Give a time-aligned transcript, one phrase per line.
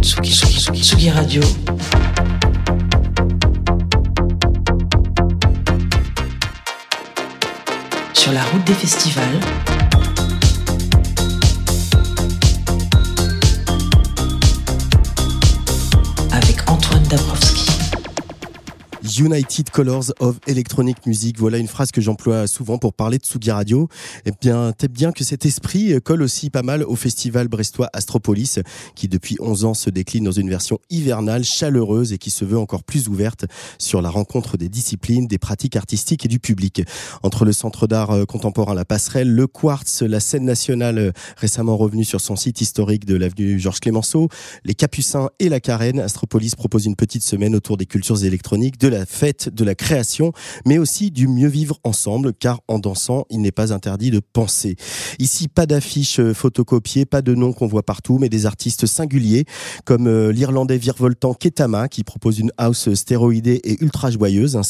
[0.00, 1.42] Tsugi, Tsugi, Tsugi, Tsugi Radio.
[8.12, 9.40] Sur la route des festivals.
[16.32, 17.35] Avec Antoine Dabrowski.
[19.18, 21.38] United Colors of Electronic Music.
[21.38, 23.88] Voilà une phrase que j'emploie souvent pour parler de Tsugi Radio.
[24.24, 28.58] Et bien, peut bien que cet esprit colle aussi pas mal au festival brestois Astropolis,
[28.94, 32.58] qui depuis 11 ans se décline dans une version hivernale, chaleureuse et qui se veut
[32.58, 33.46] encore plus ouverte
[33.78, 36.82] sur la rencontre des disciplines, des pratiques artistiques et du public.
[37.22, 41.76] Entre le centre d'art euh, contemporain La Passerelle, le Quartz, la scène nationale euh, récemment
[41.76, 44.28] revenue sur son site historique de l'avenue Georges Clémenceau,
[44.64, 48.88] les Capucins et la Carène, Astropolis propose une petite semaine autour des cultures électroniques, de
[48.88, 50.32] la fête de la création,
[50.64, 54.76] mais aussi du mieux vivre ensemble, car en dansant, il n'est pas interdit de penser.
[55.18, 59.44] Ici, pas d'affiches euh, photocopiées, pas de noms qu'on voit partout, mais des artistes singuliers,
[59.84, 64.62] comme euh, l'Irlandais virevoltant Ketama, qui propose une house stéroïdée et ultra joyeuse, un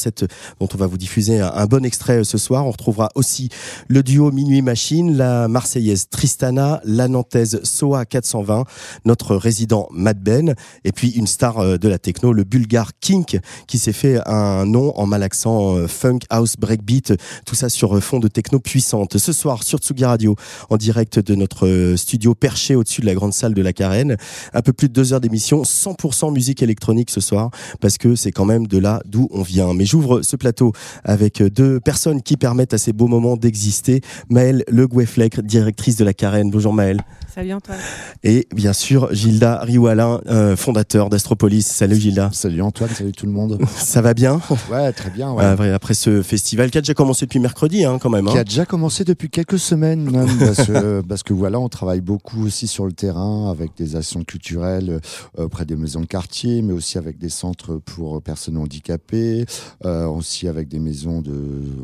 [0.59, 2.65] dont on va vous diffuser un, bon extrait euh, ce soir.
[2.65, 3.49] On retrouvera aussi
[3.87, 8.63] le duo Minuit Machine, la Marseillaise Tristana, la Nantaise Soa 420,
[9.05, 13.77] notre résident Mad Ben, et puis une star de la techno, le Bulgare Kink, qui
[13.77, 17.13] s'est fait un nom en malaxant euh, funk, house, breakbeat,
[17.45, 19.17] tout ça sur fond de techno puissante.
[19.17, 20.35] Ce soir sur Tsugi Radio,
[20.69, 24.17] en direct de notre euh, studio perché au-dessus de la grande salle de la Carène,
[24.53, 28.31] un peu plus de deux heures d'émission, 100% musique électronique ce soir, parce que c'est
[28.31, 29.73] quand même de là d'où on vient.
[29.73, 30.73] Mais j'ouvre ce plateau
[31.03, 34.01] avec deux personnes qui permettent à ces beaux moments d'exister.
[34.29, 36.51] Maëlle Le Goueflec, directrice de la Carène.
[36.51, 37.01] Bonjour Maëlle.
[37.37, 37.77] Salut Antoine.
[38.23, 41.67] Et bien sûr, Gilda Rioualin, euh, fondateur d'Astropolis.
[41.67, 42.31] Salut Gilda.
[42.33, 43.59] Salut Antoine, salut tout le monde.
[43.75, 45.31] Ça va bien Ouais, très bien.
[45.33, 45.45] Ouais.
[45.71, 48.27] Après ce festival qui a déjà commencé depuis mercredi, hein, quand même.
[48.27, 48.31] hein.
[48.31, 52.01] Qui a déjà commencé depuis quelques semaines même, parce, que, parce que voilà, on travaille
[52.01, 54.99] beaucoup aussi sur le terrain avec des actions culturelles
[55.37, 59.45] euh, auprès des maisons de quartier, mais aussi avec des centres pour personnes handicapées,
[59.85, 61.35] euh, aussi avec des maisons de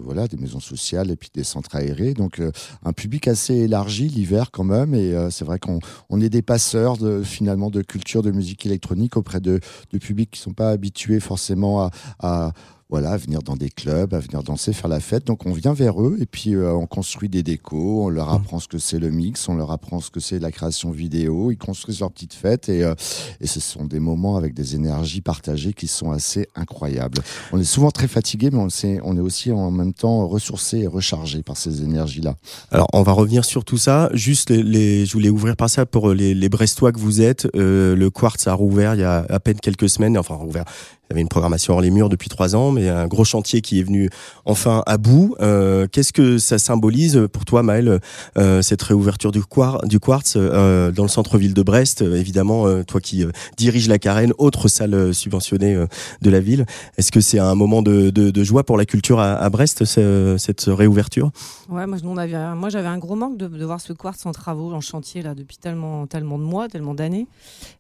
[0.04, 2.16] voilà, des maisons sociales et puis des centres aérés.
[2.16, 2.52] Donc euh,
[2.84, 6.42] un public assez élargi l'hiver quand même, et euh, c'est vrai qu'on on est des
[6.42, 9.60] passeurs de finalement de culture de musique électronique auprès de,
[10.00, 11.90] publics qui sont pas habitués forcément
[12.20, 12.54] à
[12.94, 15.26] voilà, à venir dans des clubs, à venir danser, faire la fête.
[15.26, 18.60] Donc on vient vers eux et puis euh, on construit des décos, on leur apprend
[18.60, 21.58] ce que c'est le mix, on leur apprend ce que c'est la création vidéo, ils
[21.58, 22.94] construisent leur petite fête et, euh,
[23.42, 27.18] et ce sont des moments avec des énergies partagées qui sont assez incroyables.
[27.52, 31.42] On est souvent très fatigué, mais on, est aussi en même temps ressourcé et rechargé
[31.42, 32.36] par ces énergies-là.
[32.70, 34.12] Alors, on va revenir sur tout ça.
[34.14, 37.48] Juste, les, les- je voulais ouvrir par ça pour les, les Brestois que vous êtes.
[37.56, 40.16] Euh, le Quartz a rouvert il y a à peine quelques semaines.
[40.16, 40.66] Enfin, rouvert.
[41.14, 43.80] Y avait une programmation hors les murs depuis trois ans, mais un gros chantier qui
[43.80, 44.10] est venu
[44.46, 45.36] enfin à bout.
[45.42, 48.00] Euh, Qu'est-ce que ça symbolise pour toi, Maël,
[48.40, 53.00] euh, cette réouverture du, quar- du Quartz euh, dans le centre-ville de Brest Évidemment, toi
[53.00, 53.26] qui
[53.58, 55.86] diriges la Carène, autre salle subventionnée
[56.24, 56.66] de la ville.
[56.98, 61.30] Est-ce que c'est un moment de, joie pour la culture à, Brest, ce- cette réouverture?
[61.70, 65.36] Ouais, moi, j'avais un gros manque de, voir ce quartz en travaux, en chantier là
[65.36, 67.28] depuis tellement de mois, tellement d'années.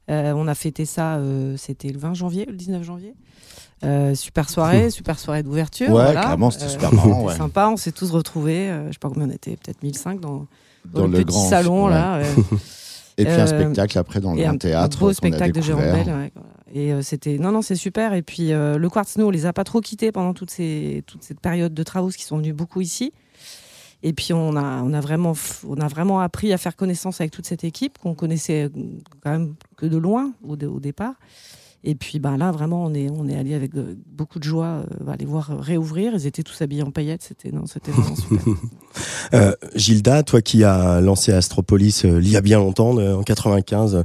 [0.09, 3.13] Euh, on a fêté ça, euh, c'était le 20 janvier, le 19 janvier.
[3.83, 5.87] Euh, super soirée, super soirée d'ouverture.
[5.87, 6.21] Ouais, voilà.
[6.21, 7.37] clairement, c'était Euh, super marrant, c'était ouais.
[7.37, 8.69] sympa, on s'est tous retrouvés.
[8.69, 10.47] euh, je sais pas combien on était, peut-être 1005 dans,
[10.85, 11.91] dans, Dans le, le petit grand- salon ouais.
[11.91, 12.21] là.
[13.17, 14.97] Et puis un spectacle après dans le un, théâtre.
[14.97, 15.83] un beau spectacle de Jérôme.
[15.83, 16.31] Bell.
[16.73, 18.13] Et c'était non non c'est super.
[18.13, 21.21] Et puis le quartz nous on les a pas trop quittés pendant toute ces toute
[21.23, 23.13] cette période de travaux, parce qu'ils sont venus beaucoup ici.
[24.03, 28.65] Et puis on a vraiment appris à faire connaissance avec toute cette équipe qu'on connaissait
[28.65, 28.69] euh,
[29.21, 31.15] quand même que de loin au départ.
[31.83, 34.65] Et puis ben là vraiment on est on est allé avec euh, beaucoup de joie
[34.67, 36.13] euh, bah, les voir réouvrir.
[36.15, 37.23] Ils étaient tous habillés en paillettes.
[37.27, 38.39] C'était non c'était vraiment super.
[39.33, 43.23] Euh, Gilda, toi qui as lancé Astropolis euh, il y a bien longtemps, euh, en
[43.23, 44.03] 95,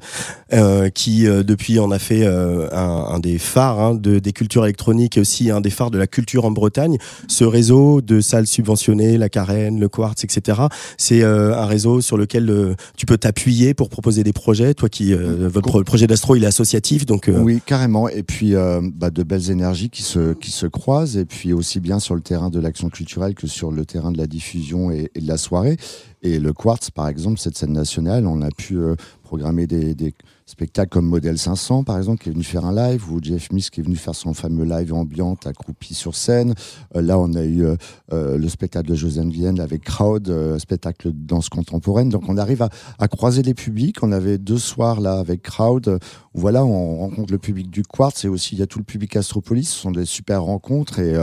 [0.52, 4.32] euh, qui euh, depuis en a fait euh, un, un des phares hein, de, des
[4.32, 6.96] cultures électroniques, et aussi un des phares de la culture en Bretagne.
[7.28, 10.62] Ce réseau de salles subventionnées, la Carène, le Quartz, etc.
[10.96, 14.72] C'est euh, un réseau sur lequel euh, tu peux t'appuyer pour proposer des projets.
[14.74, 18.08] Toi qui, euh, votre pro- projet d'Astro, il est associatif, donc euh, Oui, carrément.
[18.08, 21.80] Et puis euh, bah, de belles énergies qui se, qui se croisent, et puis aussi
[21.80, 25.10] bien sur le terrain de l'action culturelle que sur le terrain de la diffusion et,
[25.14, 25.76] de la soirée.
[26.22, 28.78] Et le Quartz, par exemple, cette scène nationale, on a pu
[29.22, 30.14] programmer des, des
[30.48, 33.68] spectacles comme Modèle 500, par exemple, qui est venu faire un live, ou Jeff Miss
[33.68, 36.54] qui est venu faire son fameux live ambiante accroupi sur scène.
[36.96, 37.76] Euh, là, on a eu euh,
[38.14, 42.08] euh, le spectacle de Josiane Vienne avec Crowd, spectacle de danse contemporaine.
[42.08, 42.66] Donc, on arrive
[42.98, 44.02] à, croiser les publics.
[44.02, 45.98] On avait deux soirs là avec Crowd.
[46.32, 49.16] Voilà, on rencontre le public du Quartz et aussi il y a tout le public
[49.16, 49.68] Astropolis.
[49.68, 51.16] Ce sont des super rencontres et,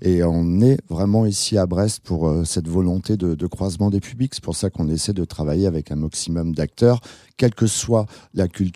[0.00, 4.32] et on est vraiment ici à Brest pour cette volonté de, de croisement des publics.
[4.34, 7.00] C'est pour ça qu'on essaie de travailler avec un maximum d'acteurs,
[7.36, 8.69] quelle que soit la culture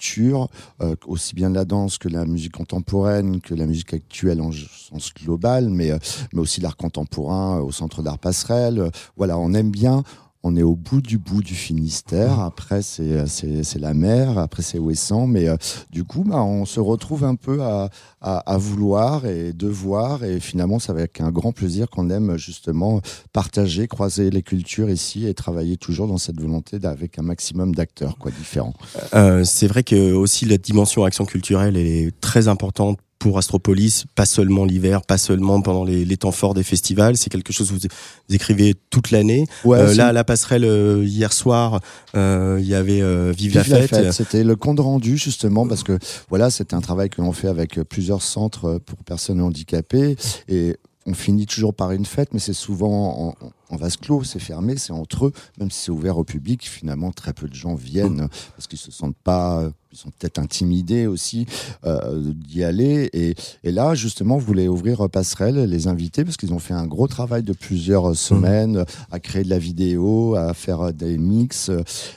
[0.81, 5.13] euh, aussi bien la danse que la musique contemporaine, que la musique actuelle en sens
[5.15, 5.99] global, mais, euh,
[6.33, 8.91] mais aussi l'art contemporain au Centre d'art passerelle.
[9.17, 10.03] voilà, on aime bien
[10.45, 12.39] on est au bout du bout du Finistère.
[12.41, 14.39] Après, c'est, c'est, la mer.
[14.39, 15.27] Après, c'est Ouessant.
[15.27, 15.57] Mais euh,
[15.91, 17.89] du coup, bah, on se retrouve un peu à,
[18.21, 20.23] à, vouloir et devoir.
[20.23, 23.01] Et finalement, c'est avec un grand plaisir qu'on aime justement
[23.33, 28.19] partager, croiser les cultures ici et travailler toujours dans cette volonté avec un maximum d'acteurs
[28.19, 28.75] quoi, différents.
[29.15, 34.27] Euh, c'est vrai que aussi la dimension action culturelle est très importante pour Astropolis, pas
[34.27, 37.17] seulement l'hiver, pas seulement pendant les, temps forts des festivals.
[37.17, 37.81] C'est quelque chose que vous,
[38.29, 39.47] écrivez toute l'année.
[39.65, 41.81] Euh, là, à la passerelle, euh, hier soir,
[42.15, 43.01] euh, il y avait
[43.33, 44.13] Vive, la fête.
[44.13, 45.99] C'était le compte rendu, justement, parce que
[46.29, 50.17] voilà, c'était un travail que l'on fait avec plusieurs centres pour personnes handicapées.
[50.49, 54.39] Et on finit toujours par une fête, mais c'est souvent en, en vase clos, c'est
[54.39, 57.75] fermé, c'est entre eux, même si c'est ouvert au public, finalement très peu de gens
[57.75, 61.47] viennent parce qu'ils se sentent pas, ils sont peut-être intimidés aussi
[61.87, 63.09] euh, d'y aller.
[63.13, 67.07] Et, là, justement, vous voulez ouvrir Passerelle, les inviter parce qu'ils ont fait un gros
[67.07, 71.71] travail de plusieurs semaines à créer de la vidéo, à faire des mix.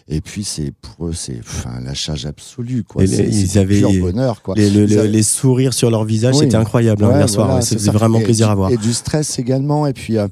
[0.07, 2.83] Et puis, c'est pour eux, c'est enfin, la charge absolue.
[2.83, 3.03] Quoi.
[3.03, 4.41] ils avaient pur bonheur.
[4.41, 4.55] Quoi.
[4.55, 7.61] Les, sourires sur leur visage, c'était incroyable hein, hier soir.
[7.61, 8.71] C'était vraiment plaisir à voir.
[8.71, 9.85] Et du stress également.
[9.85, 10.27] Et puis, euh,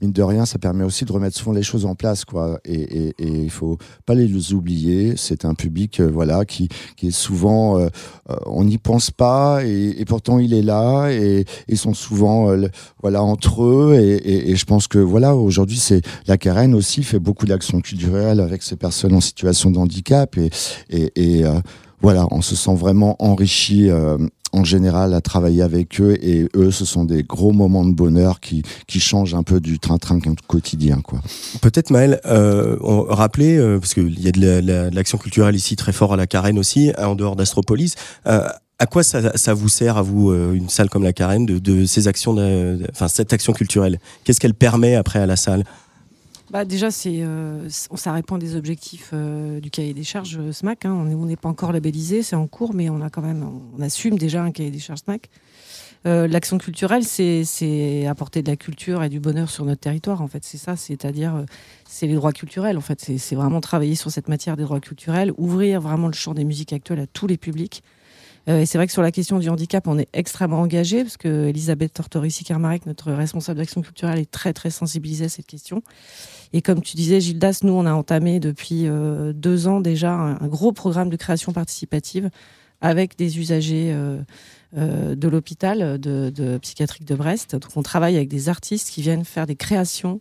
[0.00, 2.60] mine de rien, ça permet aussi de remettre souvent les choses en place, quoi.
[2.64, 5.14] Et il ne faut pas les oublier.
[5.16, 6.68] C'est un public, euh, voilà, qui,
[7.02, 7.88] est souvent, euh,
[8.30, 12.54] euh, on n'y pense pas, et, pourtant il est là, et ils sont souvent,
[13.02, 13.94] voilà, entre eux.
[13.94, 18.62] Et, je pense que, voilà, aujourd'hui, c'est la Carène aussi fait beaucoup d'actions culturelles avec
[18.62, 20.50] ces personnes en situation de handicap, et,
[20.90, 21.44] et,
[22.00, 23.90] voilà, on se sent vraiment enrichi
[24.52, 28.40] en général à travailler avec eux et eux ce sont des gros moments de bonheur
[28.40, 31.20] qui, qui changent un peu du train-train quotidien quoi.
[31.60, 36.12] Peut-être Maël, euh, rappeler euh, parce qu'il y a de l'action culturelle ici très fort
[36.12, 37.94] à la Carène aussi en dehors d'Astropolis.
[38.26, 38.48] Euh,
[38.80, 41.84] à quoi ça, vous sert à vous euh, une salle comme la Carène de, de
[41.84, 42.36] ces actions,
[42.90, 43.98] enfin cette action culturelle?
[44.22, 45.64] Qu'est-ce qu'elle permet après à la salle?
[46.50, 50.86] Bah déjà, c'est, euh, ça répond des objectifs euh, du cahier des charges euh, SMAC.
[50.86, 50.92] Hein.
[50.92, 53.46] On n'est pas encore labellisé, c'est en cours, mais on a quand même,
[53.76, 55.28] on assume déjà un cahier des charges SMAC.
[56.04, 60.22] l'action culturelle, c'est apporter de la culture et du bonheur sur notre territoire.
[60.22, 61.44] En fait, c'est ça, c'est-à-dire
[61.86, 62.78] c'est les droits culturels.
[62.78, 66.32] En fait, c'est vraiment travailler sur cette matière des droits culturels, ouvrir vraiment le champ
[66.32, 67.82] des musiques actuelles à tous les publics.
[68.48, 71.48] Et c'est vrai que sur la question du handicap, on est extrêmement engagé parce que
[71.48, 75.82] Elisabeth Tortorici-Carmarek, notre responsable d'action culturelle, est très très sensibilisée à cette question.
[76.52, 80.48] Et comme tu disais, Gildas, nous, on a entamé depuis euh, deux ans déjà un,
[80.48, 82.30] gros programme de création participative
[82.80, 84.22] avec des usagers euh, euh,
[84.74, 87.52] de l'hôpital de, psychiatrique de Brest.
[87.52, 90.20] Donc, on travaille avec des artistes qui viennent faire des créations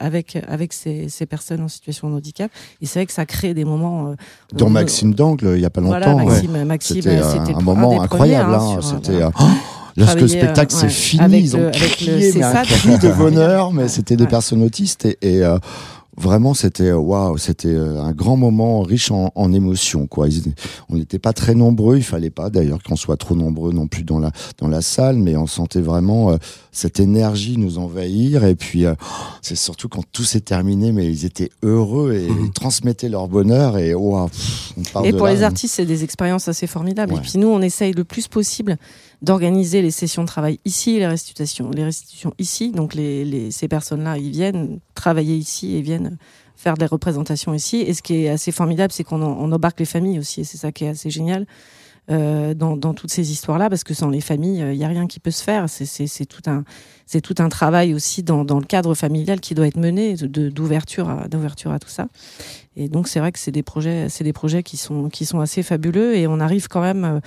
[0.00, 2.50] avec, avec ces, personnes en situation de handicap.
[2.80, 4.14] Et c'est vrai que ça crée des moments.
[4.52, 5.98] Dans Maxime Dangle, il n'y a pas longtemps.
[5.98, 8.54] Voilà, Maxime, Maxime c'était un, moment incroyable.
[8.54, 9.20] Hein, c'était.
[9.96, 14.16] Lorsque le spectacle s'est fini, ils ont crié, mais un cri de bonheur, mais c'était
[14.16, 15.58] des personnes autistes et, et euh,
[16.16, 20.26] vraiment c'était waouh c'était euh, un grand moment riche en, en émotions quoi.
[20.90, 24.04] On n'était pas très nombreux il fallait pas d'ailleurs qu'on soit trop nombreux non plus
[24.04, 26.36] dans la dans la salle mais on sentait vraiment euh,
[26.70, 28.44] cette énergie nous envahir.
[28.44, 28.84] Et puis
[29.40, 32.46] c'est surtout quand tout s'est terminé mais ils étaient heureux et mhm.
[32.46, 34.28] ils transmettaient leur bonheur et waouh
[35.04, 37.14] et pour les artistes c'est des expériences assez formidables.
[37.14, 38.76] Et puis nous on essaye le plus possible
[39.22, 42.72] d'organiser les sessions de travail ici, les restitutions, les restitutions ici.
[42.72, 46.18] Donc les, ces personnes-là, ils viennent travailler ici et viennent
[46.56, 47.78] faire des représentations ici.
[47.78, 50.72] Et ce qui est assez formidable, c'est qu'on embarque les familles aussi, et c'est ça
[50.72, 51.46] qui est assez génial.
[52.10, 55.20] Euh, dans, toutes ces histoires-là, parce que sans les familles, il n'y a rien qui
[55.20, 55.66] peut se faire.
[55.68, 56.64] C'est tout un,
[57.22, 61.70] tout un travail aussi dans, le cadre familial qui doit être mené, d'ouverture à, d'ouverture
[61.70, 62.08] à tout ça.
[62.74, 65.38] Et donc c'est vrai que c'est des projets, c'est des projets qui sont, qui sont
[65.38, 67.20] assez fabuleux, et on arrive quand même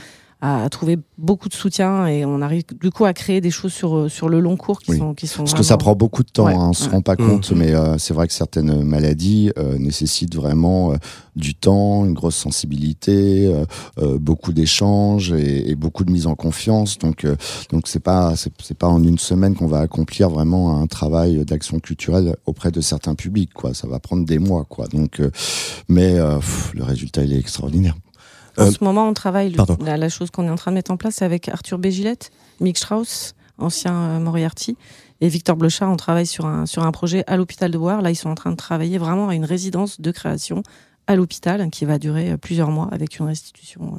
[0.63, 4.11] à trouver beaucoup de soutien et on arrive du coup à créer des choses sur,
[4.11, 4.97] sur le long cours qui Oui.
[4.99, 6.91] sont qui sont Parce que ça prend beaucoup de temps, Ouais, hein, on se ouais.
[6.91, 7.27] rend pas Mhm.
[7.27, 10.97] compte, mais euh, c'est vrai que certaines maladies euh, nécessitent vraiment euh,
[11.35, 13.65] du temps, une grosse sensibilité, euh,
[13.99, 16.97] euh, beaucoup d'échanges et, et beaucoup de mise en confiance.
[16.99, 17.35] Donc, euh,
[17.71, 21.79] donc c'est pas c'est pas en une semaine qu'on va accomplir vraiment un travail d'action
[21.79, 23.73] culturelle auprès de certains publics, quoi.
[23.73, 24.87] Ça va prendre des mois, quoi.
[24.87, 25.31] Donc, euh,
[25.87, 27.95] mais euh, pff, le résultat il est extraordinaire.
[28.57, 29.51] En Euh, ce moment, on travaille.
[29.51, 31.77] le- la, la chose qu'on est en train de mettre en place, c'est avec Arthur
[31.77, 32.31] Bégilette,
[32.61, 34.77] Mick Strauss, ancien euh, Moriarty,
[35.21, 35.89] et Victor Blochard.
[35.91, 38.01] On travaille sur un, sur un projet à l'hôpital de Boire.
[38.01, 40.63] Là, ils sont en train de travailler vraiment à une résidence de création
[41.07, 43.97] à l'hôpital qui va durer euh, plusieurs mois avec une restitution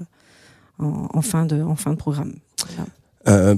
[0.78, 2.34] en, en fin, de, en fin de programme.
[2.66, 2.88] Voilà.
[3.28, 3.56] Euh,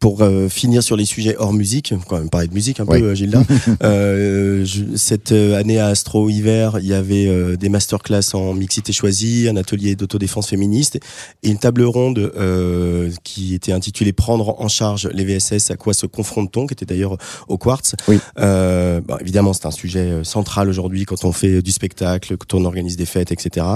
[0.00, 2.94] pour euh, finir sur les sujets hors musique, quand même parler de musique un peu,
[2.94, 3.42] euh, Gilda.
[3.82, 8.54] euh, je- cette euh, année à Astro Hiver, il y avait euh, des masterclass en
[8.54, 10.98] mixité choisie, un atelier d'autodéfense féministe
[11.42, 15.92] et une table ronde euh, qui était intitulée Prendre en charge les VSS, à quoi
[15.92, 17.16] se confronte-t-on, qui était d'ailleurs
[17.48, 17.94] au Quartz.
[18.08, 18.18] Oui.
[18.38, 22.64] Euh, bon, évidemment, c'est un sujet central aujourd'hui quand on fait du spectacle, quand on
[22.64, 23.66] organise des fêtes, etc.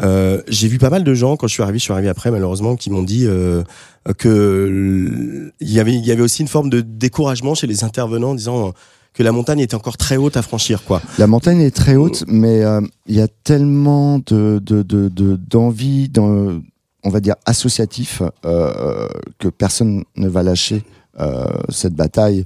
[0.00, 2.30] Euh, j'ai vu pas mal de gens quand je suis arrivé, je suis arrivé après
[2.30, 3.62] malheureusement, qui m'ont dit euh,
[4.18, 8.30] que il y avait il y avait aussi une forme de découragement chez les intervenants
[8.30, 8.72] en disant
[9.14, 11.02] que la montagne était encore très haute à franchir quoi.
[11.18, 15.36] La montagne est très haute, mais euh, il y a tellement de de- de- de-
[15.36, 16.60] d'envie, dans,
[17.04, 20.82] on va dire associatif, euh, que personne ne va lâcher.
[21.20, 22.42] euh, cette bataille.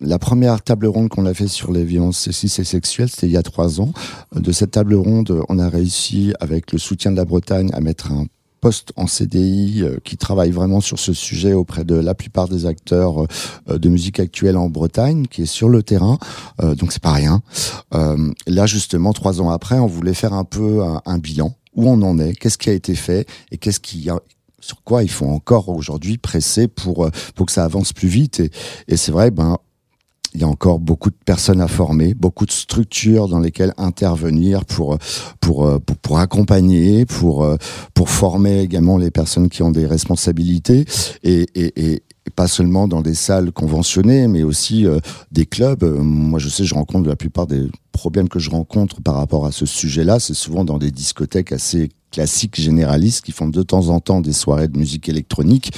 [0.00, 3.32] La première table ronde qu'on a fait sur les violences sexistes et sexuelles, c'était il
[3.32, 3.92] y a trois ans.
[4.34, 8.12] De cette table ronde, on a réussi, avec le soutien de la Bretagne, à mettre
[8.12, 8.24] un
[8.60, 12.66] poste en CDI euh, qui travaille vraiment sur ce sujet auprès de la plupart des
[12.66, 16.18] acteurs euh, de musique actuelle en Bretagne, qui est sur le terrain.
[16.62, 17.42] Euh, donc c'est pas rien.
[18.46, 21.54] Là justement, trois ans après, on voulait faire un peu un, bilan.
[21.74, 22.34] Où on en est?
[22.34, 23.28] Qu'est-ce qui a été fait?
[23.50, 24.08] Et qu'est-ce qui
[24.60, 28.40] sur quoi il faut encore aujourd'hui presser pour pour que ça avance plus vite?
[28.40, 28.50] Et,
[28.88, 29.56] et c'est vrai ben
[30.34, 34.64] il y a encore beaucoup de personnes à former, beaucoup de structures dans lesquelles intervenir
[34.64, 34.98] pour
[35.40, 37.56] pour euh, pour, accompagner, pour euh,
[37.94, 40.84] pour former également les personnes qui ont des responsabilités
[41.22, 42.02] et et,
[42.36, 45.00] pas seulement dans des salles conventionnées, mais aussi euh,
[45.32, 45.82] des clubs.
[45.82, 49.52] Moi, je sais, je rencontre la plupart des problèmes que je rencontre par rapport à
[49.52, 54.00] ce sujet-là, c'est souvent dans des discothèques assez classiques généralistes qui font de temps en
[54.00, 55.72] temps des soirées de musique électronique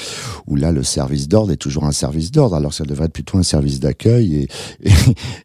[0.47, 2.57] où là le service d'ordre est toujours un service d'ordre.
[2.57, 4.49] Alors que ça devrait être plutôt un service d'accueil
[4.85, 4.89] et,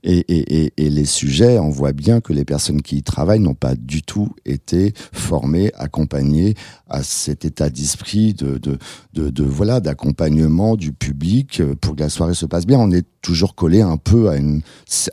[0.04, 3.54] et, et, et, les sujets on voit bien que les personnes qui y travaillent n'ont
[3.54, 6.56] pas du tout été formées accompagnées
[6.90, 8.78] à cet état d'esprit de, de,
[9.14, 12.80] de, de voilà d'accompagnement du public euh, pour que la soirée se passe bien.
[12.80, 14.62] On est toujours collé un peu à une,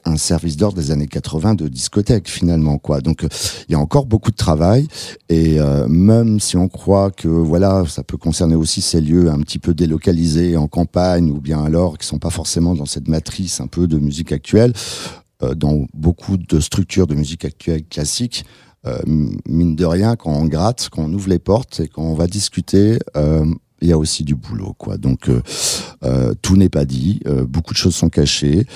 [0.05, 3.01] un service d'ordre des années 80 de discothèque finalement quoi.
[3.01, 3.29] Donc euh,
[3.69, 4.87] il y a encore beaucoup de travail
[5.29, 9.39] et euh, même si on croit que voilà, ça peut concerner aussi ces lieux un
[9.41, 13.61] petit peu délocalisés en campagne ou bien alors qui sont pas forcément dans cette matrice
[13.61, 14.75] un peu de musique actuelle,
[15.43, 18.45] euh, dans beaucoup de structures de musique actuelle classique.
[18.87, 19.01] euh,
[19.49, 22.27] mine de rien, quand on gratte, quand on ouvre les portes et quand on va
[22.27, 22.99] discuter,
[23.85, 24.97] il y a aussi du boulot, quoi.
[24.97, 25.43] Donc euh,
[26.05, 28.67] euh, tout n'est pas dit, euh, beaucoup de choses sont cachées.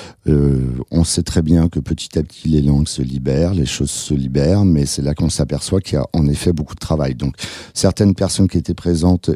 [0.91, 4.13] On sait très bien que petit à petit les langues se libèrent, les choses se
[4.13, 7.15] libèrent, mais c'est là qu'on s'aperçoit qu'il y a en effet beaucoup de travail.
[7.15, 7.35] Donc
[7.73, 9.31] certaines personnes qui étaient présentes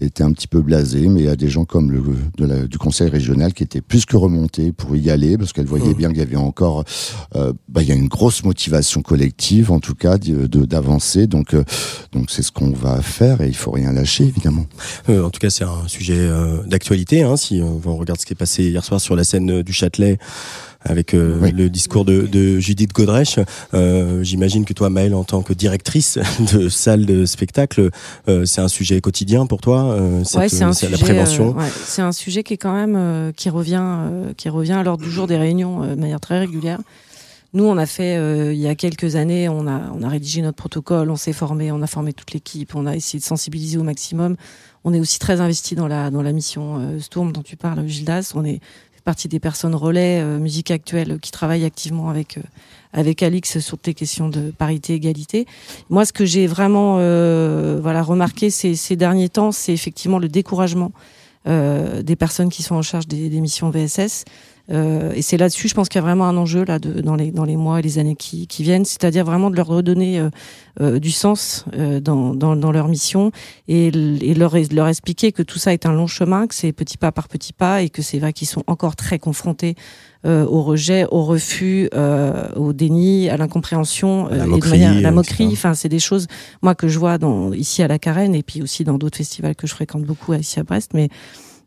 [0.00, 2.02] étaient un petit peu blasées, mais il y a des gens comme le
[2.38, 5.66] de la- du conseil régional qui étaient plus que remontés pour y aller parce qu'elles
[5.66, 6.84] voyaient bien qu'il y avait encore,
[7.34, 11.26] bah, il y a une grosse motivation collective en tout cas d'avancer.
[11.26, 11.54] Donc
[12.12, 14.64] donc c'est ce qu'on va faire et il faut rien lâcher évidemment.
[15.08, 17.22] Euh, en tout cas, c'est un sujet euh, d'actualité.
[17.22, 19.72] Hein, si on regarde ce qui est passé hier soir sur la scène euh, du
[19.72, 20.18] Châtelet
[20.88, 21.50] avec euh, Oui.
[21.50, 23.40] le discours de, de Judith Godrèche,
[23.74, 26.18] euh, j'imagine que toi, Maëlle, en tant que directrice
[26.52, 27.90] de salle de spectacle,
[28.28, 29.96] euh, c'est un sujet quotidien pour toi.
[30.24, 30.96] cette- Ouais, c'est un c'est sujet.
[30.98, 31.56] la prévention.
[31.56, 33.82] ouais, c'est un sujet qui est quand même qui revient,
[34.36, 36.78] qui revient à l'ordre du jour des réunions de manière très régulière.
[37.52, 38.14] Nous, on a fait
[38.52, 41.72] il y a quelques années, on a on a rédigé notre protocole, on s'est formé,
[41.72, 44.36] on a formé toute l'équipe, on a essayé de sensibiliser au maximum.
[44.88, 47.84] On est aussi très investi dans la dans la mission euh, Storm dont tu parles,
[47.88, 48.32] Gildas.
[48.36, 48.60] On est
[49.04, 52.42] partie des personnes relais euh, musique actuelle qui travaillent activement avec euh,
[52.92, 55.46] avec Alix sur les questions de parité égalité.
[55.90, 60.28] Moi, ce que j'ai vraiment euh, voilà remarqué ces, ces derniers temps, c'est effectivement le
[60.28, 60.92] découragement
[61.48, 64.24] euh, des personnes qui sont en charge des, des missions VSS.
[64.70, 67.14] Euh, et c'est là-dessus, je pense qu'il y a vraiment un enjeu là de, dans,
[67.14, 70.18] les, dans les mois et les années qui, qui viennent, c'est-à-dire vraiment de leur redonner
[70.18, 70.30] euh,
[70.80, 73.30] euh, du sens euh, dans, dans, dans, leur mission
[73.68, 76.98] et, et leur, leur expliquer que tout ça est un long chemin, que c'est petit
[76.98, 79.76] pas par petit pas et que c'est vrai qu'ils sont encore très confrontés
[80.26, 85.12] euh, au rejet, au refus, euh, au déni, à l'incompréhension, la et moquerie, de la
[85.12, 85.50] moquerie.
[85.52, 86.26] Enfin, c'est des choses,
[86.62, 89.54] moi, que je vois dans, ici à la Carène et puis aussi dans d'autres festivals
[89.54, 90.92] que je fréquente beaucoup ici à Brest.
[90.94, 91.10] Mais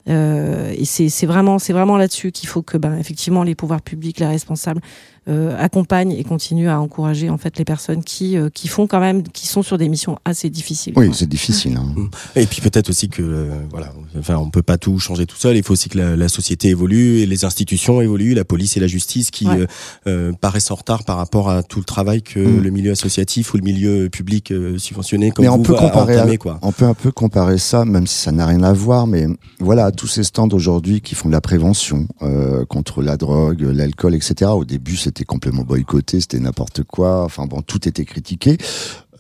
[0.10, 4.20] et c'est c'est vraiment, c'est vraiment là-dessus qu'il faut que, ben, effectivement, les pouvoirs publics,
[4.20, 4.82] les responsables
[5.30, 9.00] euh, accompagnent et continuent à encourager en fait les personnes qui euh, qui font quand
[9.00, 10.94] même, qui sont sur des missions assez difficiles.
[10.96, 11.78] Oui, c'est difficile.
[11.78, 11.94] hein.
[12.36, 15.56] Et puis peut-être aussi que euh, voilà, enfin on peut pas tout changer tout seul.
[15.58, 18.80] Il faut aussi que la, la société évolue et les institutions évoluent, la police et
[18.80, 19.60] la justice qui Ouais.
[19.62, 19.68] euh,
[20.08, 22.62] euh, paraissent en retard par rapport à tout le travail que Mm.
[22.62, 26.18] le milieu associatif ou le milieu public euh, subventionné comme Mais on vous peut comparer
[26.18, 26.58] à- quoi.
[26.62, 29.28] On peut un peu comparer ça, même si ça n'a rien à voir, mais
[29.60, 34.16] voilà, tous ces stands aujourd'hui qui font de la prévention euh, contre la drogue, l'alcool,
[34.16, 34.52] etc.
[34.54, 37.24] Au début, c'était complètement boycotté, c'était n'importe quoi.
[37.24, 38.58] Enfin bon, tout était critiqué.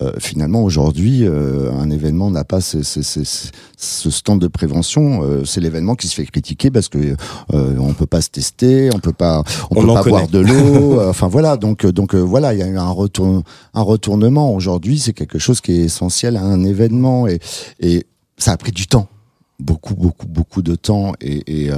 [0.02, 3.20] Euh, finalement, aujourd'hui, euh, un événement n'a pas ce, ce- ce-
[3.76, 5.24] ce stand de prévention.
[5.24, 7.18] Euh, c'est l'événement qui se fait critiquer parce que
[7.52, 10.10] on peut pas se tester, on peut pas, on, On peut pas connaît.
[10.12, 11.02] boire de l'eau.
[11.10, 14.54] enfin voilà, donc donc voilà, il y a eu un retour, un retournement.
[14.56, 17.40] Aujourd'hui, c'est quelque chose qui est essentiel à un événement et
[17.82, 18.06] et
[18.38, 19.10] ça a pris du temps,
[19.60, 21.72] beaucoup beaucoup beaucoup de temps et et,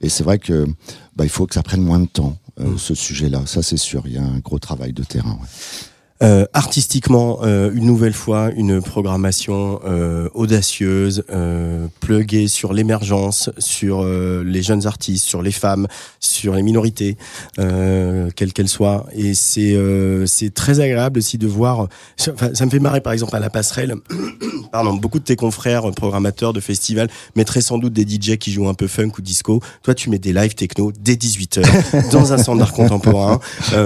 [0.00, 0.66] et c'est vrai que
[1.14, 2.36] bah, il faut que ça prenne moins de temps.
[2.60, 2.76] Euh.
[2.76, 5.38] Ce sujet-là, ça c'est sûr, il y a un gros travail de terrain.
[6.22, 14.02] Euh, artistiquement, euh, une nouvelle fois, une programmation euh, audacieuse, euh, pluguée sur l'émergence, sur
[14.02, 15.86] euh, les jeunes artistes, sur les femmes,
[16.18, 17.16] sur les minorités,
[17.58, 19.06] euh, quelles qu'elles soient.
[19.14, 19.78] Et c'est
[20.26, 21.88] c'est très agréable aussi de voir.
[22.28, 23.94] Enfin, ça me fait marrer par exemple à la passerelle.
[24.72, 28.68] Pardon, beaucoup de tes confrères programmateurs de festivals mettraient sans doute des DJ qui jouent
[28.68, 29.60] un peu funk ou disco.
[29.82, 33.40] Toi, tu mets des live techno dès 18h dans un centre d'art contemporain.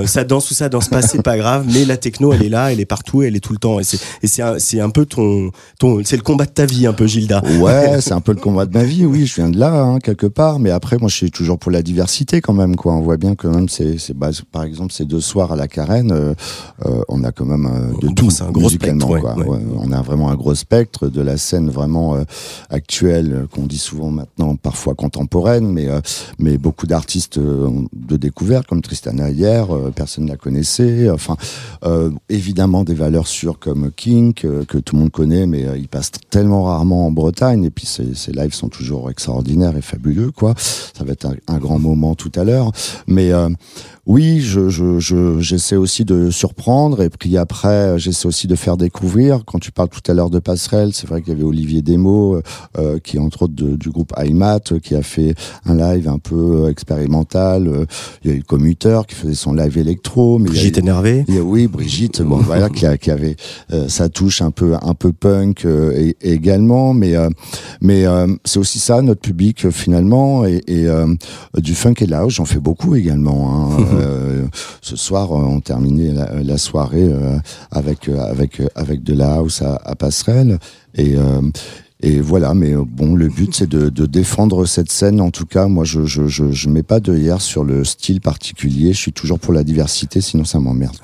[0.07, 1.67] Ça danse ou ça danse pas, c'est pas grave.
[1.73, 3.79] Mais la techno, elle est là, elle est partout, elle est tout le temps.
[3.81, 7.43] Et c'est un, peu ton ton c'est le combat de ta vie un peu Gilda.
[7.61, 9.99] Ouais, c'est un peu le combat de ma vie, oui, je viens de là, hein,
[9.99, 12.95] quelque part, mais après, moi, je suis toujours pour la diversité quand même, quoi.
[12.95, 16.13] On voit bien que même, c'est, bah, par exemple, ces deux soirs à la Carène,
[16.13, 16.35] euh,
[16.87, 19.35] euh, on a quand même euh, de Bon, tout, un gros spectre, quoi.
[19.37, 19.55] ouais, ouais.
[19.55, 22.25] Ouais, on a vraiment un gros spectre de la scène vraiment euh,
[22.71, 25.89] actuelle, qu'on dit souvent maintenant, parfois contemporaine, mais,
[26.39, 31.37] mais beaucoup d'artistes de découverte, comme Tristana hier, personne ne la connaissait, enfin,
[31.85, 35.77] euh, évidemment des valeurs sûres comme King, euh, que tout le monde connaît, mais euh,
[35.77, 39.83] il passe tellement rarement en Bretagne, et puis ses, ses lives sont toujours extraordinaires et
[39.83, 40.55] fabuleux, quoi.
[40.57, 42.71] Ça va être un, un grand moment tout à l'heure.
[43.07, 43.49] Mais euh,
[44.07, 48.77] oui, je, je, je, j'essaie aussi de surprendre, et puis après, j'essaie aussi de faire
[48.77, 49.45] découvrir.
[49.47, 52.41] Quand tu parles tout à l'heure de passerelle, c'est vrai qu'il y avait Olivier Demo,
[52.79, 56.09] euh, qui est entre autres de- du groupe IMAT, euh, qui a fait un live
[56.09, 57.67] un peu euh, expérimental.
[57.67, 57.87] Euh,
[58.25, 60.61] Il y a eu le commuteur qui faisait son live électro, mais il y a
[60.61, 60.79] Brigitte
[61.29, 63.37] et oui, Brigitte, bon, voilà, qui, a- qui avait
[63.73, 67.31] euh, sa touche un peu, un peu punk euh, et- également, mais, euh,
[67.81, 71.07] mais euh, c'est aussi ça notre public euh, finalement, et, et, euh,
[71.57, 73.71] du funk et de la house, j'en fais beaucoup également.
[73.73, 73.85] hein.
[73.99, 74.47] Euh,
[74.81, 77.39] ce soir, euh, on terminait la, la soirée euh,
[77.71, 80.59] avec euh, avec euh, avec de la house à, à passerelle,
[80.95, 81.41] et euh,
[82.07, 85.23] et voilà, mais euh, bon, le but c'est de, défendre cette scène.
[85.23, 88.21] En tout cas, moi, je je je, je mets pas de hier sur le style
[88.21, 88.93] particulier.
[88.93, 90.97] Je suis toujours pour la diversité, sinon ça m'emmerde.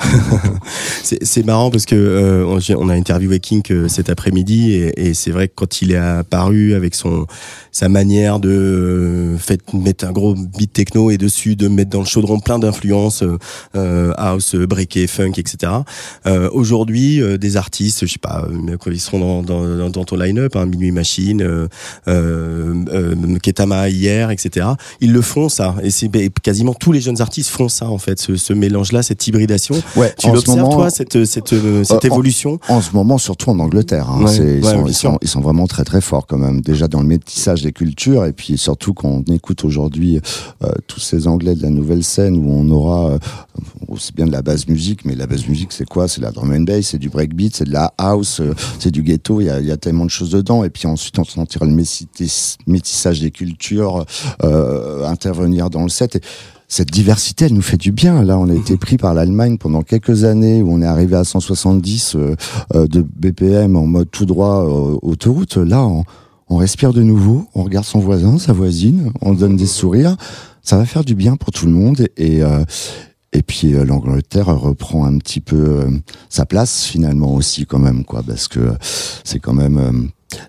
[1.02, 5.48] C'est marrant parce que euh, on, a interviewé King euh, cet après-midi et, c'est vrai
[5.48, 7.26] que quand il est apparu avec son
[7.72, 9.36] sa manière de
[9.72, 13.24] mettre un gros beat techno et dessus de mettre dans le chaudron plein d'influences
[13.74, 15.72] house, breaké, funk, etc.
[16.52, 18.46] Aujourd'hui, des artistes, je sais pas,
[18.86, 21.68] ils seront dans, dans, dans ton line-up, hein, Minuit Machine, euh,
[22.08, 24.66] euh, euh, Ketama hier, etc.
[25.00, 26.10] Ils le font ça et c'est
[26.42, 29.76] quasiment tous les jeunes artistes font ça en fait, ce, ce mélange-là, cette hybridation.
[29.96, 32.58] Ouais, Tu l'observes, toi, cette, cette, euh, cette Euh, en- évolution?
[32.68, 35.10] En ce moment, surtout en Angleterre, hein, Ouais, ils, sont, bien ils, sûr.
[35.12, 36.60] sont, ils sont vraiment très très forts quand même.
[36.60, 40.20] Déjà dans le métissage des cultures, et puis surtout quand on écoute aujourd'hui
[40.64, 43.18] euh, tous ces Anglais de la nouvelle scène où on aura euh,
[43.88, 46.08] aussi bien de la basse musique, mais la basse musique c'est quoi?
[46.08, 49.02] C'est la drum and bass, c'est du breakbeat, c'est de la house, euh, c'est du
[49.02, 49.40] ghetto.
[49.40, 50.64] Il y y a tellement de choses dedans.
[50.64, 54.04] Et puis ensuite on sentira le métis- métissage des cultures
[54.44, 56.16] euh, intervenir dans le set.
[56.16, 56.20] Et,
[56.72, 58.22] cette diversité, elle nous fait du bien.
[58.22, 61.24] Là, on a été pris par l'Allemagne pendant quelques années où on est arrivé à
[61.24, 62.36] 170 euh,
[62.76, 65.56] euh, de BPM en mode tout droit euh, autoroute.
[65.56, 66.04] Là, on,
[66.48, 70.16] on respire de nouveau, on regarde son voisin, sa voisine, on donne des sourires.
[70.62, 72.06] Ça va faire du bien pour tout le monde.
[72.16, 72.62] Et, euh,
[73.32, 75.90] et puis euh, l'Angleterre reprend un petit peu euh,
[76.28, 78.72] sa place finalement aussi quand même, quoi, parce que
[79.24, 79.92] c'est quand même euh,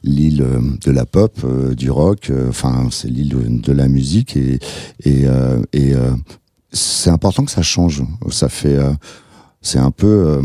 [0.03, 0.45] l'île
[0.83, 2.31] de la pop, du rock.
[2.49, 4.59] Enfin, c'est l'île de la musique et
[5.03, 5.25] et,
[5.73, 5.93] et
[6.71, 8.03] c'est important que ça change.
[8.29, 8.77] Ça fait,
[9.63, 10.39] c'est un peu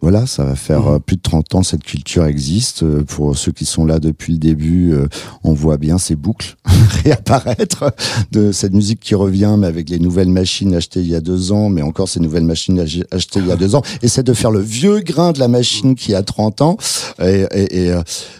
[0.00, 1.00] voilà, ça va faire mmh.
[1.00, 2.82] plus de 30 ans cette culture existe.
[2.82, 5.06] Euh, pour ceux qui sont là depuis le début, euh,
[5.44, 6.56] on voit bien ces boucles
[7.04, 7.92] réapparaître
[8.32, 11.52] de cette musique qui revient, mais avec les nouvelles machines achetées il y a deux
[11.52, 13.82] ans, mais encore ces nouvelles machines achetées il y a deux ans.
[14.00, 16.76] Essaie de faire le vieux grain de la machine qui a 30 ans.
[17.22, 17.94] Et, et,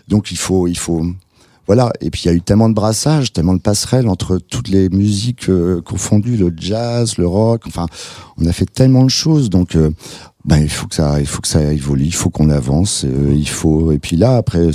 [0.08, 1.04] donc il faut, il faut,
[1.66, 1.92] voilà.
[2.00, 4.88] Et puis il y a eu tellement de brassages, tellement de passerelles entre toutes les
[4.88, 5.50] musiques
[5.84, 7.62] confondues, le jazz, le rock.
[7.66, 7.86] Enfin,
[8.38, 9.50] on a fait tellement de choses.
[9.50, 9.76] Donc
[10.46, 13.34] ben, il faut que ça, il faut que ça évolue, il faut qu'on avance, euh,
[13.34, 13.92] il faut.
[13.92, 14.68] Et puis là, après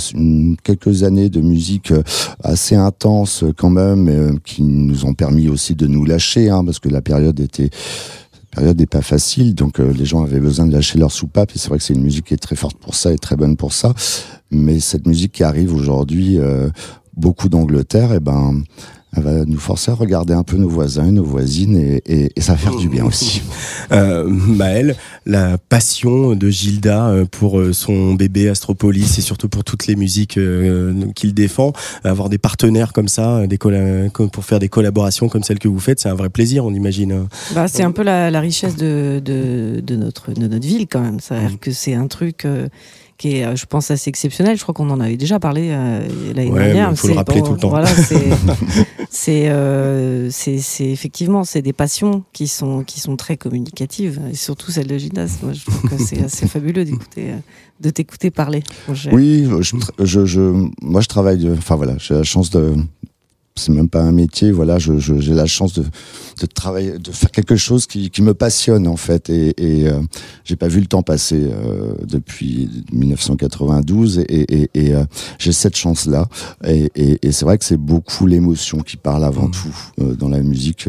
[0.62, 2.02] quelques années de musique euh,
[2.42, 6.78] assez intense quand même, euh, qui nous ont permis aussi de nous lâcher, hein, parce
[6.78, 7.70] que la période était
[8.54, 11.50] période n'est pas facile, donc les gens avaient besoin de lâcher leur soupape.
[11.54, 13.36] Et c'est vrai que c'est une musique qui est très forte pour ça et très
[13.36, 13.92] bonne pour ça.
[14.50, 16.38] Mais cette musique qui arrive aujourd'hui,
[17.14, 18.62] beaucoup d'Angleterre, et eh ben
[19.16, 22.58] elle va nous forcer à regarder un peu nos voisins, nos voisines, et, ça va
[22.58, 23.42] faire du bien aussi.
[23.92, 29.62] Euh, Maëlle, la passion de Gilda euh, pour euh, son bébé Astropolis et surtout pour
[29.62, 30.40] toutes les musiques
[31.14, 35.68] qu'il défend, avoir des partenaires comme ça, des pour faire des collaborations comme celles que
[35.68, 37.28] vous faites, c'est un vrai plaisir, on imagine.
[37.54, 41.20] Bah, c'est un peu la, richesse de, de, notre, de notre ville quand même.
[41.20, 41.58] C'est-à-dire mmh.
[41.58, 42.44] que c'est un truc
[43.18, 44.56] qui est, euh, je pense, assez exceptionnel.
[44.56, 46.90] Je crois qu'on en avait déjà parlé euh, l'année dernière.
[46.90, 47.68] Il faut le rappeler tout le temps.
[47.68, 47.88] Voilà,
[49.28, 54.70] euh, c'est, c'est, effectivement, c'est des passions qui sont, qui sont très communicatives, et surtout
[54.70, 55.38] celle de gymnase.
[55.42, 57.32] Moi, je trouve que c'est assez fabuleux d'écouter,
[57.80, 58.62] de t'écouter parler.
[59.12, 59.48] Oui,
[60.00, 61.50] je, je, moi, je travaille.
[61.56, 62.74] Enfin voilà, j'ai la chance de
[63.56, 64.50] c'est même pas un métier.
[64.50, 68.34] Voilà, j'ai je, la chance de, de, travailler, de faire quelque chose qui, qui me
[68.34, 69.30] passionne en fait.
[69.30, 70.00] Et, et euh,
[70.44, 75.04] j'ai pas vu le temps passer euh, depuis 1992 et, et, et euh,
[75.38, 76.26] j'ai cette chance-là.
[76.66, 79.52] Et, et c'est vrai que c'est beaucoup l'émotion qui parle avant mmh.
[79.52, 80.88] tout euh, dans la musique.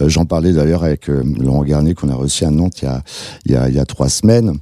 [0.00, 3.02] J'en parlais d'ailleurs avec Laurent Garnier qu'on a reçu à Nantes il y a,
[3.46, 4.58] il y a, il y a trois semaines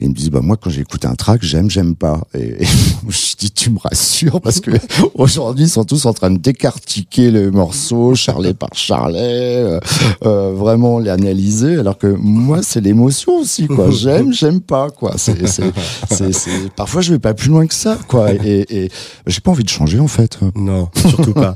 [0.00, 2.20] ils me disent, bah, moi, quand j'écoute un track, j'aime, j'aime pas.
[2.34, 2.64] Et,
[3.08, 4.72] je dis, tu me rassures, parce que
[5.14, 9.80] aujourd'hui, ils sont tous en train de décartiquer le morceau, charlet par charlet, euh,
[10.24, 13.90] euh, vraiment l'analyser, alors que moi, c'est l'émotion aussi, quoi.
[13.90, 15.14] J'aime, j'aime pas, quoi.
[15.16, 15.72] C'est, c'est,
[16.10, 18.32] c'est, Parfois, je vais pas plus loin que ça, quoi.
[18.32, 18.90] Et, et
[19.26, 20.38] j'ai pas envie de changer, en fait.
[20.56, 21.54] Non, surtout pas.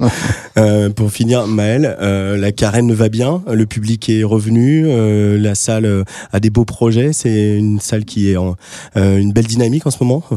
[0.59, 5.55] euh, pour finir, Maël, euh, la carène va bien, le public est revenu, euh, la
[5.55, 8.37] salle a des beaux projets, c'est une salle qui est
[8.96, 10.22] euh, une belle dynamique en ce moment.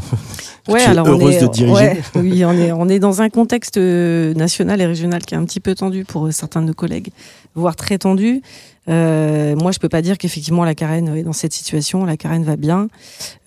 [0.68, 2.02] Ouais, alors heureuse de diriger.
[2.16, 5.44] oui, on est, on est dans un contexte euh, national et régional qui est un
[5.44, 7.10] petit peu tendu pour euh, certains de nos collègues,
[7.56, 8.44] voire très tendu.
[8.88, 12.06] moi, je peux pas dire qu'effectivement la Carène est dans cette situation.
[12.06, 12.90] La Carène va bien.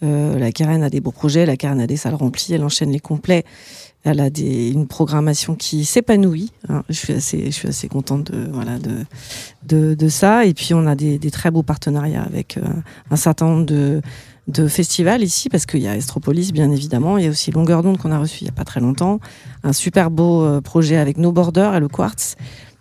[0.02, 1.46] la Carène a des beaux projets.
[1.46, 2.54] La Carène a des salles remplies.
[2.54, 3.44] Elle enchaîne les complets.
[4.02, 6.50] Elle a des, une programmation qui s'épanouit.
[6.68, 6.82] Hein.
[6.88, 9.06] Je suis assez, je suis assez contente de, voilà, de,
[9.66, 10.44] de, de ça.
[10.44, 12.58] Et puis on a des, des très beaux partenariats avec
[13.10, 14.02] un certain nombre de
[14.48, 17.18] de festivals ici, parce qu'il y a Estropolis, bien évidemment.
[17.18, 19.20] Il y a aussi Longueur d'onde qu'on a reçu il n'y a pas très longtemps.
[19.62, 22.36] Un super beau euh, projet avec No Border et le Quartz.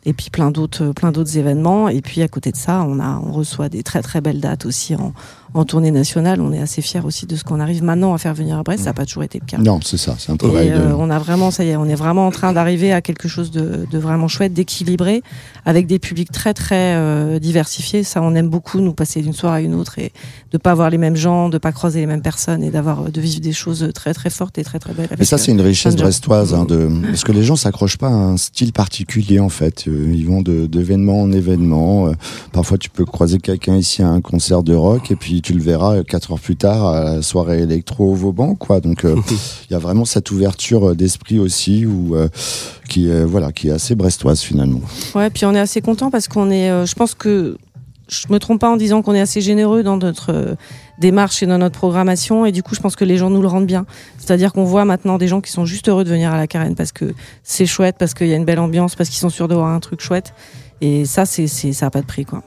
[0.05, 1.87] Et puis plein d'autres, plein d'autres événements.
[1.87, 4.65] Et puis à côté de ça, on a, on reçoit des très très belles dates
[4.65, 5.13] aussi en,
[5.53, 6.41] en tournée nationale.
[6.41, 8.83] On est assez fiers aussi de ce qu'on arrive maintenant à faire venir à Brest.
[8.83, 9.57] Ça n'a pas toujours été le cas.
[9.57, 10.69] Non, c'est ça, c'est un travail.
[10.69, 13.27] Euh, on a vraiment, ça y est, on est vraiment en train d'arriver à quelque
[13.27, 15.21] chose de, de vraiment chouette, d'équilibré,
[15.65, 18.03] avec des publics très très euh, diversifiés.
[18.03, 20.11] Ça, on aime beaucoup nous passer d'une soirée à une autre et
[20.51, 23.21] de pas voir les mêmes gens, de pas croiser les mêmes personnes et d'avoir de
[23.21, 25.09] vivre des choses très très fortes et très très belles.
[25.17, 28.11] Mais ça, c'est une richesse brestoise, hein, de parce que les gens s'accrochent pas à
[28.11, 29.87] un style particulier en fait.
[29.87, 32.11] Euh, ils vont d'événement en événement.
[32.51, 35.61] Parfois, tu peux croiser quelqu'un ici à un concert de rock et puis tu le
[35.61, 38.79] verras quatre heures plus tard à la soirée électro au Vauban, quoi.
[38.79, 39.15] Donc, euh,
[39.69, 42.29] il y a vraiment cette ouverture d'esprit aussi, où, euh,
[42.89, 44.81] qui, est, voilà, qui est assez brestoise finalement.
[45.13, 47.57] Ouais, puis on est assez content parce qu'on est, euh, je pense que
[48.09, 50.57] je me trompe pas en disant qu'on est assez généreux dans notre
[50.99, 53.47] démarche et dans notre programmation et du coup je pense que les gens nous le
[53.47, 53.85] rendent bien
[54.17, 56.75] c'est-à-dire qu'on voit maintenant des gens qui sont juste heureux de venir à la carène
[56.75, 59.47] parce que c'est chouette parce qu'il y a une belle ambiance parce qu'ils sont sûrs
[59.47, 60.33] de voir un truc chouette
[60.81, 62.43] et ça c'est ça a pas de prix quoi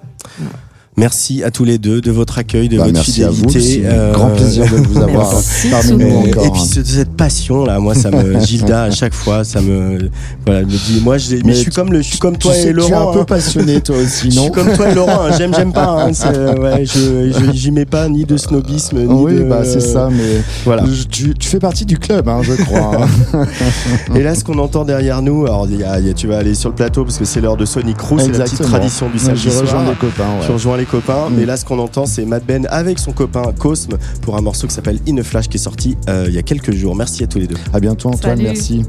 [0.98, 3.82] Merci à tous les deux de votre accueil, de bah, votre fidélité.
[3.84, 5.30] Euh, grand plaisir de vous avoir
[5.70, 6.46] parmi nous encore.
[6.46, 6.82] Et puis hein.
[6.84, 10.10] cette passion là, moi ça me Gilda à chaque fois, ça me
[10.46, 12.72] voilà, me dit moi je, mais, je suis comme le je suis comme toi et
[12.72, 12.88] Laurent.
[12.88, 13.24] Tu es un peu hein.
[13.24, 15.34] passionné toi aussi, non Je suis comme toi et Laurent, hein.
[15.36, 16.12] j'aime j'aime pas hein,
[16.60, 20.40] ouais, je j'y mets pas ni de snobisme ni oui, de bah c'est ça mais
[20.64, 20.82] voilà.
[21.10, 23.06] Tu, tu, fais partie du club hein, je crois.
[24.14, 26.54] et là ce qu'on entend derrière nous, alors y a, y a, tu vas aller
[26.54, 29.18] sur le plateau parce que c'est l'heure de Sonic Crew, c'est la petite tradition du
[29.18, 30.46] samedi je rejoins les copains, ouais.
[30.46, 31.28] Je rejoins les copains.
[31.28, 31.34] Mm.
[31.36, 34.66] Mais là, ce qu'on entend, c'est Mad Ben avec son copain Cosme pour un morceau
[34.66, 36.96] qui s'appelle In a Flash qui est sorti euh, il y a quelques jours.
[36.96, 37.56] Merci à tous les deux.
[37.72, 38.44] À bientôt Antoine, Salut.
[38.44, 38.82] merci.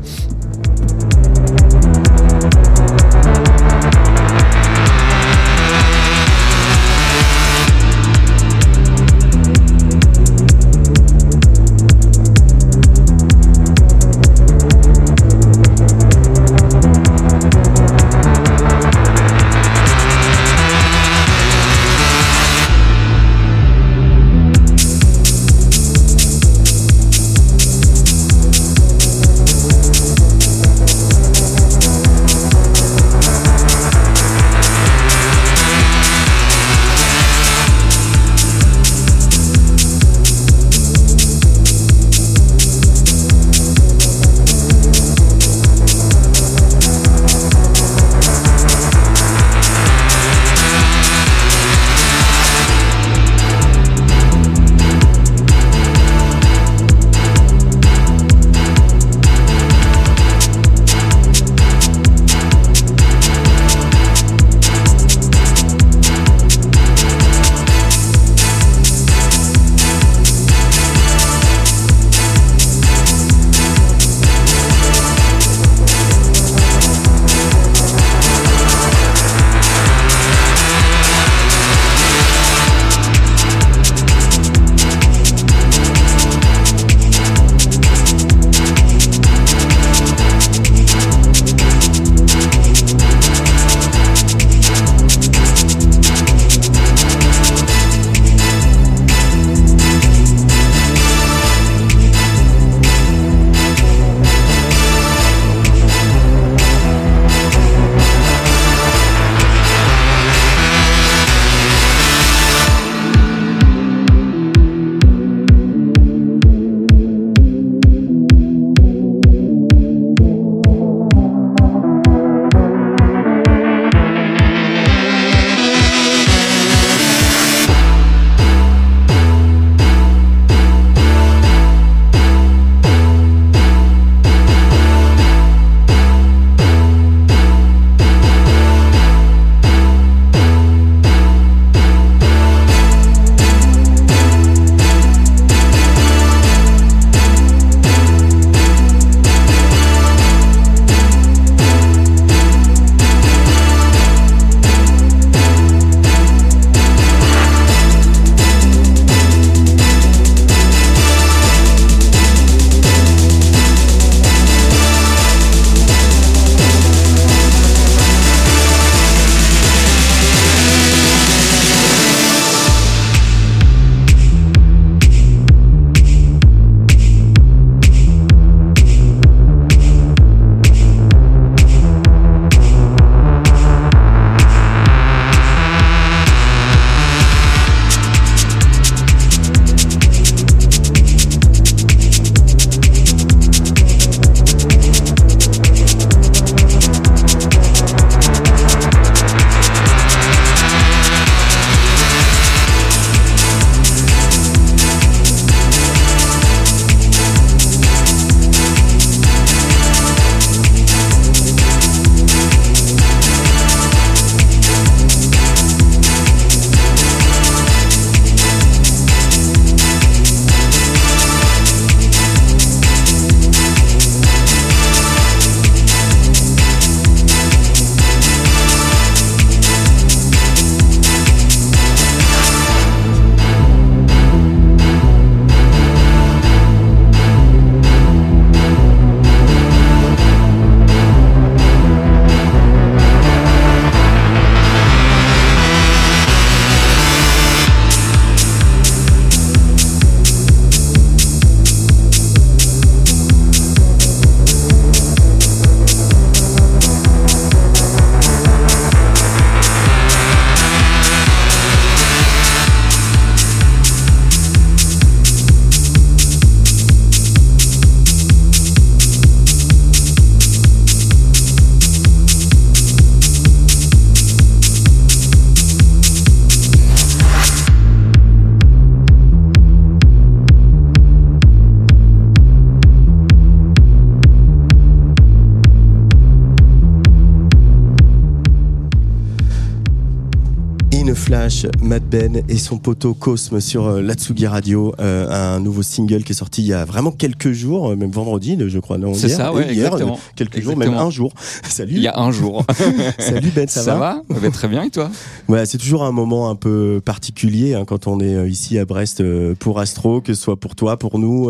[291.82, 296.34] Mad Ben et son poteau Cosme sur euh, l'Atsugi Radio, euh, un nouveau single qui
[296.34, 298.98] est sorti il y a vraiment quelques jours, euh, même vendredi, je crois.
[298.98, 300.20] Non, C'est ça, ouais, hier, exactement.
[300.36, 301.32] quelques jours, même un jour.
[301.64, 301.94] Salut.
[301.96, 302.66] Il y a un jour.
[303.20, 304.50] Salut Ben, ça, va, va?
[304.52, 305.10] Très bien, et toi?
[305.48, 309.24] Ouais, c'est toujours un moment un peu particulier hein, quand on est ici à Brest
[309.56, 311.50] pour Astro, que ce soit pour toi, pour nous.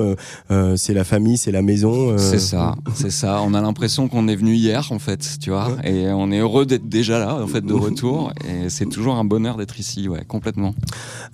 [0.52, 2.12] euh, c'est la famille, c'est la maison.
[2.12, 3.42] euh, C'est ça, c'est ça.
[3.42, 5.72] On a l'impression qu'on est venu hier, en fait, tu vois.
[5.84, 8.32] Et on est heureux d'être déjà là, en fait, de retour.
[8.48, 10.74] Et c'est toujours un bonheur d'être ici, ouais, complètement.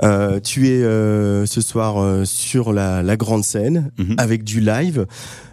[0.03, 4.15] Euh, tu es euh, ce soir euh, sur la, la grande scène Mhm.
[4.17, 5.05] avec du live.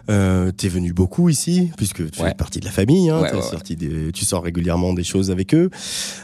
[0.09, 2.29] Euh, T'es venu beaucoup ici puisque tu Ouais.
[2.29, 3.09] fais partie de la famille.
[3.09, 3.49] Hein, Ouais, t'as ouais, ouais.
[3.49, 5.69] sorti des- tu sors régulièrement des choses avec eux.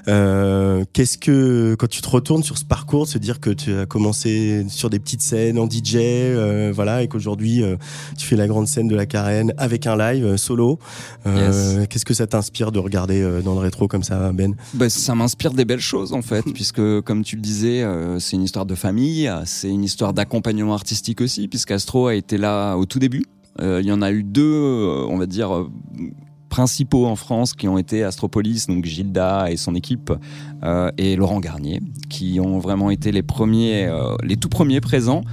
[0.08, 3.86] Euh, Qu'est-ce que quand tu te retournes sur ce parcours, se dire que tu as
[3.86, 7.78] commencé sur des petites scènes en DJ, euh, voilà, et qu'aujourd'hui euh,
[8.18, 10.80] tu fais la grande scène de la Carène avec un live euh, solo.
[11.26, 14.56] Euh, Qu'est-ce que ça t'inspire de regarder dans le rétro comme ça, Ben?
[14.74, 17.86] Bah, ça m'inspire des belles choses en fait, puisque comme tu le disais,
[18.20, 22.76] c'est une histoire de famille, c'est une histoire d'accompagnement artistique aussi, puisqu'Astro a été là
[22.76, 23.26] au tout début.
[23.62, 25.70] Euh, Il y en a eu deux, euh, on va dire, euh,
[26.50, 30.14] principaux en France qui ont été Astropolis, donc Gilda et son équipe,
[30.98, 33.92] et Laurent Garnier, qui ont vraiment été les premiers,
[34.24, 35.24] les tout premiers présents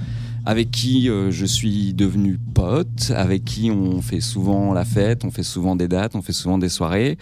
[0.45, 5.41] avec qui je suis devenu pote, avec qui on fait souvent la fête, on fait
[5.41, 7.17] souvent des dates, on fait souvent des soirées,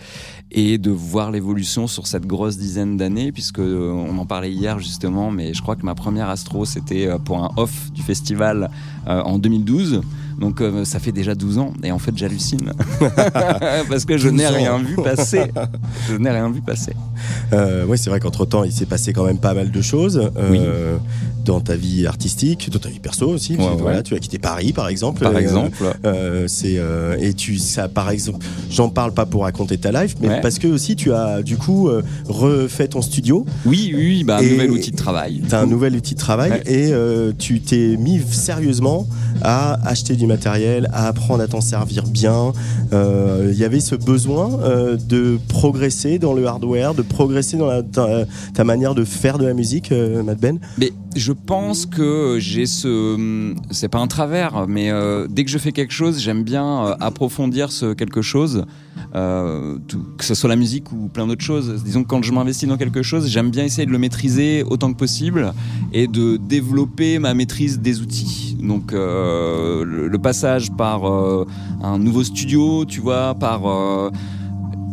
[0.51, 5.29] et de voir l'évolution sur cette grosse dizaine d'années, puisque on en parlait hier justement,
[5.29, 8.71] mais je crois que ma première astro c'était pour un off du festival
[9.05, 10.01] en 2012.
[10.39, 12.71] Donc euh, ça fait déjà 12 ans et en fait j'hallucine
[13.89, 15.43] parce que je 12 n'ai rien vu passer.
[16.09, 16.93] Je n'ai rien vu passer.
[17.53, 20.31] Euh, oui, c'est vrai qu'entre temps, il s'est passé quand même pas mal de choses
[20.37, 20.97] euh,
[21.45, 23.55] dans ta vie artistique, dans ta vie perso aussi.
[23.55, 25.21] Ouais, Voilà, tu as quitté Paris, par exemple.
[25.23, 25.85] Par exemple.
[26.47, 26.79] c'est
[27.19, 30.41] et tu ça par exemple j'en parle pas pour raconter ta life mais Ouais.
[30.41, 31.89] parce que aussi tu as du coup
[32.27, 35.41] refait ton studio Oui, oui, bah, un nouvel outil de travail.
[35.47, 36.91] tu as un nouvel outil de travail et
[37.37, 39.07] tu t'es mis sérieusement
[39.41, 42.53] à acheter du matériel à apprendre à t'en servir bien
[42.91, 47.81] Euh, il y avait ce besoin euh, de progresser dans le hardware de progresser dans
[47.83, 50.59] ta, manière de faire de la musique euh, Matt Ben?
[50.77, 53.53] Mais je pense que j'ai ce.
[53.71, 57.71] C'est pas un travers, mais euh, dès que je fais quelque chose, j'aime bien approfondir
[57.71, 58.65] ce quelque chose,
[59.13, 61.83] que ce soit la musique ou plein d'autres choses.
[61.83, 64.91] Disons que quand je m'investis dans quelque chose, j'aime bien essayer de le maîtriser autant
[64.91, 65.53] que possible
[65.93, 68.52] et de développer ma maîtrise des outils.
[68.63, 71.45] Donc euh, le, passage par euh,
[71.83, 73.67] un nouveau studio, tu vois, par.
[73.67, 74.09] euh,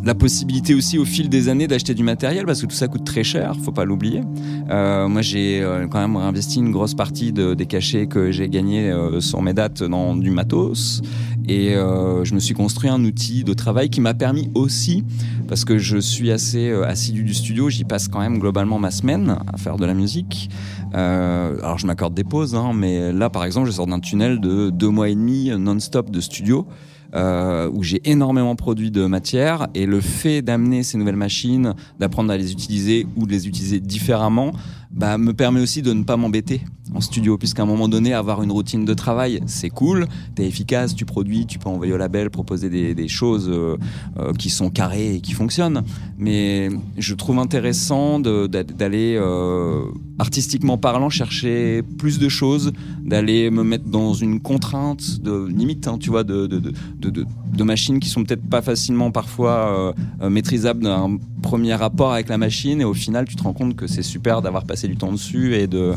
[0.03, 3.05] la possibilité aussi au fil des années d'acheter du matériel parce que tout ça coûte
[3.05, 4.23] très cher, faut pas l'oublier.
[4.71, 9.43] Moi, j'ai quand même investi une grosse partie de, des cachets que j'ai gagnés sur
[9.43, 11.03] mes dates dans du matos.
[11.51, 15.05] Et euh, je me suis construit un outil de travail qui m'a permis aussi,
[15.49, 18.93] parce que je suis assez euh, assidu du studio, j'y passe quand même globalement ma
[18.93, 20.49] semaine à faire de la musique.
[20.95, 24.39] Euh, alors je m'accorde des pauses, hein, mais là par exemple je sors d'un tunnel
[24.39, 26.69] de deux mois et demi non-stop de studio
[27.13, 32.37] où j'ai énormément produit de matière et le fait d'amener ces nouvelles machines, d'apprendre à
[32.37, 34.53] les utiliser ou de les utiliser différemment,
[34.91, 38.43] bah, me permet aussi de ne pas m'embêter en studio, puisqu'à un moment donné, avoir
[38.43, 42.31] une routine de travail, c'est cool, t'es efficace, tu produis, tu peux envoyer au label,
[42.31, 43.77] proposer des, des choses euh,
[44.19, 45.83] euh, qui sont carrées et qui fonctionnent.
[46.19, 49.85] Mais je trouve intéressant d'aller, euh,
[50.19, 52.73] artistiquement parlant, chercher plus de choses,
[53.05, 57.11] d'aller me mettre dans une contrainte de limite, hein, tu vois, de, de, de, de,
[57.11, 59.95] de- machines qui sont peut-être pas facilement parfois
[60.29, 63.87] maîtrisables d'un premier rapport avec la machine et au final tu te rends compte que
[63.87, 65.95] c'est super d'avoir passé du temps dessus et de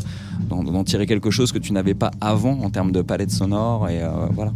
[0.48, 4.02] d'en tirer quelque chose que tu n'avais pas avant en termes de palette sonore et
[4.02, 4.52] euh, voilà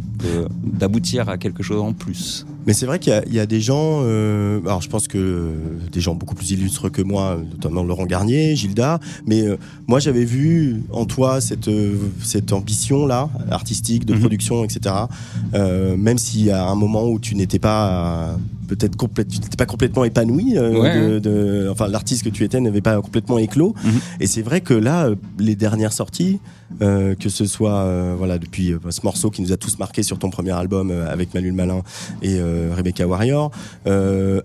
[0.63, 2.45] d'aboutir à quelque chose en plus.
[2.67, 5.07] Mais c'est vrai qu'il y a- il y, a des gens, euh, alors je pense
[5.07, 5.53] que euh,
[5.91, 9.55] des gens beaucoup plus illustres que moi, notamment Laurent Garnier, Gilda, mais euh,
[9.87, 14.19] moi j'avais vu en toi cette, euh, cette ambition-là, artistique, de Mhm.
[14.19, 14.95] production, etc.
[15.53, 18.37] Même si à un moment où tu n'étais pas...
[18.67, 21.19] peut-être tu n'étais pas complètement épanoui, Ouais, de- ouais.
[21.19, 23.73] de- enfin l'artiste que tu étais n'avait pas complètement éclos.
[23.83, 23.91] Mhm.
[24.19, 26.39] Et c'est vrai que là, les dernières sorties,
[26.81, 30.03] euh, que ce soit euh, voilà depuis euh, ce morceau qui nous a tous marqué
[30.03, 31.81] sur ton premier album avec Manu le Malin
[32.21, 32.39] et
[32.75, 33.51] Rebecca Warrior,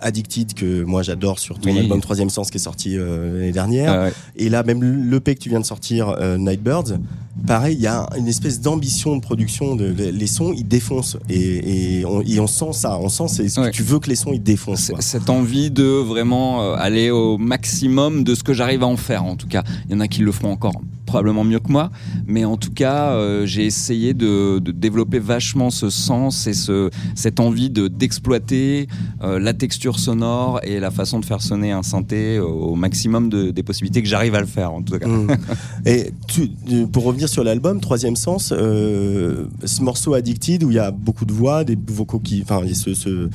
[0.00, 1.78] Addicted que moi j'adore sur ton Oui.
[1.78, 5.48] album Troisième Sens qui est sorti l'année dernière, Euh, et là même l'EP que tu
[5.48, 6.98] viens de sortir, Nightbirds,
[7.46, 11.16] pareil, il y a une espèce d'ambition de production, de, les, les sons ils défoncent
[11.28, 14.08] et, et, on, et on sent ça, on sent c'est ce que tu veux que
[14.08, 14.90] les sons ils défoncent.
[14.90, 15.00] quoi.
[15.00, 19.36] cette envie de vraiment aller au maximum de ce que j'arrive à en faire en
[19.36, 19.62] tout cas.
[19.88, 21.90] Il y en a qui le feront encore probablement mieux que moi,
[22.26, 26.90] mais en tout cas, euh, j'ai essayé de, de, développer vachement ce sens et ce,
[27.14, 28.88] cette envie de d'exploiter
[29.22, 33.50] euh, la texture sonore et la façon de faire sonner un synthé au maximum de,
[33.50, 35.06] des possibilités que j'arrive à le faire, en tout cas.
[35.06, 35.36] Mm.
[35.86, 36.48] Et tu,
[36.92, 41.26] pour revenir sur l'album, Troisième Sens, euh, ce morceau Addicted où il y a beaucoup
[41.26, 43.28] de voix, des vocaux qui, enfin, ce, ce,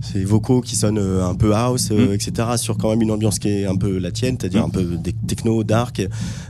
[0.00, 2.12] ces vocaux qui sonnent un peu house, Mm.
[2.12, 4.84] etc., sur quand même une ambiance qui est un peu la tienne, c'est-à-dire un peu
[4.84, 6.06] des techno, dark.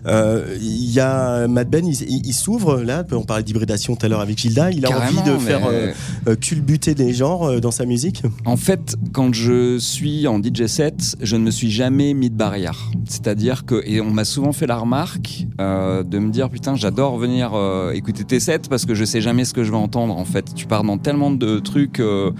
[0.07, 3.05] Euh, Il y a Mad Ben, il, il- il s'ouvre là.
[3.13, 4.71] On parlait d'hybridation tout à l'heure avec Gilda.
[4.71, 5.93] Il a Carrément, envie de faire euh,
[6.29, 8.23] euh, culbuter des genres euh, dans sa musique.
[8.45, 12.35] En fait, quand je suis en DJ set, je ne me suis jamais mis de
[12.37, 12.91] barrière.
[13.09, 17.19] C'est-à-dire que, et on m'a souvent fait la remarque euh, de me dire putain, j'adore
[17.19, 20.17] venir euh, écouter tes sets parce que je sais jamais ce que je vais entendre.
[20.17, 22.31] En fait, tu pars dans tellement de trucs euh,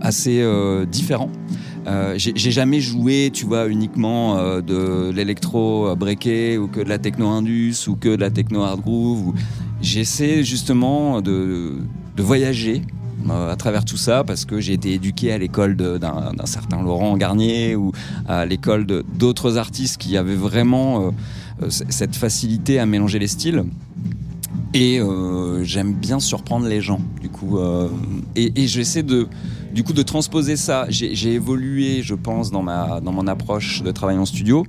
[0.00, 0.44] assez
[0.90, 1.30] différents.
[1.88, 6.88] Euh, j'ai jamais joué, tu vois, uniquement euh, de l'électro euh, breaké ou que de
[6.88, 9.32] la techno indus ou que de la techno hard groove.
[9.80, 11.76] J'essaie justement de,
[12.16, 12.82] de voyager
[13.30, 17.76] à travers tout ça parce que j'ai été éduqué à l'école d'un certain Laurent Garnier
[17.76, 17.92] ou
[18.26, 21.12] à l'école d'autres artistes qui avaient vraiment
[21.68, 23.64] cette facilité à mélanger les styles.
[24.72, 25.00] Et
[25.62, 27.58] j'aime bien surprendre les gens, du coup.
[28.34, 29.28] et j'essaie de,
[29.72, 30.86] du coup, de transposer ça.
[30.88, 34.64] J'ai évolué, je pense, dans ma, dans mon approche de travail en studio,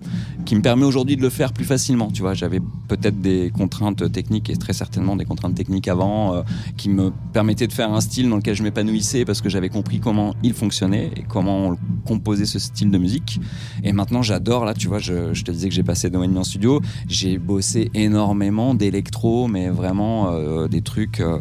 [0.45, 2.09] qui me permet aujourd'hui de le faire plus facilement.
[2.11, 6.41] Tu vois, j'avais peut-être des contraintes techniques et très certainement des contraintes techniques avant, euh,
[6.77, 9.99] qui me permettaient de faire un style dans lequel je m'épanouissais parce que j'avais compris
[9.99, 13.39] comment il fonctionnait et comment on composait ce style de musique.
[13.83, 14.65] Et maintenant, j'adore.
[14.65, 16.81] Là, tu vois, je, te disais que j'ai passé deux mois en studio.
[17.07, 21.39] J'ai bossé énormément d'électro, mais vraiment euh, des trucs euh,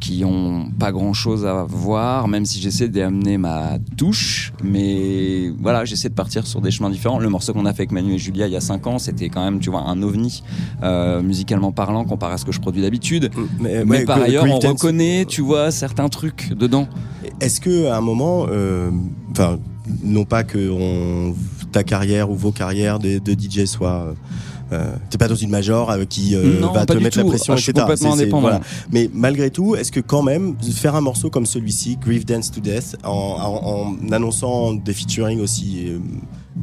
[0.00, 4.52] qui ont pas grand chose à voir, même si j'essaie d'amener ma touche.
[4.62, 7.18] Mais voilà, j'essaie de partir sur des chemins différents.
[7.18, 9.28] Le morceau qu'on a fait avec Manu et Julia il y a cinq ans, c'était
[9.28, 10.42] quand même, tu vois, un ovni
[10.82, 13.30] euh, musicalement parlant comparé à ce que je produis d'habitude.
[13.58, 16.86] Mais, Mais ouais, par ailleurs, on reconnaît, tu vois, certains trucs dedans.
[17.40, 18.90] Est-ce que à un moment, euh,
[19.32, 19.58] enfin,
[20.04, 21.34] non pas que on-
[21.72, 24.12] ta carrière ou vos carrières de, de DJ soient euh,
[25.10, 27.72] t'es pas dans une major euh, qui euh, Non, va te mettre la pression, etc.
[27.74, 28.40] complètement indépendant.
[28.42, 28.60] voilà.
[28.92, 32.60] Mais malgré tout, est-ce que quand même faire un morceau comme celui-ci, Grief Dance to
[32.60, 35.98] Death, en, en- en annonçant des featuring aussi euh,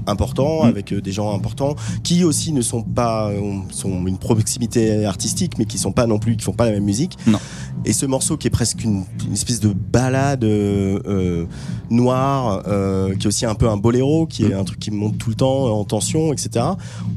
[0.05, 0.67] importants Mm.
[0.67, 3.41] avec euh, des gens importants, qui aussi ne sont pas euh,
[3.71, 6.83] sont une proximité artistique, mais qui sont pas non plus, qui font pas la même
[6.83, 7.17] musique.
[7.27, 7.39] Non.
[7.85, 11.45] Et ce morceau qui est presque une, une espèce de balade euh,
[11.89, 15.17] noire, euh, qui est aussi un peu un boléro, qui est un truc qui monte
[15.17, 16.65] tout le temps en tension, etc.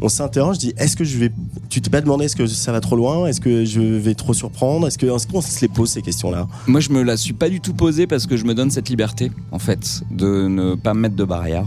[0.00, 1.32] On s'interroge, dit est-ce que je vais,
[1.68, 4.34] tu t'es pas demandé est-ce que ça va trop loin, est-ce que je vais trop
[4.34, 6.46] surprendre, est-ce que, est-ce qu'on se les pose ces questions-là?
[6.66, 8.88] Moi, je me la suis pas du tout posée parce que je me donne cette
[8.88, 11.64] liberté, en fait, de ne pas me mettre de barrière.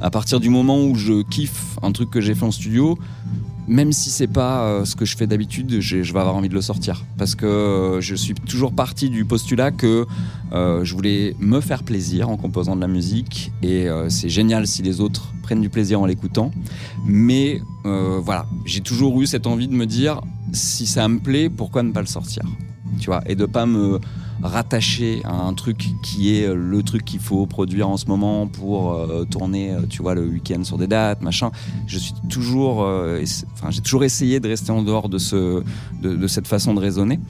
[0.00, 2.98] À partir du moment où je kiffe un truc que j'ai fait en studio,
[3.66, 6.54] même si c'est pas euh, ce que je fais d'habitude, je vais avoir envie de
[6.54, 7.04] le sortir.
[7.16, 10.06] Parce que euh, je suis toujours parti du postulat que
[10.52, 13.52] euh, je voulais me faire plaisir en composant de la musique.
[13.62, 16.50] Et c'est génial si les autres prennent du plaisir en l'écoutant.
[17.06, 20.20] Mais voilà, j'ai toujours eu cette envie de me dire,
[20.52, 22.42] si ça me plaît, pourquoi ne pas le sortir?
[22.98, 24.00] Tu vois, et de pas me
[24.42, 28.92] rattacher à un truc qui est le truc qu'il faut produire en ce moment pour
[28.92, 31.50] euh, tourner, euh, tu vois, le week-end sur des dates, machin.
[31.86, 33.22] Je suis toujours, euh,
[33.54, 35.62] enfin, j'ai toujours essayé de rester en dehors de ce,
[36.02, 37.20] de, de cette façon de raisonner.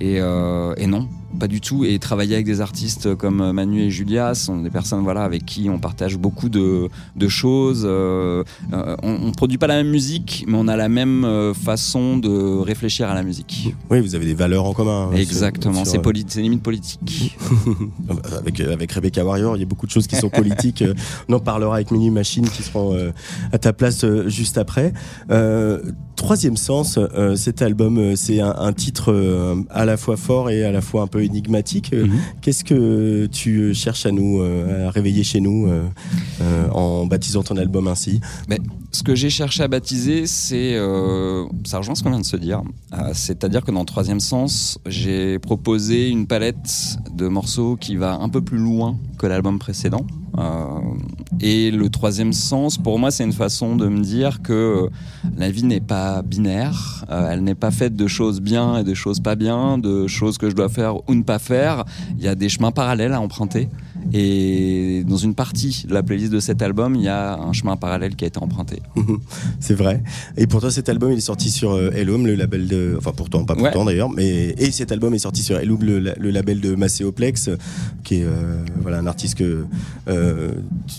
[0.00, 1.84] Et, euh, et non, pas du tout.
[1.84, 5.68] Et travailler avec des artistes comme Manu et Julia sont des personnes, voilà, avec qui
[5.70, 7.82] on partage beaucoup de, de choses.
[7.86, 11.54] Euh, euh, on, on produit pas la même musique, mais on a la même euh,
[11.54, 13.74] façon de réfléchir à la musique.
[13.90, 15.10] Oui, vous avez des valeurs en commun.
[15.12, 17.36] hein, Exactement, c'est c'est limite politique.
[18.38, 20.82] avec, euh, avec Rebecca Warrior, il y a beaucoup de choses qui sont politiques.
[20.82, 20.94] Euh,
[21.28, 23.10] On en parlera avec Mini Machine qui seront euh,
[23.52, 24.92] à ta place euh, juste après.
[26.18, 30.50] Troisième sens, euh, cet album, euh, c'est un, un titre euh, à la fois fort
[30.50, 31.92] et à la fois un peu énigmatique.
[31.92, 32.10] Mhm.
[32.42, 35.84] Qu'est-ce que tu cherches à nous, euh, à réveiller chez nous euh,
[36.42, 38.20] euh, en baptisant ton album ainsi?
[38.90, 40.74] Ce que j'ai cherché à baptiser, c'est.
[40.74, 42.62] euh, ça rejoint ce qu'on vient de se dire.
[42.94, 48.14] Euh, C'est-à-dire que dans le troisième sens, j'ai proposé une palette de morceaux qui va
[48.16, 50.04] un peu plus loin que l'album précédent.
[50.36, 50.80] Euh,
[51.40, 54.88] et le troisième sens, pour moi, c'est une façon de me dire que
[55.36, 57.04] la vie n'est pas binaire.
[57.10, 60.38] Euh, elle n'est pas faite de choses bien et de choses pas bien, de choses
[60.38, 61.84] que je dois faire ou ne pas faire.
[62.18, 63.68] Il y a des chemins parallèles à emprunter.
[64.12, 67.76] Et dans une partie de la playlist de cet album, il y a un chemin
[67.76, 68.80] parallèle qui a été emprunté.
[69.60, 70.02] c'est vrai.
[70.36, 72.94] Et pour toi, cet album, il est sorti sur euh, Hellum, le label de.
[72.96, 74.08] Enfin, pourtant, pas pourtant d'ailleurs.
[74.10, 74.54] Mais...
[74.58, 77.50] Et cet album est sorti sur Hellum, le, le label de Macéoplex,
[78.02, 79.64] qui est euh, voilà, un artiste que,
[80.08, 80.52] euh,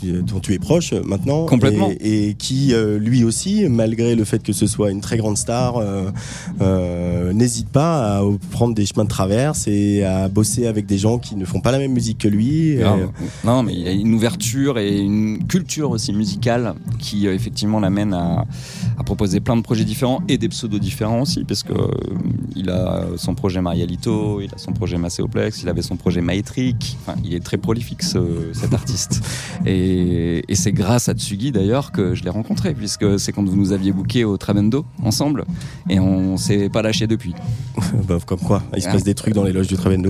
[0.03, 1.45] dont tu es proche maintenant.
[1.45, 1.89] Complètement.
[1.99, 5.81] Et, qui, lui aussi, malgré le fait que ce soit une très grande star,
[7.33, 11.35] n'hésite pas à prendre des chemins de traverse et à bosser avec des gens qui
[11.35, 12.77] ne font pas la même musique que lui.
[13.43, 18.45] Non, mais il a une ouverture et une culture aussi musicale qui effectivement l'amène à,
[18.97, 21.87] à, proposer plein de projets différents et des pseudos différents aussi, parce que euh,
[22.55, 26.97] il a son projet Marialito, il a son projet Macéoplex, il avait son projet Maétrique.
[27.01, 29.21] Enfin, il est très prolifique cet artiste.
[29.65, 33.55] et, et c'est grâce à Tsugi d'ailleurs que je l'ai rencontré, puisque c'est quand vous
[33.55, 35.45] nous aviez booké au Trabendo ensemble,
[35.89, 37.33] et on s'est pas lâché depuis.
[38.07, 40.09] bah, comme quoi, il se passe des trucs dans les loges du Trabendo.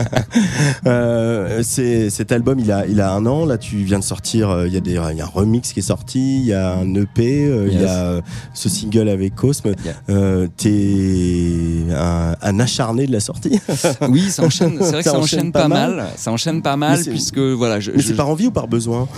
[0.86, 1.62] euh,
[2.10, 3.44] cet album, il a, il a un an.
[3.44, 4.50] Là, tu viens de sortir.
[4.50, 6.38] Euh, il y, a des, y a un remix qui est sorti.
[6.40, 7.46] Il y a un EP.
[7.46, 8.20] Euh, il y a
[8.54, 9.72] ce single avec Cosme.
[10.08, 13.60] Euh, T'es un, un, acharné de la sortie.
[14.08, 14.78] oui, ça enchaîne.
[14.80, 16.06] C'est vrai que ça, enchaîne, pas, mal.
[16.16, 17.80] Ça enchaîne pas mal puisque voilà.
[17.80, 19.08] Je, mais c'est par envie ou par besoin?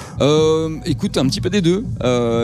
[0.87, 1.85] Écoute, un petit peu des deux.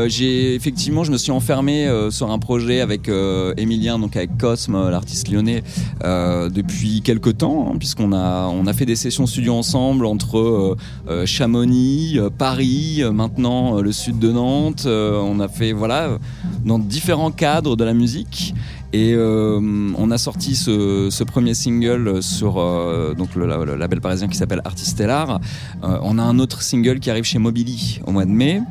[0.08, 3.10] J'ai effectivement, je me suis enfermé sur un projet avec
[3.56, 5.62] Emilien, donc avec Cosme, l'artiste lyonnais,
[6.02, 10.76] depuis quelques temps, hein, puisqu'on a on a fait des sessions studio ensemble entre
[11.24, 14.86] Chamonix, Paris, maintenant le sud de Nantes.
[14.86, 16.18] on a fait voilà
[16.64, 18.54] dans différents cadres de la musique.
[18.92, 19.60] Et euh,
[19.98, 25.40] on a sorti ce, premier single sur euh, donc le, label parisien qui s'appelle Artistellar.
[25.84, 28.62] Euh, on a un autre single qui arrive chez Mobili au mois de mai.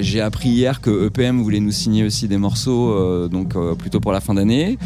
[0.00, 4.20] J'ai appris hier que EPM voulait nous signer aussi des morceaux, donc plutôt pour la
[4.20, 4.76] fin d'année.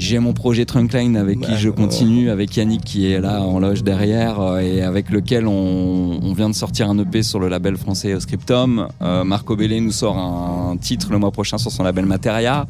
[0.00, 3.82] J'ai mon projet Trunkline avec qui je continue, avec Yannick qui est là en loge
[3.82, 7.76] derrière euh, et avec lequel on, on, vient de sortir un EP sur le label
[7.76, 8.88] français Scriptum.
[9.02, 12.66] Euh, Marco Bellé nous sort un titre le mois prochain sur son label Materia.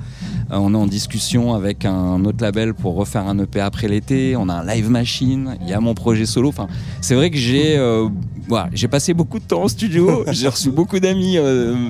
[0.51, 4.35] Euh, on est en discussion avec un autre label pour refaire un EP après l'été.
[4.35, 5.57] On a un live machine.
[5.63, 6.49] Il y a mon projet solo.
[6.49, 6.67] Enfin,
[7.01, 7.79] c'est vrai que j'ai
[8.49, 10.25] voilà, j'ai passé beaucoup de temps en studio.
[10.33, 11.39] j'ai reçu beaucoup d'amis.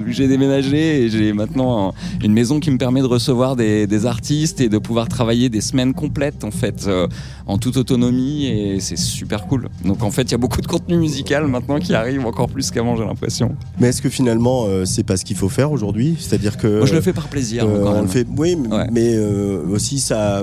[0.09, 4.61] j'ai déménagé et j'ai maintenant une maison qui me permet de recevoir des, des artistes
[4.61, 7.07] et de pouvoir travailler des semaines complètes en fait euh,
[7.47, 9.69] en toute autonomie et c'est super cool.
[9.85, 12.71] Donc en fait il y a beaucoup de contenu musical maintenant qui arrive encore plus
[12.71, 13.55] qu'avant j'ai l'impression.
[13.79, 16.17] Mais est-ce que finalement euh, c'est pas ce qu'il faut faire aujourd'hui?
[16.19, 17.65] C'est-à-dire que Moi je le fais par plaisir.
[17.65, 18.57] Euh, on le fait, oui,
[18.93, 20.43] mais aussi ça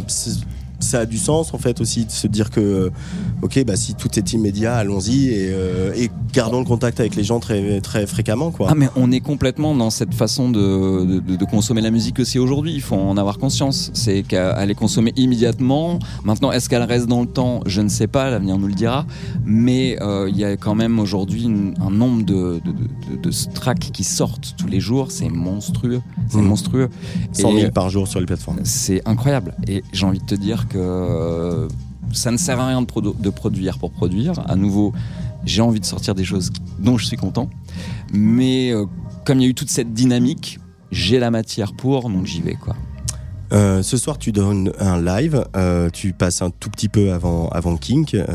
[0.80, 2.92] ça a du sens en fait aussi de se dire que
[3.42, 7.24] ok bah si tout est immédiat allons-y et, euh, et, gardons le contact avec les
[7.24, 8.68] gens très très fréquemment quoi.
[8.70, 12.38] Ah mais on est complètement dans cette façon de, de, de consommer la musique aussi
[12.40, 12.74] aujourd'hui.
[12.74, 13.92] Il faut en avoir conscience.
[13.94, 16.00] C'est qu'elle est consommée immédiatement.
[16.24, 17.62] Maintenant est-ce qu'elle reste dans le temps?
[17.66, 18.30] Je ne sais pas.
[18.30, 19.06] L'avenir nous le dira.
[19.46, 21.50] Mais euh, il y a quand même aujourd'hui
[21.80, 22.62] un nombre de,
[23.24, 25.12] de, tracks qui sortent tous les jours.
[25.12, 26.02] C'est monstrueux.
[26.28, 26.48] C'est mmh.
[26.48, 26.90] monstrueux.
[27.32, 28.60] 100 000 par jour sur les plateformes.
[28.64, 29.56] c'est incroyable.
[29.68, 31.68] Et j'ai envie de te dire que euh,
[32.14, 34.34] ça ne sert à rien de, de, produire pour produire.
[34.48, 34.94] À nouveau,
[35.46, 37.50] j'ai envie de sortir des choses dont je suis content.
[38.14, 38.86] Mais euh,
[39.26, 40.60] comme il y a eu toute cette dynamique,
[40.92, 42.56] j'ai la matière pour, donc j'y vais.
[42.56, 42.76] quoi.
[43.54, 45.44] Euh, ce soir, tu donnes un live.
[45.56, 48.26] Euh, tu passes un tout petit peu avant, avant Kink, euh,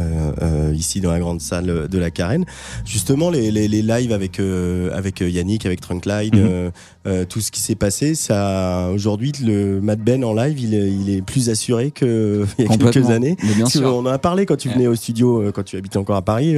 [0.42, 2.44] euh ici dans la grande salle de la Carène.
[2.84, 6.72] Justement, les, les, les lives avec, euh, avec Yannick, avec Trunkline,
[7.04, 7.26] mhm.
[7.26, 11.10] tout ce qui s'est passé, ça, aujourd'hui, le Mad Ben en live, il est, il
[11.10, 13.36] est plus assuré qu'il y a quelques années.
[13.56, 13.94] Bien sûr.
[13.94, 16.56] On en a parlé quand tu venais au studio, quand tu habitais encore à Paris.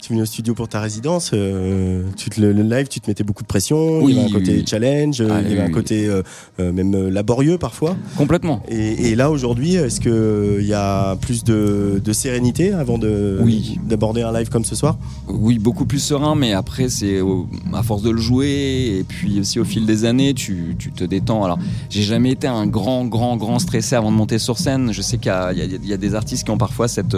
[0.00, 1.30] Tu venais au studio pour ta résidence.
[1.30, 4.06] tu te, le, live, tu te mettais beaucoup de pression.
[4.08, 6.10] il y avait un côté challenge, il y avait un côté
[6.58, 7.91] même laborieux parfois.
[8.16, 8.62] Complètement.
[8.68, 14.64] Et, là, aujourd'hui, est-ce qu'il y a plus de, sérénité avant d'aborder un live comme
[14.64, 14.98] ce soir?
[15.28, 17.20] Oui, beaucoup plus serein, mais après, c'est
[17.72, 21.44] à force de le jouer et puis aussi au fil des années, tu, te détends.
[21.44, 21.58] Alors,
[21.90, 24.92] j'ai jamais été un grand, grand, grand stressé avant de monter sur scène.
[24.92, 27.16] Je sais qu'il y, a des artistes qui ont parfois cette,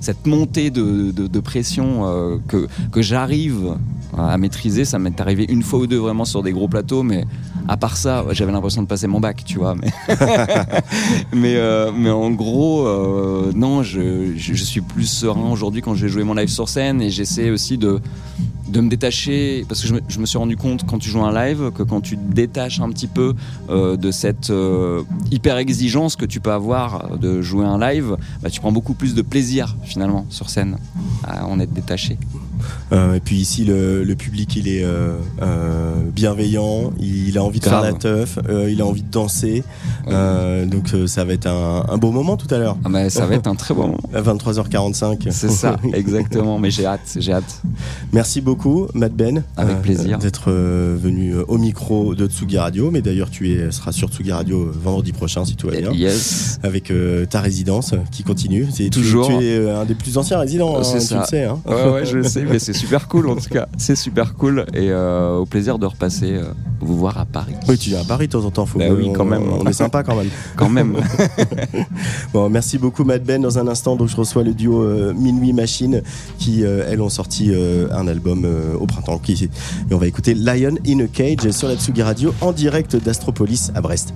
[0.00, 3.76] cette montée de, pression euh, que, que j'arrive
[4.16, 4.84] à maîtriser.
[4.84, 7.24] Ça m'est arrivé une fois ou deux vraiment sur des gros plateaux, mais
[7.68, 9.74] à part ça, j'avais l'impression de passer mon bac, tu vois.
[9.74, 9.90] Mais,
[11.32, 16.12] mais, euh, mais, en gros, euh, non, je, suis plus serein aujourd'hui quand je vais
[16.12, 18.00] jouer mon live sur scène et j'essaie aussi de,
[18.74, 21.82] me détacher parce que je me, suis rendu compte quand tu joues un live que
[21.82, 23.34] quand tu te détaches un petit peu
[23.70, 24.52] euh, de cette
[25.30, 29.14] hyper exigence que tu peux avoir de jouer un live, bah, tu prends beaucoup plus
[29.14, 30.78] de plaisir finalement sur scène
[31.24, 32.18] à en être détaché.
[32.92, 37.58] Euh, et puis ici, le, le public, il est euh, euh, bienveillant, il a envie
[37.60, 38.38] de faire la teuf,
[38.68, 39.62] il a envie de danser.
[40.06, 42.76] Donc ça va être un, un beau moment tout à l'heure.
[42.84, 43.96] Ah bah, ça va être un très bon moment.
[44.14, 45.26] À 23h45.
[45.30, 46.58] C'est ça, exactement.
[46.58, 47.62] Mais j'ai hâte, j'ai hâte.
[48.12, 49.42] Merci beaucoup, Matt Ben.
[49.56, 50.18] Avec plaisir.
[50.18, 52.90] D'être venu au micro de Tsugi Radio.
[52.90, 55.92] Mais d'ailleurs, tu es, seras sur Tsugi Radio vendredi prochain si tout va bien.
[55.92, 56.58] Yes.
[56.62, 56.92] Avec
[57.30, 58.66] ta résidence qui continue.
[58.74, 59.28] Tu- Toujours.
[59.28, 61.20] Tu, es un des plus anciens résidents, hein, tu ça.
[61.20, 61.44] le sais.
[61.44, 61.58] Hein.
[61.66, 63.68] Ouais, ouais, je le sais, mais c'est super cool en tout cas.
[63.76, 66.44] C'est super cool et euh, au plaisir de repasser euh,
[66.80, 67.52] vous voir à Paris.
[67.68, 68.64] Oui, tu viens à Paris de temps en temps.
[68.64, 69.42] Faut Bah oui, on- quand même.
[69.42, 70.30] On est sympa quand même.
[70.56, 70.96] Quand même.
[72.32, 73.42] Bon, merci beaucoup, Matt Ben.
[73.42, 76.02] Dans un instant, donc je reçois le duo euh, Minuit Machine
[76.38, 77.52] qui, elles, ont sorti
[77.92, 78.46] un album
[78.80, 79.18] au printemps.
[79.18, 79.50] Qui,
[79.90, 83.70] et on va écouter Lion in a Cage sur la Tsugi Radio en direct d'Astropolis
[83.74, 84.14] à Brest.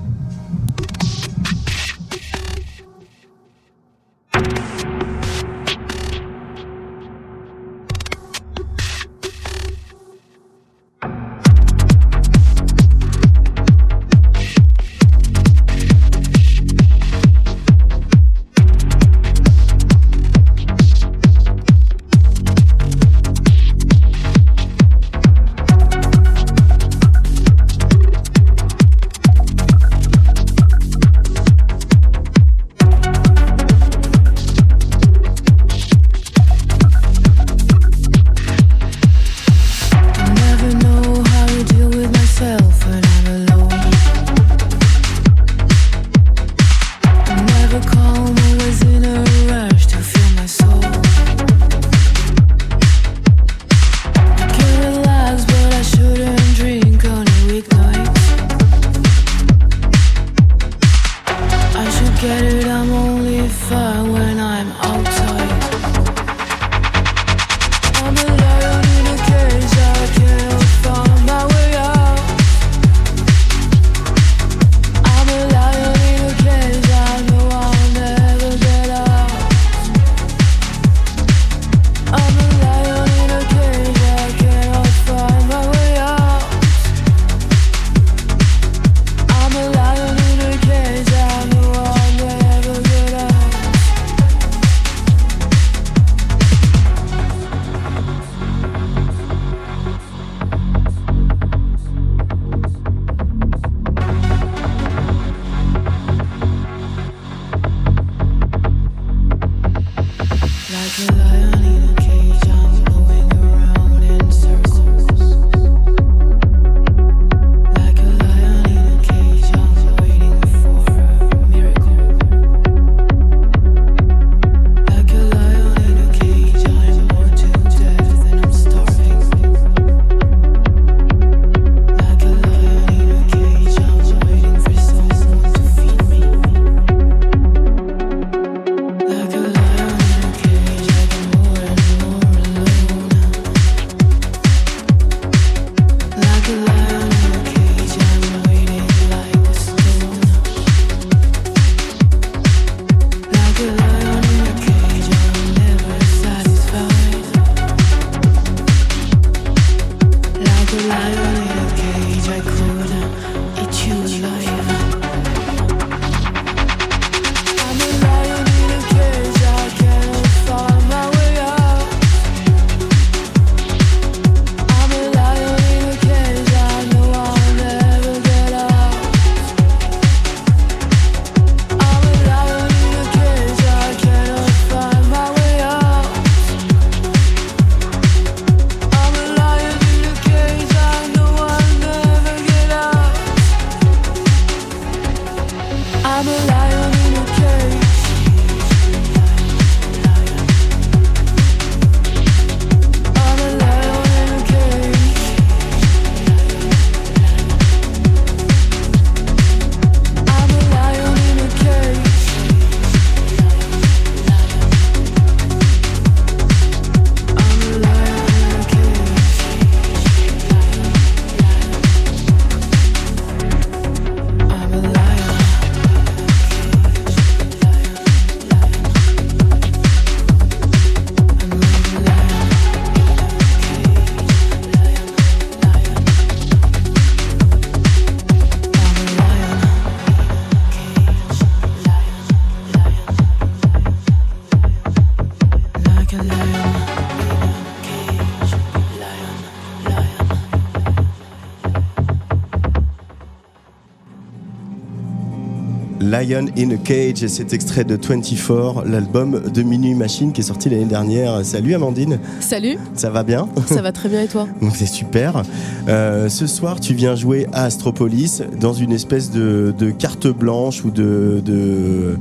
[256.31, 260.69] Lion in a Cage, cet extrait de 24, l'album de Minuit Machine qui est sorti
[260.69, 261.45] l'année dernière.
[261.45, 263.49] Salut Amandine, Salut, ça va bien?
[263.67, 264.47] Ça va très bien et toi?
[264.73, 265.43] C'est super.
[265.89, 270.85] Euh, ce soir, tu viens jouer à Astropolis dans une espèce de, de carte blanche
[270.85, 272.17] ou de, de,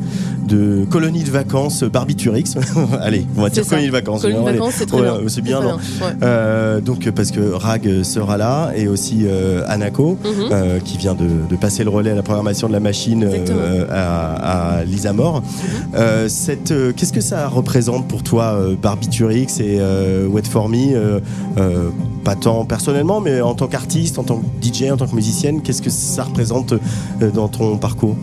[0.49, 2.55] de colonie de vacances Barbiturix.
[3.01, 3.69] Allez, on va dire ça.
[3.71, 4.21] colonie de vacances.
[4.23, 4.57] Colonie de Allez.
[4.57, 5.13] vacances, c'est très bien.
[5.27, 6.13] C'est bien, très non ouais.
[6.23, 10.49] Euh, donc parce que Rag sera là et aussi euh, Anako Mhm.
[10.51, 13.27] euh, qui vient de, de passer le relais à la programmation de la machine
[13.89, 15.13] à, à Lisa
[16.27, 19.79] cette, euh, qu'est-ce que ça représente pour toi, Barbiturix et
[20.29, 21.19] Wet For Me
[22.23, 25.61] Pas tant personnellement, mais en tant qu'artiste, en tant que DJ, en tant que musicienne,
[25.61, 26.73] qu'est-ce que ça représente
[27.33, 28.15] dans ton parcours?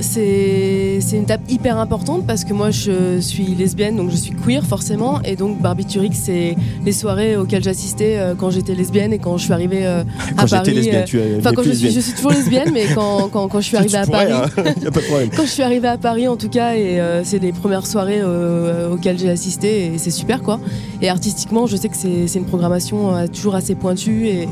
[0.00, 4.64] C'est une étape hyper importante parce que moi je suis lesbienne donc je suis queer
[4.64, 9.38] forcément et donc Barbiturix c'est les soirées auxquelles j'assistais euh, quand j'étais lesbienne et quand
[9.38, 10.04] je suis arrivée euh,
[10.36, 10.74] Quand à Paris.
[10.74, 13.48] lesbienne, euh, tu es Enfin quand je suis, je suis toujours lesbienne mais quand, quand,
[13.48, 15.30] quand je suis arrivée à pourrais, Paris hein, y a pas de problème.
[15.34, 18.22] quand je suis arrivée à Paris en tout cas et euh, c'est les premières soirées
[18.92, 20.60] auxquelles j'ai assisté et c'est super quoi
[21.00, 24.48] et artistiquement je sais que c'est une programmation toujours assez pointue et,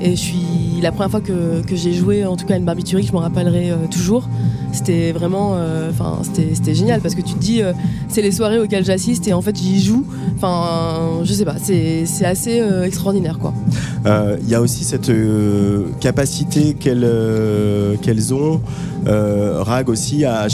[0.00, 3.06] et je suis la première fois que, que j'ai joué en tout cas une barbiturix
[3.06, 4.28] je m'en rappellerai euh, toujours.
[4.72, 7.72] C'était vraiment euh, enfin c'était c'était génial parce que tu te dis euh,
[8.08, 10.04] c'est les soirées auxquelles j'assiste et en fait j'y joue.
[10.36, 13.52] Enfin je sais pas c'est assez euh, extraordinaire quoi.
[14.06, 18.60] Euh, Il y a aussi cette euh, capacité qu'elles euh, qu'elles ont,
[19.06, 20.46] euh, Rag aussi, à,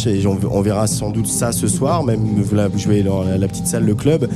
[0.51, 2.21] on, verra sans doute ça ce soir, même
[2.53, 4.29] là, vous jouez dans la, petite salle, le club,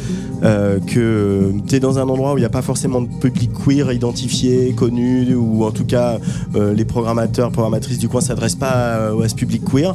[0.43, 3.51] euh, que tu es dans un endroit où il n'y a pas forcément de public
[3.53, 6.19] queer identifié, connu, ou en tout cas
[6.55, 9.95] euh, les programmateurs, programmatrices du coin s'adressent pas à ce public queer.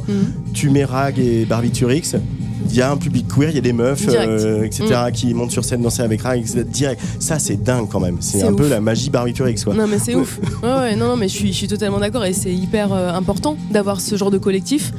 [0.52, 2.14] Tu mets Rag et Barbiturix.
[2.70, 5.52] Il y a un public queer, il y a des meufs, euh, etc., qui montent
[5.52, 6.64] sur scène danser avec Rag, etc.
[6.64, 7.00] direct.
[7.20, 8.16] Ça, c'est dingue quand même.
[8.20, 9.74] C'est un peu la magie Barbiturix, quoi.
[9.74, 10.40] Non mais c'est ouf.
[10.62, 13.10] Ouais, ouais, non, non, mais je suis, je suis totalement d'accord et c'est hyper euh,
[13.12, 14.92] important d'avoir ce genre de collectif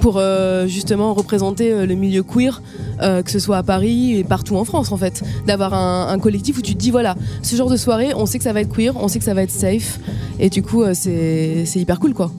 [0.00, 2.60] pour euh, justement représenter le milieu queer,
[3.00, 5.22] que ce soit à Paris et partout en France en fait.
[5.46, 8.38] D'avoir un, un collectif où tu te dis voilà, ce genre de soirée, on sait
[8.38, 9.98] que ça va être queer, on sait que ça va être safe
[10.40, 12.30] et du coup c'est c'est hyper cool quoi.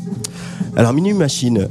[0.76, 1.68] Alors Minu Machine,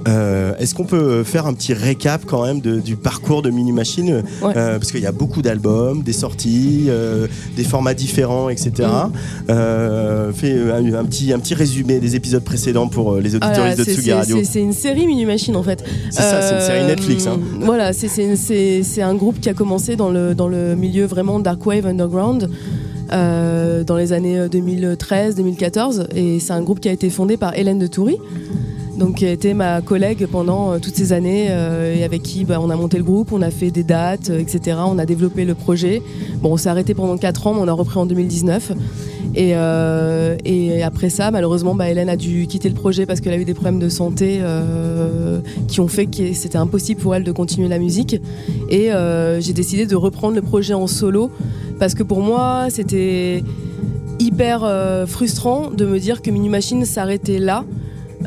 [0.58, 4.22] est-ce qu'on peut faire un petit récap quand même de- du parcours de Minu Machine
[4.42, 4.52] Ouais.
[4.56, 7.26] Euh, Parce qu'il y a beaucoup d'albums, des sorties, euh,
[7.56, 8.70] des formats différents, etc.
[8.78, 9.12] Mm.
[9.50, 13.64] Euh, fais un, un petit, un petit résumé des épisodes précédents pour les Ah auditeurs
[13.66, 14.38] là, de Tsugi Radio.
[14.44, 15.84] c'est- une série Minu Machine en fait.
[16.10, 17.26] C'est ça, c'est une série Netflix.
[17.26, 17.38] hein.
[17.60, 21.86] Voilà, c'est- un groupe qui a commencé dans le, dans le milieu vraiment dark wave
[21.86, 22.48] underground.
[23.12, 27.78] euh, dans les années 2013-2014 et c'est un groupe qui a été fondé par Hélène
[27.78, 28.16] de Toury
[29.02, 32.44] donc qui a été ma collègue pendant euh, toutes ces années euh, et avec qui
[32.44, 34.78] bah, on a monté le groupe, on a fait des dates, euh, etc.
[34.86, 36.00] On a développé le projet.
[36.40, 38.72] Bon, on s'est arrêté pendant 4 ans, mais on a repris en 2019.
[39.34, 39.54] Et,
[40.84, 43.54] après ça, malheureusement, bah, Hélène a dû quitter le projet parce qu'elle a eu des
[43.54, 44.40] problèmes de santé
[45.68, 48.20] qui ont fait que c'était impossible pour elle de continuer la musique.
[48.68, 48.90] Et
[49.38, 51.30] j'ai décidé de reprendre le projet en solo
[51.78, 53.42] parce que pour moi, c'était
[54.18, 57.64] hyper frustrant de me dire que Mini Machine s'arrêtait là.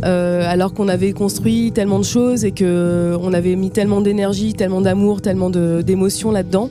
[0.04, 4.54] Euh, alors qu'on avait construit tellement de choses et que on avait mis tellement d'énergie,
[4.54, 6.70] tellement d'amour, tellement d'émotions là-dedans.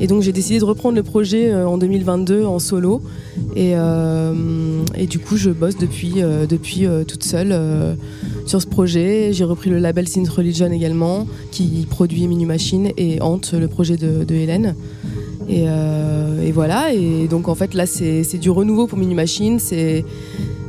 [0.00, 3.02] Et donc j'ai décidé de reprendre le projet euh, en 2022 en solo.
[3.56, 4.32] Et, euh,
[5.08, 6.46] du coup, je bosse depuis, euh,
[6.82, 7.94] euh, toute seule euh,
[8.46, 9.30] sur ce projet.
[9.32, 13.96] J'ai repris le label Synth Religion également, qui produit Minu Machine et Hante, le projet
[13.96, 14.74] de, Hélène.
[15.48, 16.92] Et, euh, voilà.
[16.92, 19.58] Et donc en fait, là, c'est du renouveau pour Minu Machine.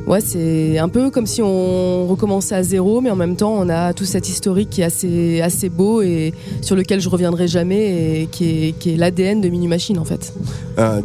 [0.06, 3.68] Ouais, c'est un peu comme si on recommençait à zéro, mais en même temps, on
[3.68, 6.32] a tout cet historique qui est assez, assez beau et
[6.62, 10.04] sur lequel je reviendrai jamais et qui est, qui est l'ADN de Minu Machine en
[10.04, 10.32] fait.
[10.78, 11.00] Euh,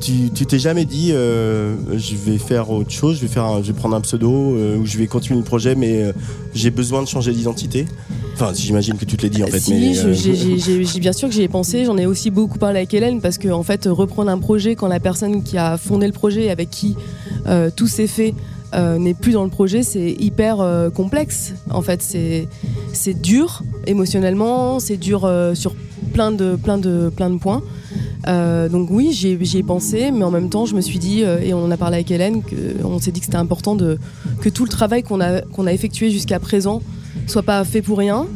[0.00, 3.68] tu t'es jamais dit euh, je vais faire autre chose, je vais, faire un- je
[3.72, 6.12] vais prendre un pseudo euh, ou je vais continuer le projet, mais
[6.56, 7.86] j'ai besoin de changer d'identité
[8.38, 9.60] Enfin, j'imagine que tu te l'as dit en fait.
[9.60, 11.86] si, mais, euh, bien sûr que j'y ai pensé.
[11.86, 14.88] J'en ai aussi beaucoup parlé avec Hélène parce que en fait, reprendre un projet quand
[14.88, 16.96] la personne qui a fondé le projet et avec qui
[17.46, 18.34] euh, tout s'est fait
[18.74, 21.54] euh, n'est plus dans le projet, c'est hyper euh, complexe.
[21.70, 22.46] En fait, c'est
[22.92, 25.74] c'est dur émotionnellement, c'est dur sur
[26.12, 27.62] plein de plein de plein de points.
[28.26, 31.38] Euh, donc oui, j'y ai, pensé, mais en même temps, je me suis dit, euh,
[31.40, 33.98] et on a parlé avec Hélène, que, on s'est dit que c'était important de,
[34.40, 36.82] que tout le travail qu'on a, a effectué jusqu'à présent
[37.26, 38.26] soit pas fait pour rien.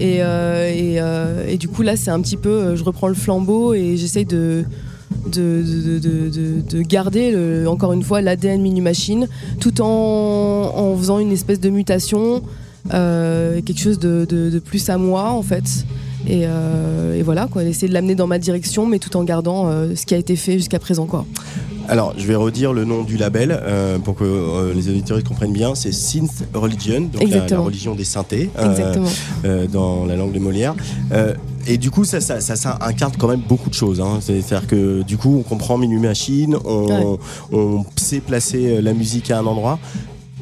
[0.00, 4.24] Et, euh, du coup, là, c'est un petit peu, je reprends le flambeau et j'essaye
[4.24, 4.64] de,
[5.26, 9.28] de, de, de- de- de garder, encore une fois, l'ADN Mini Machine,
[9.60, 12.42] tout en, en faisant une espèce de mutation,
[12.90, 15.84] quelque chose de plus à moi, en fait.
[16.26, 19.68] Et, euh, et voilà, quoi, essayer de l'amener dans ma direction, mais tout en gardant
[19.68, 21.26] euh, ce qui a été fait jusqu'à présent, quoi.
[21.86, 25.52] Alors, je vais redire le nom du label euh, pour que euh, les auditeurs comprennent
[25.52, 25.74] bien.
[25.74, 28.48] C'est Synth Religion, donc la, religion des synthés
[29.70, 30.74] dans la langue de Molière.
[31.66, 34.00] Et du coup, ça, ça, ça, ça incarne quand même beaucoup de choses.
[34.00, 34.18] hein.
[34.20, 37.18] C'est-à-dire que du coup, on comprend Minuit Machine, on, Ouais.
[37.52, 39.78] on sait placer la musique à un endroit.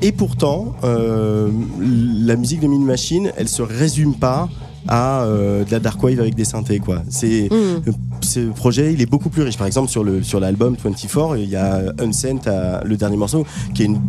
[0.00, 1.48] Et pourtant, euh,
[1.80, 4.48] la musique de Minuit Machine, elle se résume pas
[4.88, 7.02] à euh, de la dark wave avec des synthés quoi.
[7.08, 7.92] C'est Mm.
[8.20, 9.56] ce projet, il est beaucoup plus riche.
[9.58, 13.44] Par exemple, sur le sur l'album 24, il y a Unsent, à- le dernier morceau,
[13.74, 14.00] qui est une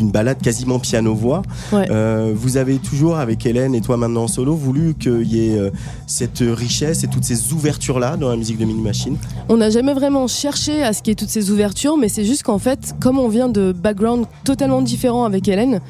[0.00, 1.42] une balade quasiment piano-voix.
[1.70, 1.86] Ouais.
[1.90, 5.58] Euh, vous avez toujours, avec Hélène et toi maintenant en solo, voulu qu'il y ait
[5.58, 5.68] euh,
[6.06, 9.18] cette richesse et toutes ces ouvertures-là dans la musique de Mini Machine?
[9.50, 12.24] On n'a jamais vraiment cherché à ce qu'il y ait toutes ces ouvertures, mais c'est
[12.24, 15.82] juste qu'en fait, comme on vient de backgrounds totalement différents avec Hélène,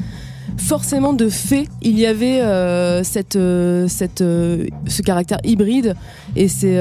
[0.57, 3.03] forcément de fait, il y avait euh,
[3.37, 3.89] euh,
[4.21, 5.95] euh, ce caractère hybride
[6.37, 6.77] et c'est,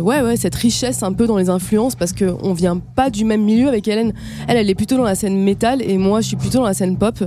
[0.00, 3.68] ouais, cette richesse un peu dans les influences parce qu'on vient pas du même milieu
[3.68, 4.12] avec Hélène.
[4.48, 6.74] Elle, elle est plutôt dans la scène métal et moi, je suis plutôt dans la
[6.74, 7.22] scène pop,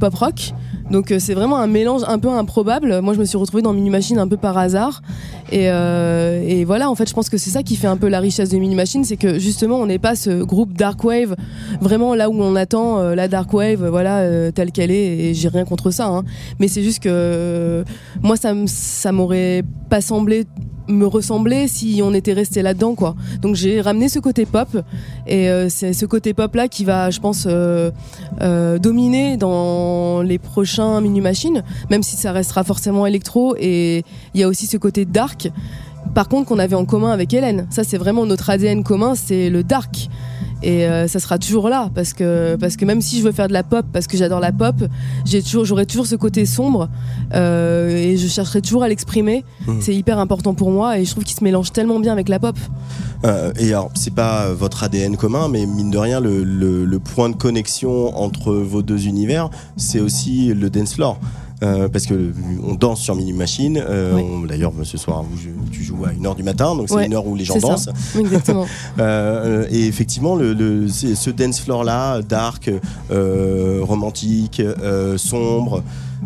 [0.00, 0.52] pop rock.
[0.92, 3.00] Donc euh, c'est vraiment un mélange un peu improbable.
[3.00, 5.02] Moi, je me suis retrouvée dans Mini Machine un peu par hasard.
[5.50, 8.08] Et, euh, et voilà, en fait, je pense que c'est ça qui fait un peu
[8.08, 11.34] la richesse de Mini Machine, c'est que justement, on n'est pas ce groupe dark wave,
[11.80, 15.30] vraiment là où on attend euh, la dark wave, voilà, telle qu'elle est.
[15.30, 16.24] Et j'ai rien contre ça, hein.
[16.58, 17.84] mais c'est juste que
[18.22, 20.44] moi, ça m'aurait pas semblé
[20.88, 23.14] me ressembler si on était resté là-dedans quoi.
[23.40, 24.68] Donc j'ai ramené ce côté pop
[25.26, 27.90] et euh, c'est ce côté pop là qui va je pense euh,
[28.40, 34.04] euh, dominer dans les prochains mini machines même si ça restera forcément électro et
[34.34, 35.50] il y a aussi ce côté dark
[36.14, 37.66] par contre qu'on avait en commun avec Hélène.
[37.70, 40.08] Ça c'est vraiment notre ADN commun, c'est le dark.
[40.62, 43.48] Et euh, ça sera toujours là parce que parce que même si je veux faire
[43.48, 44.76] de la pop parce que j'adore la pop,
[45.24, 46.88] j'ai toujours j'aurai toujours ce côté sombre
[47.34, 49.44] euh, et je chercherai toujours à l'exprimer.
[49.66, 49.80] Mhm.
[49.80, 52.38] C'est hyper important pour moi et je trouve qu'il se mélange tellement bien avec la
[52.38, 52.56] pop.
[53.24, 56.98] Euh, et alors, c'est pas votre ADN commun, mais mine de rien, le, le- le
[56.98, 61.18] point de connexion entre vos deux univers, c'est aussi le dance floor.
[61.62, 62.32] Euh, parce que
[62.66, 63.80] on danse sur Mini Machine.
[63.88, 64.48] Euh, Oui.
[64.48, 65.38] D'ailleurs, ce soir, vous,
[65.70, 67.68] tu joues à 1h du matin, donc c'est Ouais, une heure où les gens ça.
[67.68, 67.88] dansent.
[68.18, 68.66] Exactement.
[68.98, 72.70] Euh, et effectivement, le, le- ce dance floor là, dark,
[73.10, 75.82] euh, romantique, euh, sombre.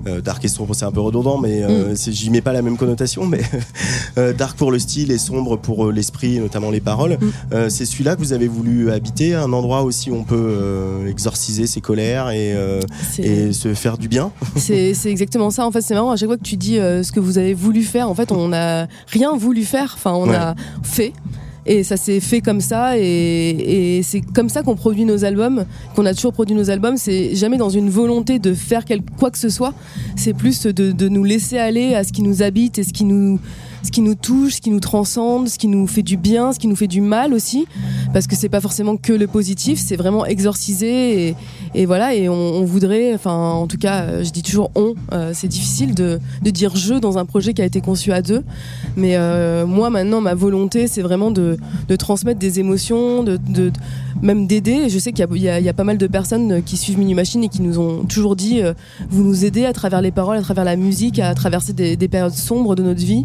[0.06, 2.62] Euh, dark et sombre, c'est un peu redondant, mais euh, c'est- j'y mets pas la
[2.62, 3.26] même connotation.
[3.26, 3.40] Mais
[4.18, 7.18] euh, dark pour le style et sombre pour euh, l'esprit, notamment les paroles.
[7.52, 11.66] Euh, c'est celui-là que vous avez voulu habiter, un endroit aussi où on peut exorciser
[11.66, 12.54] ses colères et,
[13.52, 14.30] se faire du bien?
[14.56, 15.66] C'est exactement ça.
[15.66, 16.10] En fait, c'est marrant.
[16.10, 18.48] À chaque fois que tu dis ce que vous avez voulu faire, en fait, on
[18.48, 19.92] n'a rien voulu faire.
[19.96, 20.34] Enfin, on Ouais.
[20.36, 21.12] a fait.
[21.66, 22.96] Et ça s'est fait comme ça.
[22.98, 25.64] Et, c'est comme ça qu'on produit nos albums,
[25.94, 26.96] qu'on a toujours produit nos albums.
[26.96, 28.84] C'est jamais dans une volonté de faire
[29.18, 29.74] quoi que ce soit.
[30.16, 33.40] C'est plus de nous laisser aller à ce qui nous habite et ce qui nous
[33.82, 36.58] ce qui nous touche, ce qui nous transcende, ce qui nous fait du bien, ce
[36.58, 37.66] qui nous fait du mal aussi,
[38.12, 41.34] parce que c'est pas forcément que le positif, c'est vraiment exorciser
[41.74, 45.32] et, voilà et on, voudrait, enfin en tout cas, euh, je dis toujours on, euh,
[45.34, 48.42] c'est difficile de, dire je dans un projet qui a été conçu à deux,
[48.96, 51.58] mais euh, moi maintenant ma volonté c'est vraiment de,
[51.98, 53.38] transmettre des émotions, de,
[54.22, 54.88] même d'aider.
[54.88, 57.60] Je sais qu'il y a- pas mal de personnes qui suivent Mini Machine et qui
[57.60, 58.60] nous ont toujours dit
[59.10, 62.32] vous nous aidez à travers les paroles, à travers la musique, à traverser des périodes
[62.32, 63.24] sombres de notre vie.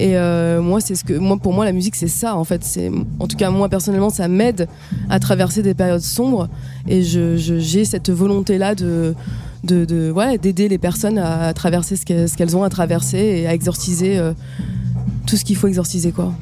[0.00, 2.64] Et euh, moi, c'est ce que pour moi la musique c'est ça en fait.
[2.64, 4.66] C'est en tout cas moi personnellement ça m'aide
[5.10, 6.48] à traverser des périodes sombres
[6.88, 9.14] et je j'ai cette volonté là de
[9.62, 9.84] de,
[10.38, 14.18] d'aider les personnes à, traverser ce qu'elles ce qu'elles ont à traverser et à exorciser
[14.18, 14.32] euh,
[15.26, 16.32] tout ce qu'il faut exorciser quoi.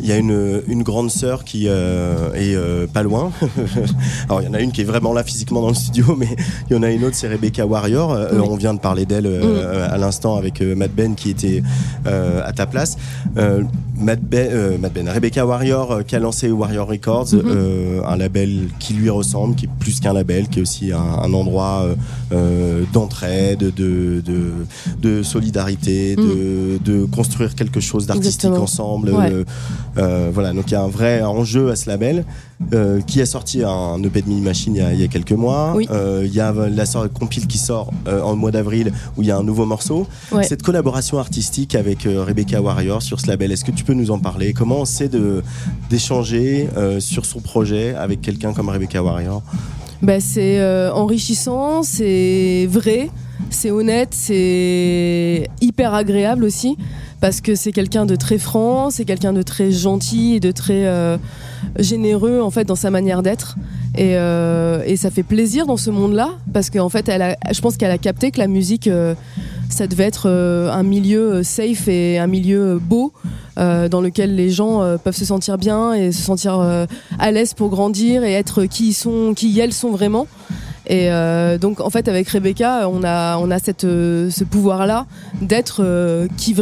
[0.00, 3.30] Il y a une, une grande sœur qui euh, est euh, pas loin.
[4.28, 6.28] Alors il y en a une qui est vraiment là physiquement dans le studio, mais
[6.70, 8.12] il y en a une autre, c'est Rebecca Warrior.
[8.12, 8.46] Euh, Oui.
[8.48, 11.62] On vient de parler d'elle euh, à l'instant avec euh, Matt Ben qui était
[12.06, 12.96] euh, à ta place.
[13.36, 13.62] Euh,
[14.00, 17.42] Matt Ben, euh, Matt Ben, Rebecca Warrior euh, qui a lancé Warrior Records, Mhm.
[17.46, 20.98] euh, un label qui lui ressemble, qui est plus qu'un label, qui est aussi un,
[21.00, 21.94] un endroit euh,
[22.32, 24.52] euh, d'entraide, de, de,
[25.02, 29.10] de solidarité, de, de construire quelque chose d'artistique ensemble.
[29.10, 29.44] Ouais.
[29.98, 32.24] Euh, voilà, donc il y a un vrai enjeu à ce label
[32.72, 35.08] euh, qui a sorti un EP de Mini Machine il y a, il y a
[35.08, 35.72] quelques mois.
[35.76, 35.86] Oui.
[35.90, 39.30] Euh, Il y a la sor- compile qui sort en mois d'avril où il y
[39.30, 40.06] a un nouveau morceau.
[40.32, 40.44] Ouais.
[40.44, 44.18] Cette collaboration artistique avec Rebecca Warrior sur ce label, est-ce que tu peux nous en
[44.18, 44.52] parler?
[44.52, 45.42] Comment c'est de
[45.90, 46.68] d'échanger
[47.00, 49.42] sur son projet avec quelqu'un comme Rebecca Warrior?
[50.02, 50.60] Bah, c'est
[50.92, 53.10] enrichissant, c'est vrai,
[53.50, 56.76] c'est honnête, c'est hyper agréable aussi
[57.20, 60.86] parce que c'est quelqu'un de très franc, c'est quelqu'un de très gentil et de très
[60.86, 61.16] euh,
[61.78, 63.56] généreux en fait dans sa manière d'être.
[63.96, 67.76] Et, euh, et ça fait plaisir dans ce monde-là parce qu'en fait, elle je pense
[67.76, 69.14] qu'elle a capté que la musique, euh,
[69.68, 73.12] ça devait être un milieu safe et un milieu beau
[73.56, 76.86] dans lequel les gens peuvent se sentir bien et se sentir
[77.18, 80.26] à l'aise pour grandir et être qui ils sont, qui elles sont vraiment.
[80.88, 84.86] Et euh, donc en fait avec Rebecca, on a on a cette euh, ce pouvoir
[84.86, 85.06] là
[85.42, 86.56] d'être euh, qui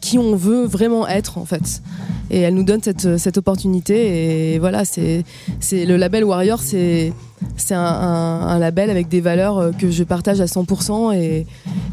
[0.00, 1.82] qui on veut vraiment être en fait.
[2.30, 5.24] Et elle nous donne cette cette opportunité et voilà c'est
[5.72, 7.12] le label Warrior c'est
[7.56, 11.14] c'est un, label avec des valeurs euh, que je partage à 100%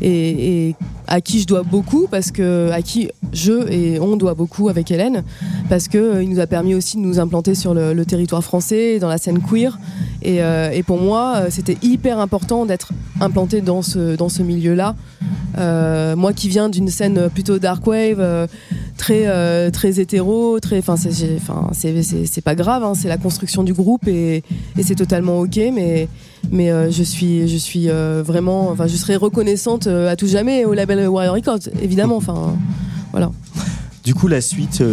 [0.02, 0.76] et,
[1.08, 4.90] à qui je dois beaucoup parce que à qui je et on doit beaucoup avec
[4.90, 5.24] Hélène
[5.70, 9.00] parce que euh, il nous a permis aussi de nous implanter sur le, territoire français
[9.00, 9.78] dans la scène queer
[10.22, 14.96] et, euh, pour moi c'était hyper important d'être implanté dans ce dans ce milieu là
[16.16, 18.48] moi qui viens d'une scène plutôt dark wave
[18.98, 23.74] très très hétéro très enfin c'est enfin c'est pas grave hein, c'est la construction du
[23.74, 24.44] groupe et
[24.82, 26.08] c'est totalement ok mais
[26.52, 30.28] mais euh, je suis je suis euh, vraiment enfin je serai reconnaissante euh, à tout
[30.28, 32.56] jamais au label Warrior Records évidemment enfin
[33.12, 33.32] voilà.
[34.04, 34.84] Du coup, la suite,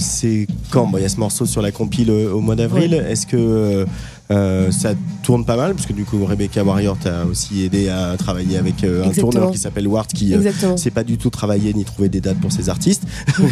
[0.00, 0.86] c'est quand?
[0.88, 2.92] Bon, Il y a ce morceau sur la compile au mois d'avril.
[2.92, 3.86] Est-ce que
[4.30, 8.16] euh, ça tourne pas mal Parce que du coup, Rebecca Warrior t'a aussi aidé à
[8.16, 9.30] travailler avec euh, un Exactement.
[9.32, 12.20] tourneur qui s'appelle Ward qui euh, exactement sait pas du tout travailler ni trouver des
[12.20, 13.02] dates pour ses artistes.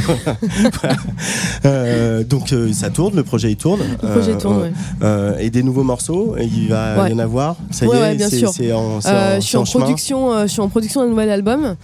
[1.62, 2.22] Voilà.
[2.24, 3.80] Donc ça tourne, le projet il tourne.
[4.02, 4.70] le projet tourne
[5.02, 5.44] ouais.
[5.44, 7.10] et des nouveaux morceaux, il va Ouais.
[7.10, 7.56] y en avoir.
[7.70, 8.50] Ça Ouais, y est, bien c'est sûr.
[8.52, 9.84] c'est en, c'est en- je suis c'est en, en chemin.
[9.84, 11.76] production, je suis en production d'un nouvel album.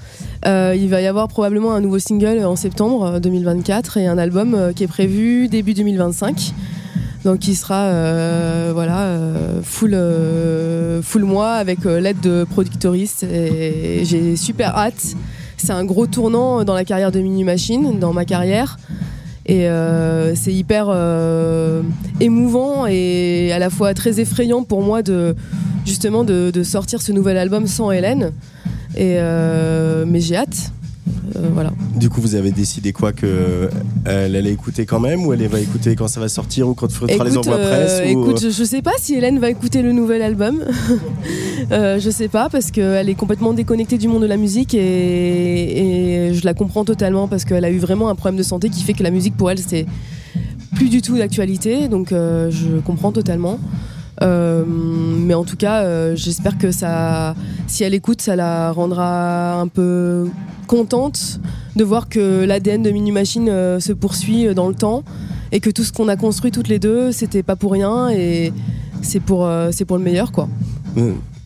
[0.45, 4.72] Il va y avoir probablement un nouveau single en septembre euh, 2024 et un album
[4.74, 6.53] qui est prévu début 2025.
[7.25, 13.27] Donc qui sera euh, voilà euh, full euh, full moi avec euh, l'aide de productoristes
[13.29, 15.14] j'ai super hâte.
[15.57, 18.79] C'est un gros tournant dans la carrière de Mini Machine, dans ma carrière.
[19.47, 19.66] Et
[20.37, 20.95] c'est hyper
[22.21, 25.35] émouvant et à la fois très effrayant pour moi de
[25.85, 28.33] justement de, sortir ce nouvel album sans Hélène.
[28.97, 30.71] Mais j'ai hâte.
[31.36, 31.72] Euh, voilà.
[31.96, 33.68] Du coup, vous avez décidé quoi que euh,
[34.04, 36.86] elle allait écouter quand même ou elle va écouter quand ça va sortir ou quand
[36.88, 39.50] tu feras les envois euh, presse ou- écoute, je, je sais pas si Hélène va
[39.50, 40.62] écouter le nouvel album.
[41.72, 46.28] euh, je sais pas parce qu'elle est complètement déconnectée du monde de la musique et,
[46.28, 48.82] et je la comprends totalement parce qu'elle a eu vraiment un problème de santé qui
[48.82, 49.86] fait que la musique pour elle c'est
[50.76, 51.88] plus du tout d'actualité.
[51.88, 53.59] Donc je comprends totalement.
[54.23, 57.35] Euh, mais en tout cas, euh, j'espère que ça,
[57.66, 60.29] si elle écoute, ça la rendra un peu
[60.66, 61.41] contente
[61.77, 65.05] de voir que l'ADN de Mini Machine euh, se poursuit dans le temps
[65.53, 68.53] et que tout ce qu'on a construit toutes les deux, c'était pas pour rien et
[69.03, 70.49] c'est pour, c'est pour le meilleur quoi.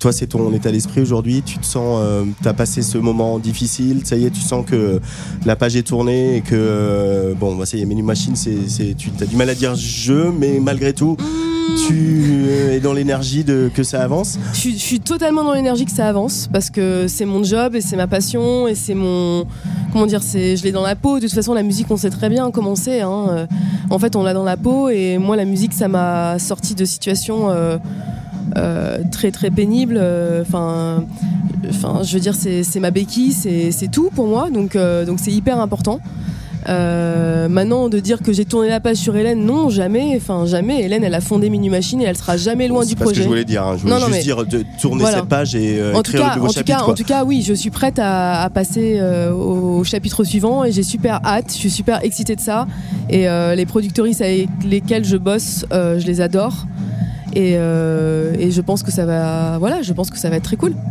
[0.03, 1.43] Toi, c'est ton état d'esprit aujourd'hui.
[1.47, 4.01] Tu te sens, euh, t'as passé ce moment difficile.
[4.03, 5.01] Ça y est, tu sens que
[5.47, 8.69] la page est tournée et que euh, bon, bah, ça y est, Menu Machine, c'est,
[8.69, 11.17] c'est, tu as du mal à dire je, mais malgré tout,
[11.87, 14.39] tu euh, es dans l'énergie de que ça avance.
[14.53, 17.97] Je suis, totalement dans l'énergie que ça avance parce que c'est mon job et c'est
[17.97, 19.47] ma passion et c'est mon
[19.93, 22.11] comment dire c'est je l'ai dans la peau de toute façon la musique on sait
[22.11, 23.27] très bien comment c'est hein.
[23.31, 23.47] Euh,
[23.91, 26.85] en fait on l'a dans la peau et moi la musique ça m'a sorti de
[26.85, 27.79] situations euh,
[29.11, 30.01] très très pénibles
[30.41, 31.05] enfin
[31.69, 35.61] enfin je veux dire c'est ma béquille c'est tout pour moi donc donc c'est hyper
[35.61, 36.01] important
[36.69, 40.15] euh, maintenant de dire que j'ai tourné la page sur Hélène, non jamais.
[40.17, 40.83] Enfin jamais.
[40.83, 43.11] Hélène, elle a fondé Mini Machine et elle sera jamais loin c'est du pas ce
[43.11, 43.23] que projet.
[43.25, 43.63] je voulais dire.
[43.65, 43.75] hein.
[43.77, 45.19] Je voulais Non, non, juste mais- dire de tourner Voilà.
[45.19, 46.79] cette page et euh, en tout cas, en tout chapitre.
[46.79, 46.93] cas, quoi.
[46.93, 50.73] en tout cas, oui, je suis prête à, à passer euh, au chapitre suivant et
[50.73, 51.47] j'ai super hâte.
[51.53, 52.67] Je suis super excitée de ça.
[53.11, 56.67] Et les productrices avec lesquelles je bosse, je les adore.
[57.35, 60.57] Et, et je pense que ça va, voilà, je pense que ça va être très
[60.57, 60.75] cool.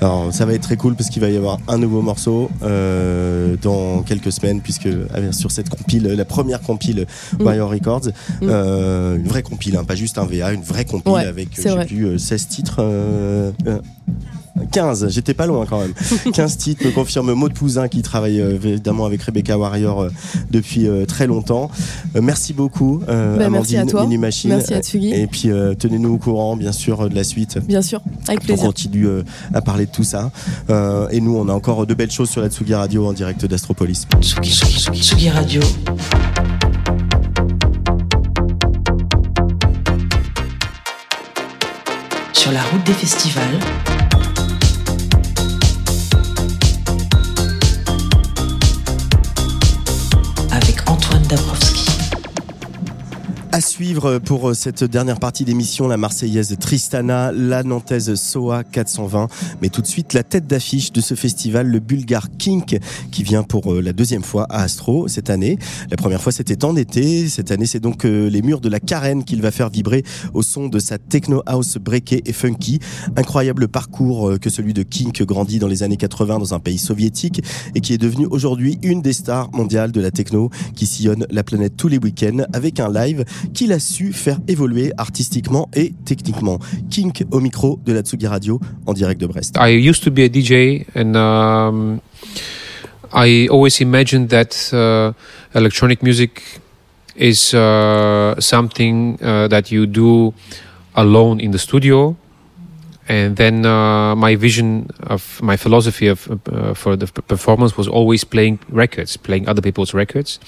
[0.00, 3.56] Alors, ça va être très cool parce qu'il va y avoir un nouveau morceau euh,
[3.60, 7.06] dans quelques semaines, puisque euh, sur cette compile, la première compile
[7.38, 7.42] Mm.
[7.44, 8.06] Warrior Records,
[8.40, 8.46] Mm.
[8.48, 11.62] euh, une vraie compile, hein, pas juste un VA, une vraie compile Ouais, avec, c'est
[11.62, 11.86] je sais vrai.
[11.86, 12.80] plus, euh, 16 titres.
[14.56, 15.92] Euh, euh, 15, j'étais pas loin quand même.
[16.32, 20.10] 15 titres, me confirme Maud Pouzin qui travaille euh, évidemment avec Rebecca Warrior euh,
[20.50, 21.70] depuis euh, très longtemps.
[22.20, 23.14] Merci beaucoup, Bah,
[23.50, 24.02] merci Amandine à toi.
[24.02, 24.50] Mini Machine.
[24.50, 25.12] Merci à Tsugi.
[25.12, 28.64] Et puis tenez-nous au courant, bien sûr, de la suite Bien sûr, avec on plaisir.
[28.64, 29.22] continue euh,
[29.54, 30.30] à parler de tout ça.
[31.10, 34.06] Et nous, on a encore de belles choses sur la Tsugi Radio en direct d'Astropolis.
[34.20, 35.60] Tsugi, Tsugi, Tsugi, Tsugi Radio.
[42.32, 43.58] Sur la route des festivals.
[53.58, 59.26] À suivre pour cette dernière partie d'émission, la Marseillaise Tristana, la Nantaise Soa 420.
[59.60, 62.78] Mais tout de suite, la tête d'affiche de ce festival, le Bulgare Kink,
[63.10, 65.58] qui vient pour euh, la deuxième fois à Astro cette année.
[65.90, 67.28] La première fois, c'était en été.
[67.28, 70.04] Cette année, c'est donc euh, les murs de la Carène qu'il va faire vibrer
[70.34, 72.78] au son de sa techno house breakée et funky.
[73.16, 76.78] Incroyable parcours euh, que celui de Kink, grandi dans les années 80 dans un pays
[76.78, 77.42] soviétique
[77.74, 81.42] et qui est devenu aujourd'hui une des stars mondiales de la techno qui sillonne la
[81.42, 86.58] planète tous les week-ends avec un live qu'il a su faire évoluer artistiquement et techniquement.
[86.90, 89.56] Kink au micro de la Tsugi Radio en direct de Brest.
[89.58, 92.00] I used to be a DJ, and um,
[93.12, 95.12] I always imagined that uh,
[95.54, 96.60] electronic music
[97.16, 100.32] is uh, something uh, that you do
[100.94, 102.16] alone in the studio.
[103.10, 106.28] And then my vision of my philosophy of
[106.74, 110.38] for the performance was always playing records, playing other people's records.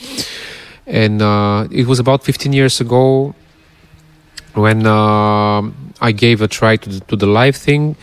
[0.86, 3.34] And uh, it was about 15 years ago
[4.54, 5.62] when uh,
[6.00, 7.96] I gave a try to the, to the live thing.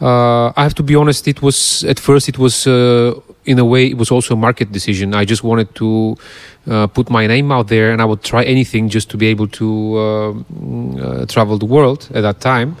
[0.00, 1.26] Uh, I have to be honest.
[1.26, 2.28] It was at first.
[2.28, 3.14] It was uh,
[3.46, 3.86] in a way.
[3.86, 5.14] It was also a market decision.
[5.14, 6.16] I just wanted to
[6.68, 9.48] uh, put my name out there, and I would try anything just to be able
[9.48, 12.76] to uh, travel the world at that time.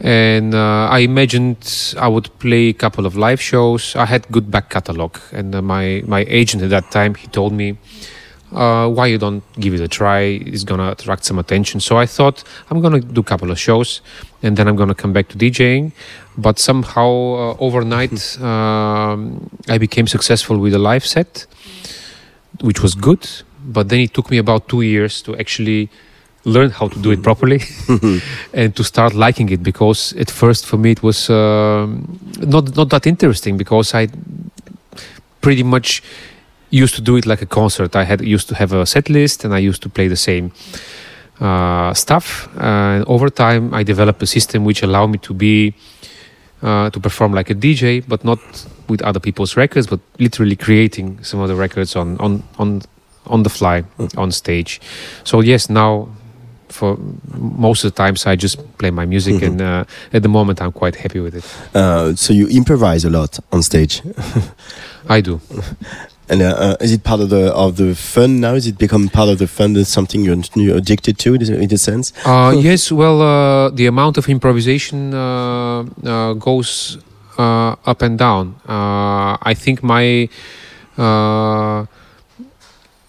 [0.00, 3.96] And uh, I imagined I would play a couple of live shows.
[3.96, 7.54] I had good back catalog, and uh, my my agent at that time he told
[7.54, 7.78] me,
[8.52, 10.20] uh, "Why you don't give it a try?
[10.52, 14.00] It's gonna attract some attention." So I thought I'm gonna do a couple of shows,
[14.42, 15.92] and then I'm gonna come back to DJing.
[16.38, 21.46] But somehow uh, overnight, um, I became successful with a live set,
[22.60, 23.28] which was good.
[23.68, 25.90] But then it took me about two years to actually
[26.46, 27.60] learn how to do it properly
[28.54, 32.88] and to start liking it because at first for me it was um not not
[32.90, 34.08] that interesting because I
[35.40, 36.02] pretty much
[36.70, 37.96] used to do it like a concert.
[37.96, 40.52] I had used to have a set list and I used to play the same
[41.40, 42.48] uh, stuff.
[42.56, 45.74] And over time, I developed a system which allowed me to be
[46.62, 48.38] uh, to perform like a DJ, but not
[48.88, 52.82] with other people's records, but literally creating some of the records on on on
[53.26, 53.84] on the fly
[54.16, 54.80] on stage.
[55.24, 56.08] So yes, now
[56.68, 56.98] for
[57.34, 60.72] most of the times I just play my music, and uh, at the moment I'm
[60.72, 61.44] quite happy with it.
[61.74, 64.02] Uh, so you improvise a lot on stage.
[65.08, 65.40] I do.
[66.28, 68.54] And uh, uh, is it part of the of the fun now?
[68.54, 69.74] Is it become part of the fun?
[69.74, 72.12] That's something you're, addicted to, in a sense.
[72.24, 76.98] Uh, yes, well, uh, the amount of improvisation uh, uh, goes
[77.38, 78.56] uh, up and down.
[78.68, 80.28] Uh, I think my
[80.98, 81.86] uh,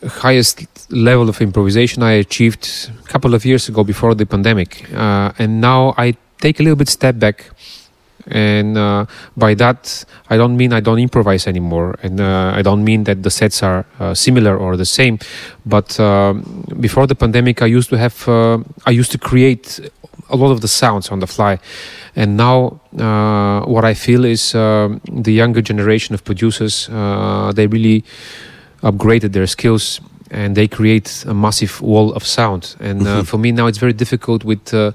[0.06, 5.32] highest level of improvisation I achieved a couple of years ago before the pandemic, uh,
[5.40, 7.52] and now I take a little bit step back.
[8.30, 9.06] And uh,
[9.36, 13.24] by that, I don't mean I don't improvise anymore, and uh, I don't mean that
[13.24, 15.20] the sets are uh, similar or the same.
[15.66, 19.80] But um before the pandemic, I used to have, uh, I used to create
[20.30, 21.60] a lot of the sounds on the fly,
[22.16, 28.04] and now uh, what I feel is the younger generation of producers uh, they really
[28.84, 30.02] upgraded their skills
[30.32, 32.76] and they create a massive wall of sound.
[32.80, 34.92] And uh, for me now, it's very difficult with uh, uh,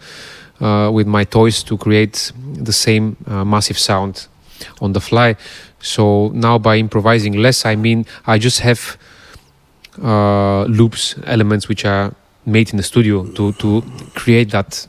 [0.92, 2.32] with my toys to create
[2.64, 4.28] the same uh, massive sound
[4.80, 5.36] on the fly.
[5.80, 8.96] So now, by improvising less, I mean I just have
[10.02, 12.14] uh, loops, elements which are
[12.46, 13.82] made in the studio to to
[14.14, 14.88] create that.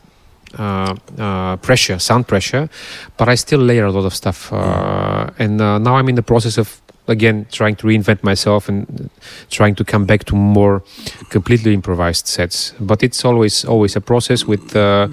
[0.56, 2.70] Uh, uh, pressure, sound pressure,
[3.18, 6.22] but I still layer a lot of stuff, uh, and uh, now I'm in the
[6.22, 9.10] process of again trying to reinvent myself and
[9.50, 10.84] trying to come back to more
[11.30, 12.74] completely improvised sets.
[12.80, 15.08] But it's always always a process with uh,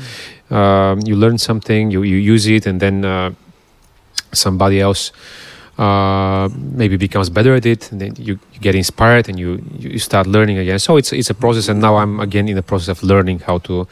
[0.51, 3.33] um, you learn something you, you use it and then uh,
[4.33, 5.13] somebody else
[5.79, 9.99] uh, maybe becomes better at it and then you, you get inspired and you, you
[9.99, 10.79] start learning again.
[10.79, 13.59] So it's it's a process and now i'm again in the process of learning how
[13.59, 13.87] to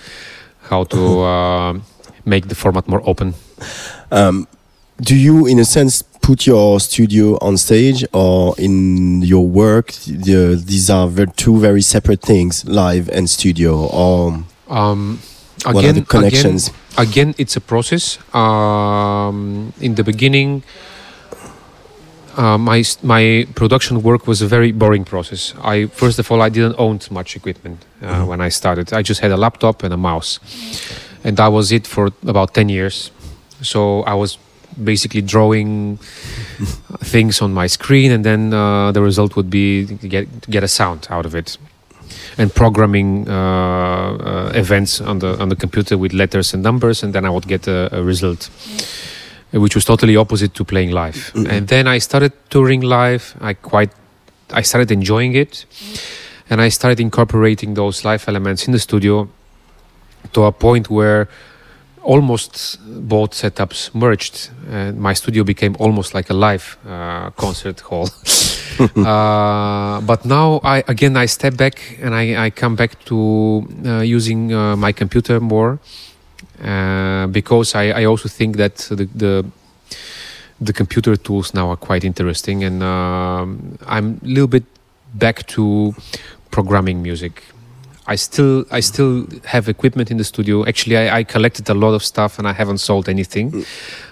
[0.63, 1.79] how to uh,
[2.25, 3.35] make the format more open.
[4.11, 4.47] Um,
[5.01, 9.93] do you, in a sense, put your studio on stage or in your work?
[10.27, 13.73] The, these are two very separate things, live and studio.
[13.87, 15.21] Or Um,
[15.65, 16.69] What are again, the connections?
[16.69, 18.19] Again, again, it's a process.
[18.35, 20.63] Um, in the beginning,
[22.37, 25.55] uh, my my production work was a very boring process.
[25.75, 28.93] I first of all, I didn't own much equipment uh, when I started.
[28.93, 30.39] I just had a laptop and a mouse,
[31.25, 33.11] and that was it for about ten years.
[33.63, 33.81] So
[34.13, 34.39] I was
[34.85, 35.97] basically drawing
[37.01, 40.69] things on my screen, and then uh, the result would be to get get a
[40.69, 41.59] sound out of it.
[42.39, 47.13] And programming uh, uh, events on the on the computer with letters and numbers, and
[47.13, 48.51] then I would get a, a result,
[49.51, 51.33] which was totally opposite to playing live.
[51.35, 53.37] And then I started touring live.
[53.41, 53.91] I quite
[54.53, 55.67] I started enjoying it,
[56.49, 59.29] and I started incorporating those live elements in the studio
[60.33, 61.29] to a point where
[62.09, 68.09] almost both setups merged and my studio became almost like a live uh, concert hall
[68.97, 74.01] uh, but now I again I step back and I, I come back to uh,
[74.01, 75.79] using uh, my computer more
[76.65, 79.45] uh, because I, I also think that the, the
[80.61, 84.65] the computer tools now are quite interesting and um, I'm a little bit
[85.15, 85.95] back to
[86.51, 87.43] programming music.
[88.09, 90.65] I still I still have equipment in the studio.
[90.67, 93.65] Actually, I, I collected a lot of stuff and I haven't sold anything.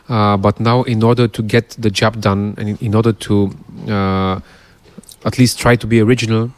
[0.09, 3.51] Uh, but now, in order to get the job done and in, in order to
[3.89, 4.41] uh,
[5.25, 6.51] at least try to be original,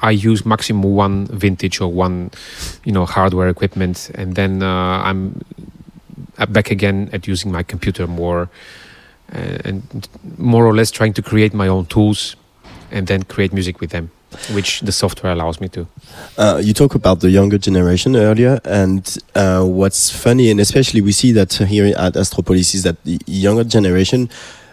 [0.00, 2.30] I use maximum one vintage or one,
[2.84, 5.44] you know, hardware equipment, and then uh, I'm
[6.48, 8.48] back again at using my computer more,
[9.34, 10.08] uh, and
[10.38, 12.36] more or less trying to create my own tools,
[12.92, 14.10] and then create music with them,
[14.52, 15.86] which the software allows me to.
[16.36, 21.12] Uh, you talk about the younger generation earlier, and uh, what's funny, and especially we
[21.12, 24.28] see that here at Astropolis, is that the younger generation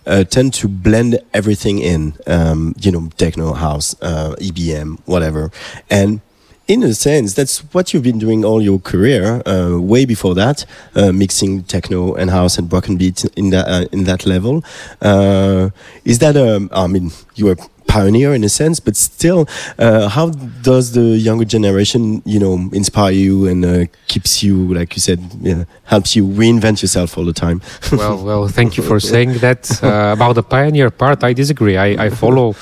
[0.05, 5.51] uh, tend to blend everything in, um, you know, techno, house, uh, EBM, whatever.
[5.89, 6.21] And
[6.67, 9.41] in a sense, that's what you've been doing all your career.
[9.45, 10.65] Uh, way before that,
[10.95, 14.63] uh, mixing techno and house and broken beat in that uh, in that level.
[15.01, 15.69] Uh,
[16.05, 17.57] is that um, I mean, you were
[17.95, 19.41] pioneer in a sense, but still,
[19.85, 20.27] uh, how
[20.71, 25.19] does the younger generation, you know, inspire you and uh, keeps you, like you said,
[25.41, 25.63] yeah,
[25.95, 27.61] helps you reinvent yourself all the time?
[27.91, 29.61] well, well, thank you for saying that.
[29.81, 31.77] Uh, about the pioneer part, I disagree.
[31.77, 32.55] I, I follow.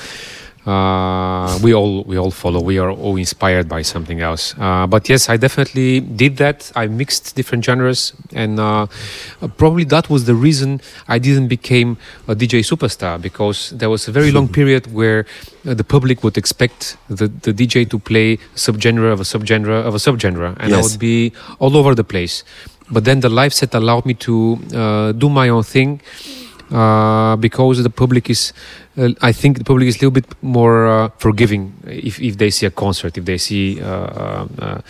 [0.66, 2.62] Uh, we all we all follow.
[2.62, 4.56] We are all inspired by something else.
[4.58, 6.72] Uh, but yes, I definitely did that.
[6.76, 8.88] I mixed different genres, and uh,
[9.58, 10.80] probably that was the reason
[11.10, 11.98] I didn't become
[12.30, 15.26] a DJ superstar because there was a very long period where
[15.68, 19.96] uh, the public would expect the, the DJ to play subgenre of a subgenre of
[19.96, 22.46] a subgenre, and I would be all over the place.
[22.90, 26.02] But then the live set allowed me to uh, do my own thing
[26.74, 28.52] uh, because the public is,
[28.98, 32.50] uh, I think the public is a little bit more uh, forgiving if, if they
[32.50, 34.82] see a concert, if they see uh, uh,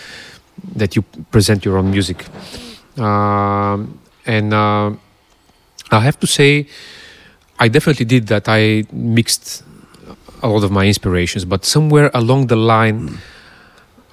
[0.75, 2.25] that you present your own music.
[2.97, 4.91] Um, and uh,
[5.91, 6.67] I have to say,
[7.59, 8.47] I definitely did that.
[8.47, 9.63] I mixed
[10.41, 13.17] a lot of my inspirations, but somewhere along the line,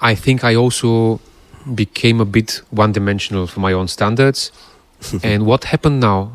[0.01, 1.21] I think I also
[1.73, 4.51] became a bit one dimensional for my own standards.
[5.23, 6.33] and what happened now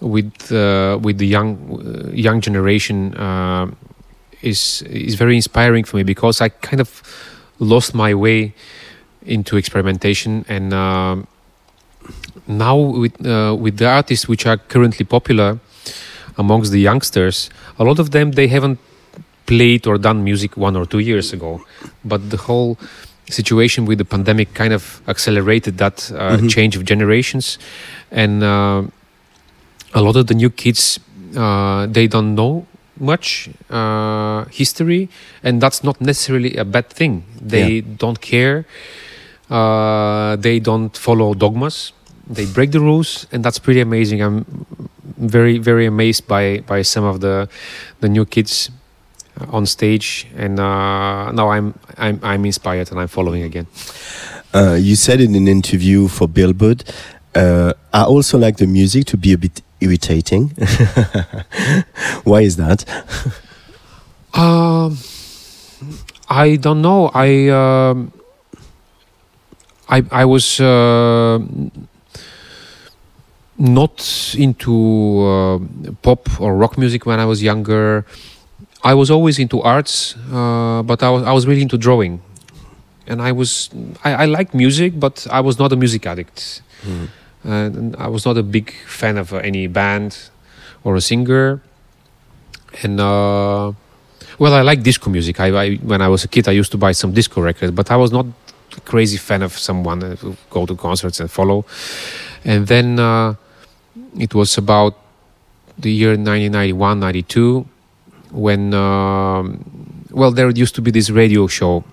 [0.00, 3.70] with uh, with the young uh, young generation uh,
[4.42, 7.02] is is very inspiring for me because I kind of
[7.58, 8.54] lost my way
[9.26, 11.26] into experimentation and um
[12.46, 15.58] now with uh, with the artists which are currently popular
[16.36, 18.78] amongst the youngsters a lot of them they haven't
[19.46, 21.60] played or done music one or two years ago
[22.04, 22.78] but the whole
[23.30, 26.48] situation with the pandemic kind of accelerated that uh, Mhm.
[26.50, 27.58] change of generations.
[28.10, 28.82] And uh,
[29.94, 30.98] a lot of the new kids
[31.36, 32.64] uh, they don't know
[32.98, 35.08] much uh, history.
[35.42, 37.22] And that's not necessarily a bad thing.
[37.40, 38.64] They don't care.
[39.50, 41.92] Uh, they don't follow dogmas.
[42.28, 43.26] They break the rules.
[43.32, 44.20] And that's pretty amazing.
[44.22, 44.44] I'm
[45.18, 47.48] very very amazed by by some of the
[48.00, 48.70] the new kids
[49.50, 53.66] on stage and uh, now i'm i'm i'm inspired and i'm following again
[54.54, 56.82] Uh, you said in an interview for Billboard,
[57.34, 60.52] uh, I also like the music to be a bit irritating.
[62.24, 62.84] Why is that?
[64.34, 64.96] Um,
[66.28, 67.10] I don't know.
[67.14, 68.12] I um,
[69.88, 71.38] I I was uh,
[73.58, 74.72] not into
[75.24, 75.58] uh,
[76.02, 78.04] pop or rock music when I was younger.
[78.84, 82.20] I was always into arts, uh, but I was I was really into drawing,
[83.06, 83.70] and I was
[84.04, 86.62] I, I liked music, but I was not a music addict,
[87.44, 90.30] and I was not a big fan of uh, any band
[90.84, 91.60] or a singer,
[92.82, 93.00] and.
[93.00, 93.72] Uh,
[94.38, 95.40] well, I like disco music.
[95.40, 97.90] I, I when I was a kid, I used to buy some disco records, but
[97.90, 98.26] I was not
[98.76, 100.16] a crazy fan of someone uh,
[100.50, 101.64] go to concerts and follow.
[102.44, 103.34] And then uh,
[104.16, 104.96] it was about
[105.76, 107.66] the year 1991, 92,
[108.30, 109.64] when um,
[110.10, 111.84] well, there used to be this radio show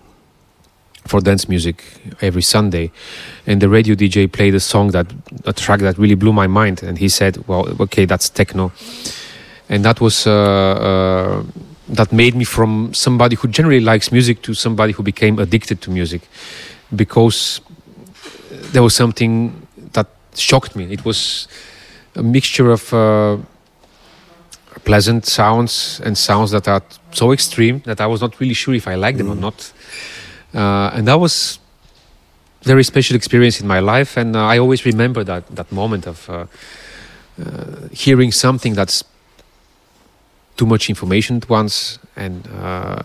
[1.07, 1.83] for dance music
[2.21, 2.91] every Sunday,
[3.45, 5.07] and the radio DJ played a song that
[5.45, 8.71] a track that really blew my mind, and he said, "Well, okay, that's techno,"
[9.69, 10.27] and that was.
[10.27, 11.43] Uh, uh,
[11.87, 15.91] that made me from somebody who generally likes music to somebody who became addicted to
[15.91, 16.27] music
[16.95, 17.61] because
[18.71, 20.91] there was something that shocked me.
[20.91, 21.47] It was
[22.15, 23.37] a mixture of uh,
[24.85, 26.81] pleasant sounds and sounds that are
[27.11, 29.73] so extreme that I was not really sure if I liked them or not.
[30.53, 31.59] Uh, and that was
[32.63, 36.29] very special experience in my life, and uh, I always remember that that moment of
[36.29, 39.03] uh, uh, hearing something that's
[40.55, 43.03] too much information at once and uh,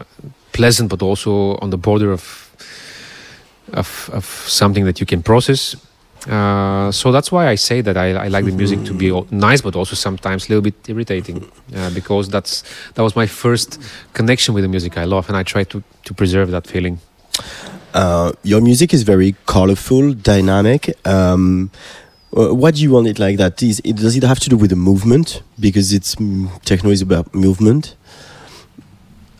[0.52, 2.51] pleasant, but also on the border of
[3.73, 5.77] of, of something that you can process.
[6.28, 9.62] Uh, so that's why I say that I, I like the music to be nice,
[9.62, 12.62] but also sometimes a little bit irritating, uh, because that's
[12.94, 13.80] that was my first
[14.12, 16.98] connection with the music I love, and I try to to preserve that feeling.
[17.94, 20.94] Uh, your music is very colorful, dynamic.
[21.06, 21.70] Um,
[22.36, 23.62] uh, why do you want it like that?
[23.62, 25.42] Is it, does it have to do with the movement?
[25.59, 27.97] Because it's mm, techno is about movement.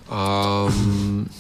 [0.09, 1.31] Um,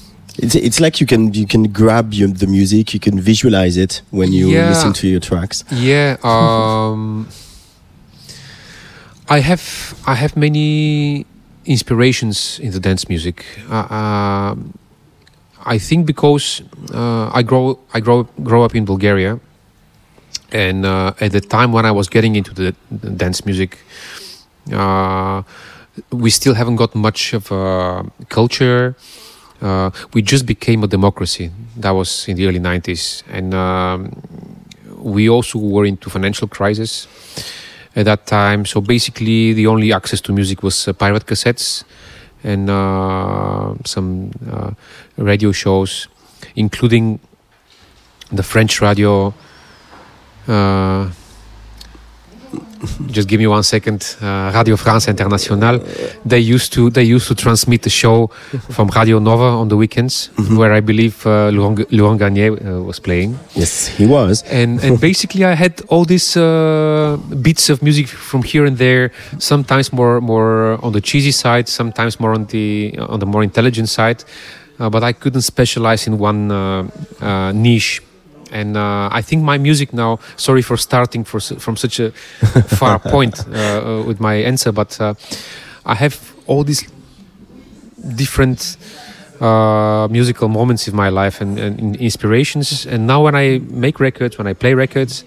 [0.43, 4.01] It's, it's like you can you can grab your, the music, you can visualize it
[4.11, 4.69] when you Yeah.
[4.71, 5.65] listen to your tracks.
[5.71, 7.29] Yeah, um,
[9.29, 11.27] I have I have many
[11.67, 13.45] inspirations in the dance music.
[13.71, 14.73] Uh, um,
[15.75, 16.62] I think because
[16.95, 19.39] uh, I grow I grow grow up in Bulgaria,
[20.53, 23.77] and uh, at the time when I was getting into the, the dance music,
[24.73, 25.43] uh,
[26.11, 28.95] we still haven't got much of a culture.
[29.61, 31.51] Uh, we just became a democracy.
[31.77, 34.12] That was in the early '90s, and um,
[34.97, 37.07] we also were into financial crisis
[37.97, 38.65] at that time.
[38.65, 41.85] So basically, the only access to music was uh, pirate cassettes
[42.43, 44.70] and uh, some uh,
[45.16, 46.09] radio shows,
[46.57, 47.20] including
[48.32, 49.35] the French radio.
[50.49, 51.11] Uh,
[53.09, 54.17] just give me one second.
[54.23, 55.79] Uh, radio France Internationale.
[56.25, 58.29] They used to they used to transmit the show
[58.71, 62.99] from Radio Nova on the weekends, where I believe uh, Laurent, Laurent Garnier uh, was
[63.01, 64.43] playing Yes, he was.
[64.51, 69.11] and and basically I had all these uh, bits of music from here and there.
[69.39, 73.89] Sometimes more more on the cheesy side, sometimes more on the on the more intelligent
[73.89, 74.25] side.
[74.79, 76.89] Uh, but I couldn't specialize in one uh,
[77.21, 78.01] uh, niche.
[78.51, 80.19] And uh, I think my music now.
[80.37, 82.11] Sorry for starting for, from such a
[82.77, 85.15] far point uh, uh, with my answer, but uh,
[85.85, 86.89] I have all these
[88.17, 88.77] different
[89.41, 92.87] uh, musical moments in my life and, and inspirations.
[92.87, 95.25] And now, when I make records, when I play records,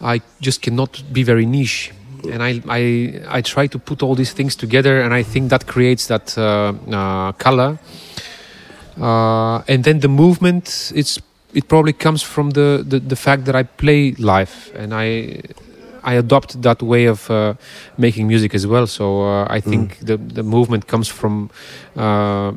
[0.00, 1.92] I just cannot be very niche.
[2.30, 5.66] And I, I, I try to put all these things together, and I think that
[5.66, 6.34] creates that
[7.38, 7.78] color.
[9.00, 11.18] Uh, and then the movement, it's
[11.54, 15.42] it probably comes from the, the, the fact that I play live, and I
[16.04, 17.54] I adopt that way of uh,
[17.96, 18.86] making music as well.
[18.86, 21.50] So uh, I think the the movement comes from
[21.96, 22.52] uh,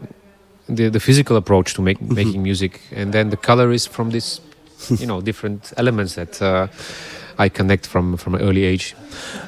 [0.68, 4.42] the the physical approach to make, making music, and then the color is from this,
[5.00, 6.68] you know, different elements that uh,
[7.38, 8.96] I connect from from an early age.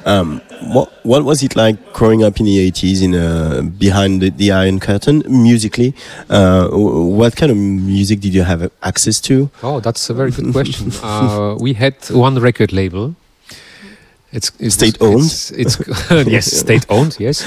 [0.04, 0.40] Um,
[0.74, 4.52] what what was it like growing up in the 80s in uh, behind the, the
[4.52, 5.94] Iron Curtain musically?
[6.28, 9.50] Uh, what kind of music did you have access to?
[9.62, 10.92] Oh, that's a very good question.
[11.02, 13.14] uh, we had one record label.
[14.30, 15.24] It's, it was- State-owned?
[15.24, 15.78] It's, it's
[16.26, 17.16] yes, state owned.
[17.18, 17.42] Yes,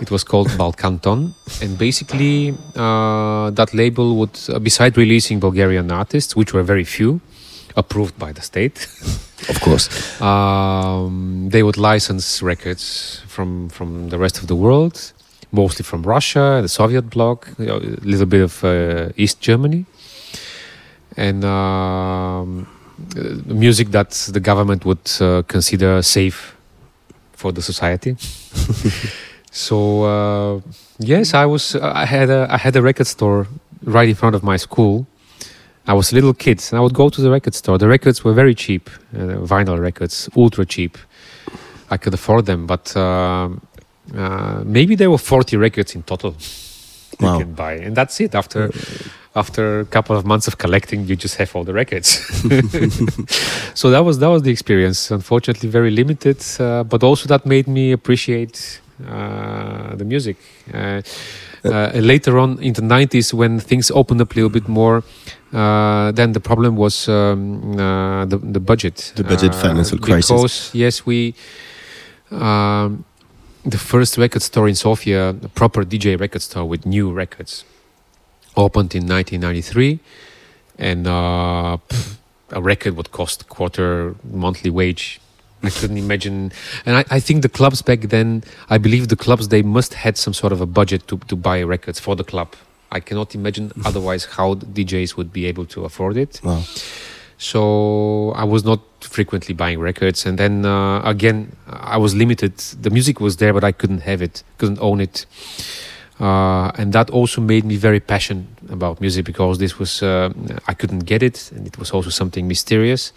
[0.00, 6.34] it was called Balkanton, and basically uh, that label would, uh, beside releasing Bulgarian artists,
[6.34, 7.20] which were very few,
[7.76, 8.88] approved by the state,
[9.48, 9.88] Of course.
[10.20, 15.12] um, they would license records from from the rest of the world,
[15.50, 19.84] mostly from Russia, the Soviet bloc, a little bit of uh, East Germany,
[21.16, 22.66] and um,
[23.46, 26.54] music that the government would uh, consider safe
[27.32, 28.16] for the society.
[29.50, 30.60] so uh,
[30.98, 31.76] yes, I was.
[31.76, 33.46] I had a I had a record store
[33.84, 35.06] right in front of my school.
[35.86, 37.78] I was a little kid, and I would go to the record store.
[37.78, 40.96] The records were very cheap, uh, vinyl records, ultra cheap.
[41.90, 43.60] I could afford them, but um
[44.14, 46.30] uh, maybe there were forty records in total
[47.20, 47.38] you Wow.
[47.38, 48.34] can buy, and that's it.
[48.34, 48.70] After
[49.36, 52.08] after a couple of months of collecting, you just have all the records.
[53.74, 55.10] so that was that was the experience.
[55.14, 60.36] Unfortunately, very limited, uh, but also that made me appreciate uh, the music.
[60.72, 61.02] Uh,
[61.64, 65.02] uh, later on in the 90s, when things opened up a little bit more,
[65.54, 69.12] uh, then the problem was um, uh, the, the budget.
[69.14, 70.30] The budget Uh, financial crisis.
[70.30, 71.34] Because, yes, we.
[72.30, 73.04] Um,
[73.64, 77.64] the first record store in Sofia, a proper DJ record store with new records,
[78.56, 80.00] opened in 1993,
[80.78, 82.16] and uh, pff,
[82.50, 85.20] a record would cost quarter monthly wage.
[85.62, 86.52] I couldn't imagine,
[86.84, 90.18] and I, I think the clubs back then, I believe the clubs they must had
[90.18, 92.48] some sort of a budget to to buy records for the club.
[92.94, 96.40] I cannot imagine otherwise how DJs would be able to afford it.
[96.44, 96.62] Wow.
[97.36, 100.24] so I was not frequently buying records.
[100.26, 102.56] And then uh, again, I was limited.
[102.80, 105.26] The music was there, but I couldn't have it, couldn't own it.
[106.20, 110.32] Uh, and that also made me very passionate about music because this was uh,
[110.68, 113.12] I couldn't get it, and it was also something mysterious.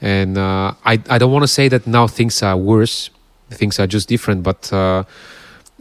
[0.00, 3.10] And uh, I I don't want to say that now things are worse,
[3.50, 5.04] things are just different, but uh,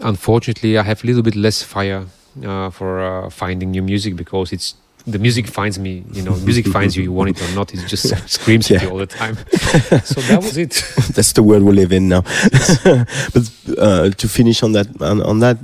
[0.02, 2.04] unfortunately I have a little bit less fire
[2.70, 4.76] for uh, finding new music because it's
[5.08, 6.04] the music finds me.
[6.12, 7.04] You know, music finds you.
[7.04, 9.36] You want it or not, it just screams at you all the time.
[10.04, 10.72] so that was it.
[11.14, 12.22] That's the world we live in now.
[12.22, 15.58] but uh, to finish on that, on, on that,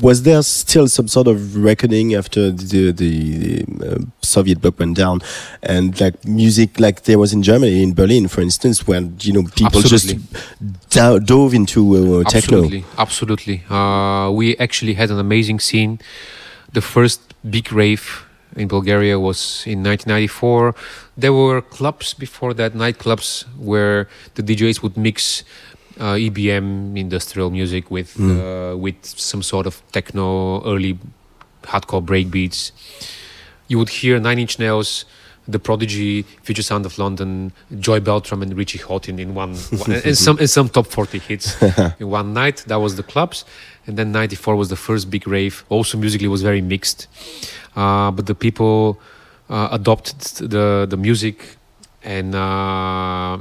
[0.00, 4.96] was there still some sort of reckoning after the the, the uh, Soviet bloc went
[4.96, 5.20] down,
[5.62, 9.42] and like music, like there was in Germany, in Berlin, for instance, where you know
[9.42, 10.14] people Absolutely.
[10.14, 12.58] just do- dove into uh, techno.
[12.58, 13.62] Absolutely, absolutely.
[13.68, 15.98] Uh, we actually had an amazing scene.
[16.72, 18.27] The first big rave
[18.58, 20.74] in Bulgaria was in 1994.
[21.16, 25.44] There were clubs before that, nightclubs, where the DJs would mix
[25.98, 30.98] uh, EBM, industrial music, with uh, with some sort of techno, early
[31.62, 32.72] hardcore breakbeats.
[33.68, 35.04] You would hear Nine Inch Nails.
[35.50, 40.14] The Prodigy, Future Sound of London, Joy Beltram, and Richie Houghton in one, one and
[40.14, 41.56] some and some top forty hits
[41.98, 42.64] in one night.
[42.66, 43.46] That was the clubs,
[43.88, 45.64] and then '94 was the first big rave.
[45.70, 47.08] Also, musically was very mixed,
[47.74, 49.00] uh, but the people
[49.48, 50.20] uh, adopted
[50.50, 51.56] the the music
[52.04, 53.38] and uh,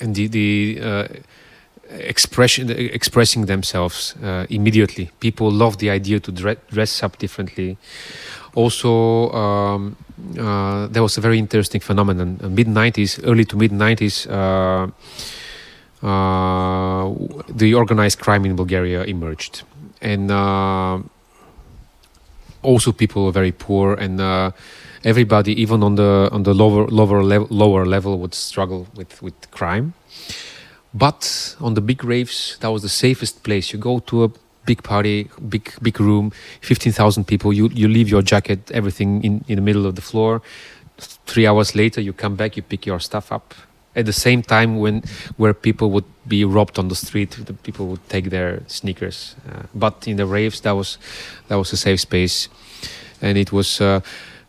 [0.00, 1.08] and the the uh,
[1.90, 5.10] expression expressing themselves uh, immediately.
[5.20, 7.76] People love the idea to dre- dress up differently.
[8.54, 9.96] Also, um,
[10.38, 12.38] uh, there was a very interesting phenomenon.
[12.42, 14.26] Mid '90s, early to mid '90s.
[16.06, 17.04] Uh,
[17.62, 19.54] the organized crime in Bulgaria emerged,
[20.00, 20.98] and uh,
[22.62, 24.52] also people were very poor, and uh,
[25.02, 29.34] everybody, even on the on the lower lower level, lower level, would struggle with with
[29.50, 29.94] crime.
[30.94, 33.72] But on the big raves, that was the safest place.
[33.72, 34.30] You go to a
[34.64, 36.30] big party, big big room,
[36.60, 37.52] fifteen thousand people.
[37.52, 40.40] You you leave your jacket, everything in in the middle of the floor.
[41.26, 43.54] Three hours later, you come back, you pick your stuff up.
[43.96, 45.02] At the same time, when
[45.36, 49.34] where people would be robbed on the street, the people would take their sneakers.
[49.48, 50.98] Uh, but in the raves, that was
[51.48, 52.48] that was a safe space,
[53.22, 53.80] and it was.
[53.80, 54.00] Uh,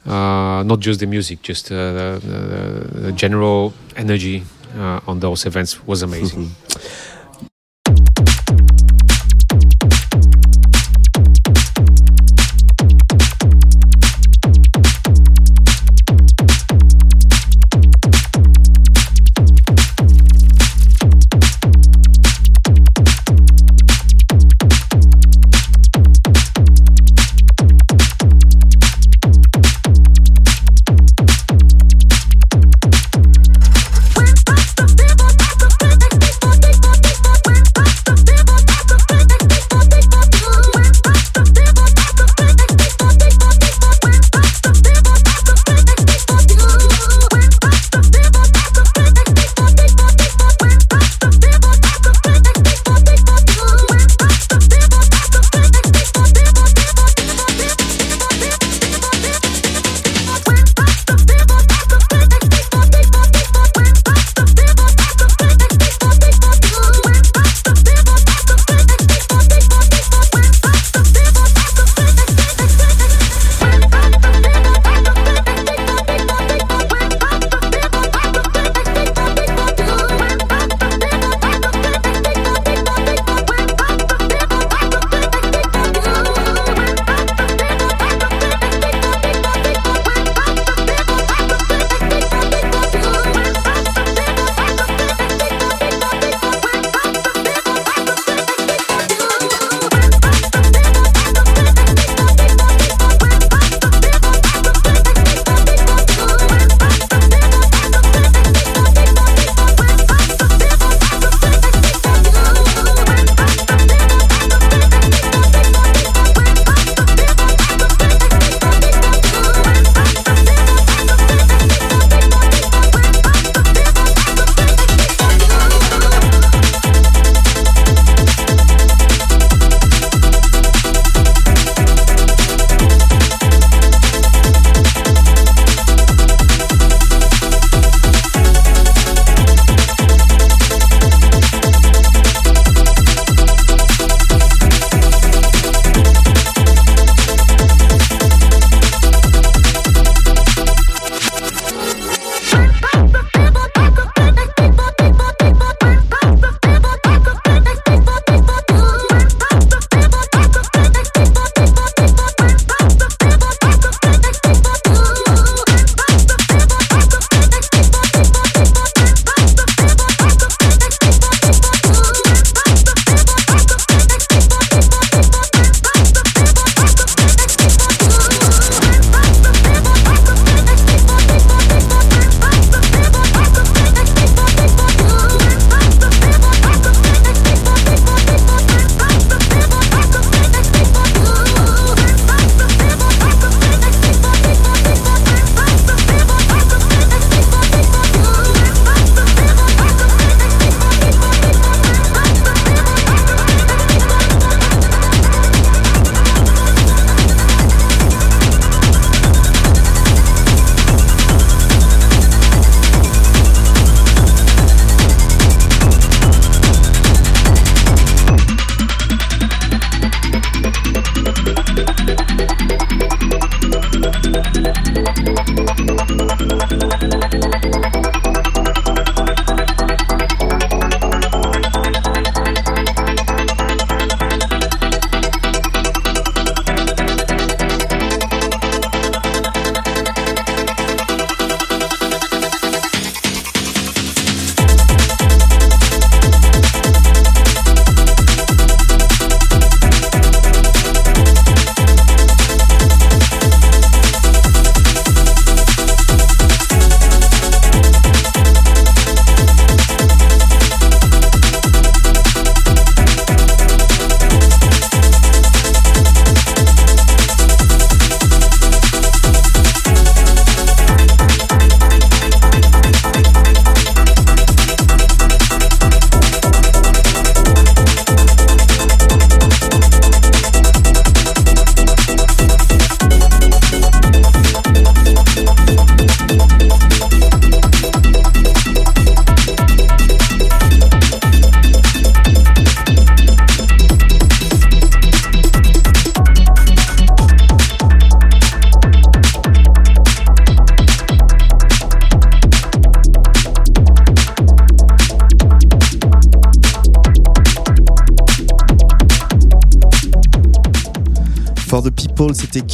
[0.05, 4.41] uh, not just the music, just uh, the, the, general energy
[4.77, 6.45] uh, on those events was amazing.
[6.45, 6.91] People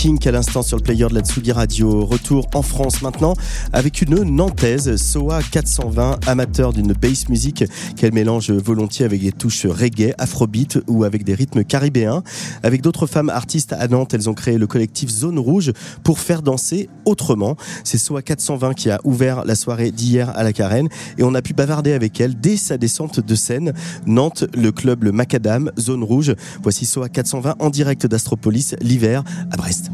[0.03, 2.05] King à l'instant sur le player de la Tsugi Radio.
[2.05, 3.35] Retour en France maintenant
[3.71, 7.63] avec une Nantaise, Soa 420, amateur d'une bass music
[7.95, 12.21] qu'elle mélange volontiers avec des touches reggae, afrobeat ou avec des rythmes caribéens.
[12.63, 15.71] Avec d'autres femmes artistes à Nantes, elles ont créé le collectif Zone Rouge
[16.03, 17.55] pour faire danser autrement.
[17.85, 21.41] C'est Soa 420 qui a ouvert la soirée d'hier à la Carène et on a
[21.41, 23.71] pu bavarder avec elle dès sa descente de scène.
[24.05, 26.35] Nantes, le club Le Macadam, Zone Rouge.
[26.61, 29.92] Voici Soa 420 en direct d'Astropolis l'hiver à Brest.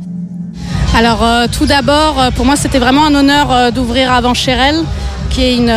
[1.00, 4.84] Alors euh, tout d'abord, euh, pour moi c'était vraiment un honneur euh, d'ouvrir avant Cherel,
[5.30, 5.74] qui est une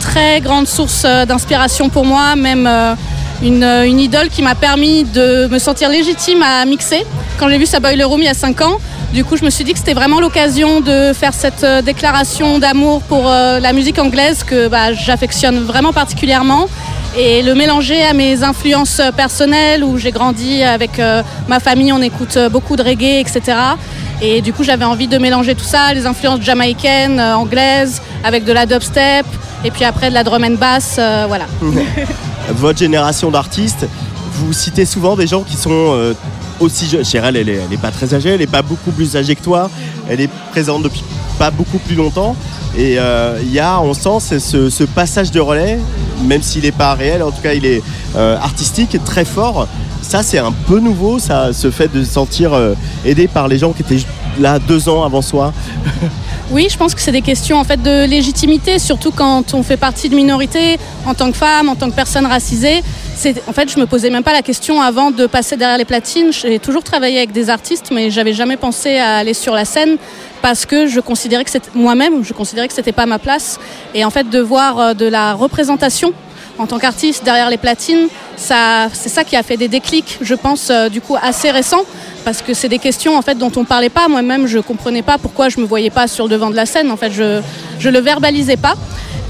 [0.00, 2.68] très grande source d'inspiration pour moi, même
[3.42, 7.06] une, idole qui m'a permis de me sentir légitime à mixer.
[7.38, 8.78] Quand j'ai vu sa Boiler Room il y a 5 ans,
[9.12, 13.02] du coup je me suis dit que c'était vraiment l'occasion de faire cette déclaration d'amour
[13.02, 16.66] pour la musique anglaise que bah, j'affectionne vraiment particulièrement
[17.16, 21.00] et le mélanger à mes influences personnelles où j'ai grandi avec
[21.46, 23.58] ma famille, on écoute beaucoup de reggae, etc.
[24.22, 28.44] Et du coup, j'avais envie de mélanger tout ça, les influences jamaïcaines, euh, anglaises, avec
[28.44, 29.26] de la dubstep,
[29.64, 31.44] et puis après de la drum and bass, euh, voilà.
[32.54, 33.86] Votre génération d'artistes,
[34.32, 36.14] vous citez souvent des gens qui sont euh,
[36.60, 37.04] aussi jeunes.
[37.04, 39.42] Cheryl, elle est, elle est pas très âgée, elle est pas beaucoup plus âgée que
[39.42, 39.68] toi,
[40.08, 41.04] elle est présente depuis
[41.38, 42.36] pas beaucoup plus longtemps.
[42.78, 42.98] Et
[43.42, 45.78] il y a, on sent ce, passage de relais,
[46.24, 47.82] même s'il n'est pas réel, en tout cas il est
[48.14, 49.66] artistique, très fort.
[50.08, 52.74] Ça, c'est un peu nouveau, ça, ce fait de se sentir euh,
[53.04, 54.04] aidé par les gens qui étaient
[54.38, 55.52] là deux ans avant soi.
[56.52, 59.76] Oui, je pense que c'est des questions en fait de légitimité, surtout quand on fait
[59.76, 62.84] partie de minorités, en tant que femme, en tant que personne racisée.
[63.16, 65.84] C'est, en fait, je me posais même pas la question avant de passer derrière les
[65.84, 66.32] platines.
[66.32, 69.96] J'ai toujours travaillé avec des artistes, mais j'avais jamais pensé à aller sur la scène
[70.40, 73.58] parce que je considérais que c'était moi-même, je considérais que c'était pas ma place.
[73.92, 76.12] Et en fait, de voir euh, de la représentation
[76.58, 80.70] en tant qu'artiste derrière les platines, c'est ça qui a fait des déclics, je pense,
[80.70, 81.84] euh, du coup assez récents,
[82.24, 84.08] parce que c'est des questions en fait dont on parlait pas.
[84.08, 86.90] Moi-même, je comprenais pas pourquoi je me voyais pas sur le devant de la scène.
[86.90, 87.40] En fait, je
[87.78, 88.74] je le verbalisais pas.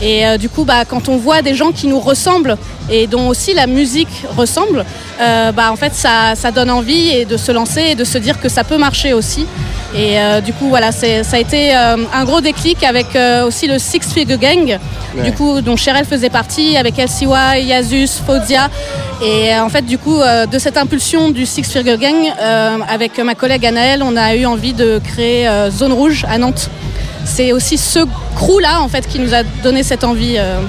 [0.03, 2.57] Et euh, du coup, bah, quand on voit des gens qui nous ressemblent
[2.91, 4.85] et dont aussi la musique ressemble,
[5.21, 8.19] euh, bah, en fait, ça, ça donne envie et de se lancer et de se
[8.19, 9.47] dire que ça peut marcher aussi.
[9.95, 13.07] Et euh, du coup, voilà, ça a été un gros déclic avec
[13.47, 14.79] aussi le Six Figure Gang,
[15.17, 15.23] Ouais.
[15.23, 18.69] du coup, dont Cheryl faisait partie, avec LCY, Yazus, Fodia.
[19.25, 22.15] Et en fait, du coup, de cette impulsion du Six Figure Gang,
[22.87, 26.69] avec ma collègue Anaëlle, on a eu envie de créer Zone Rouge à Nantes.
[27.27, 27.99] C'est aussi ce
[28.35, 30.37] crew-là, en fait, qui nous a donné cette envie.
[30.39, 30.61] euh,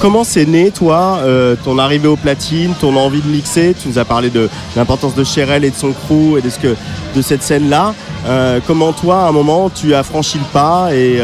[0.00, 3.74] Comment c'est né, toi, euh, ton arrivée aux platines, ton envie de mixer?
[3.80, 7.42] Tu nous as parlé de l'importance de Cheryl et de son crew et de, cette
[7.42, 7.94] scène-là.
[8.26, 11.20] Euh, comment, toi, à un moment, tu as franchi le pas et,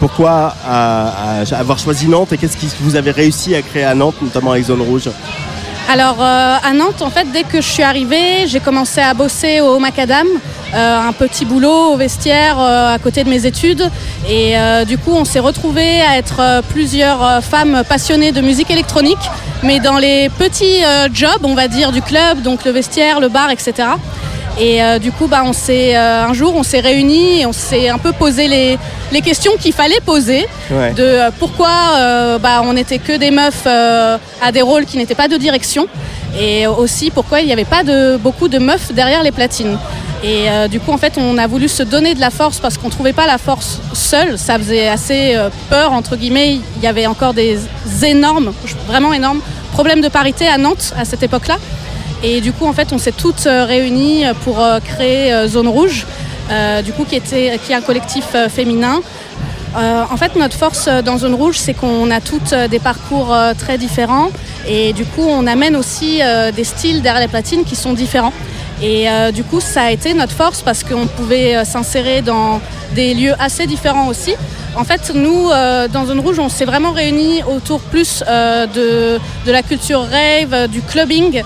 [0.00, 4.52] pourquoi avoir choisi Nantes et qu'est-ce que vous avez réussi à créer à Nantes, notamment
[4.52, 5.10] avec Zone Rouge?
[5.90, 9.62] Alors euh, à Nantes, en fait, dès que je suis arrivée, j'ai commencé à bosser
[9.62, 10.26] au Macadam,
[10.74, 13.90] euh, un petit boulot au vestiaire euh, à côté de mes études.
[14.28, 14.54] Et
[14.86, 19.16] du coup, on s'est retrouvés à être plusieurs femmes passionnées de musique électronique,
[19.62, 20.82] mais dans les petits
[21.14, 23.88] jobs, on va dire, du club, donc le vestiaire, le bar, etc.
[24.60, 27.52] Et euh, du coup, bah, on s'est, euh, un jour, on s'est réunis et on
[27.52, 28.76] s'est un peu posé les,
[29.12, 30.92] les questions qu'il fallait poser Ouais.
[30.92, 31.68] de euh, pourquoi
[32.40, 35.86] bah, on n'était que des meufs à des rôles qui n'étaient pas de direction
[36.38, 39.78] et aussi pourquoi il n'y avait pas de, beaucoup de meufs derrière les platines.
[40.24, 42.88] Et du coup, en fait, on a voulu se donner de la force parce qu'on
[42.88, 44.36] ne trouvait pas la force seule.
[44.36, 45.36] Ça faisait assez
[45.70, 46.58] peur, entre guillemets.
[46.76, 47.60] Il y avait encore des
[48.02, 48.52] énormes,
[48.88, 49.40] vraiment énormes,
[49.72, 51.56] problèmes de parité à Nantes à cette époque-là.
[52.22, 55.68] Et du coup, en fait, on s'est toutes euh, réunies pour euh, créer euh, Zone
[55.68, 56.06] Rouge,
[56.82, 59.02] du coup, qui, était, est un collectif féminin.
[59.76, 64.30] En fait, notre force dans Zone Rouge, c'est qu'on a toutes des parcours très différents.
[64.66, 66.22] Et du coup, on amène aussi
[66.56, 68.32] des styles derrière les platines qui sont différents.
[68.82, 72.60] Et euh, du coup, ça a été notre force parce qu'on pouvait euh, s'insérer dans
[72.94, 74.34] des lieux assez différents aussi.
[74.76, 79.18] En fait, nous, euh, dans Zone Rouge, on s'est vraiment réunis autour plus euh, de,
[79.46, 81.42] de la culture rave, du clubbing.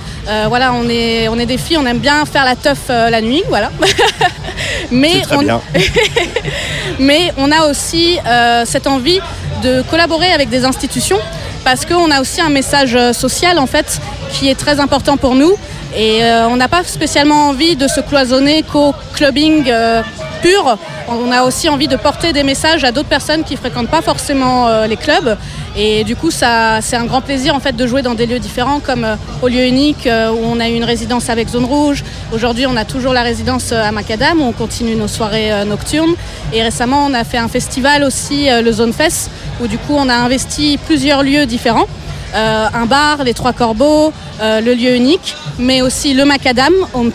[0.49, 3.43] Voilà, on est, on est des filles, on aime bien faire la teuf la nuit,
[3.49, 3.71] voilà.
[4.91, 5.61] Mais C'est très on, bien.
[6.99, 8.19] mais on a aussi
[8.65, 9.21] cette envie
[9.63, 11.19] de collaborer avec des institutions
[11.65, 14.01] parce qu'on a aussi un message euh, social en fait
[14.33, 15.55] qui est très important pour nous
[15.97, 20.03] et euh, on n'a pas spécialement envie de se cloisonner qu'au clubbing euh,
[20.41, 20.79] pur.
[21.09, 24.87] On a aussi envie de porter des messages à d'autres personnes qui fréquentent pas forcément
[24.87, 25.37] les clubs
[25.77, 28.39] et du coup ça c'est un grand plaisir en fait de jouer dans des lieux
[28.39, 31.65] différents comme euh, au lieu unique euh, où on a eu une résidence avec Zone
[31.65, 32.05] Rouge.
[32.33, 35.65] Aujourd'hui on a toujours la résidence euh, à Macadam où on continue nos soirées euh,
[35.65, 36.15] nocturnes
[36.53, 39.31] et récemment on a fait un festival aussi le Zone Fest
[39.63, 41.87] où du coup on a investi plusieurs lieux différents.
[42.35, 46.73] un bar, les Trois Corbeaux, le lieu unique, mais aussi le Macadam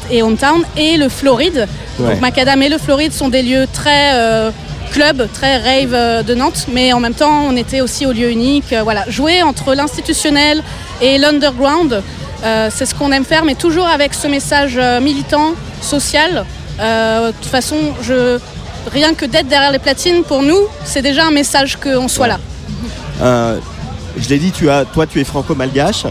[0.09, 1.67] et Hometown et le Floride.
[1.99, 2.11] Ouais.
[2.11, 4.51] Donc Macadam et le Floride sont des lieux très
[4.91, 8.29] club, très rave euh, de Nantes, mais en même temps on était aussi au lieu
[8.29, 8.73] unique.
[8.73, 10.63] euh, voilà, jouer entre l'institutionnel
[11.01, 12.01] et l'underground,
[12.43, 16.45] euh, c'est ce qu'on aime faire, mais toujours avec ce message militant, social.
[16.79, 17.75] De toute façon,
[18.91, 22.39] rien que d'être derrière les platines, pour nous, c'est déjà un message qu'on soit là.
[23.19, 26.05] Je l'ai dit, tu as, toi tu es franco-malgache,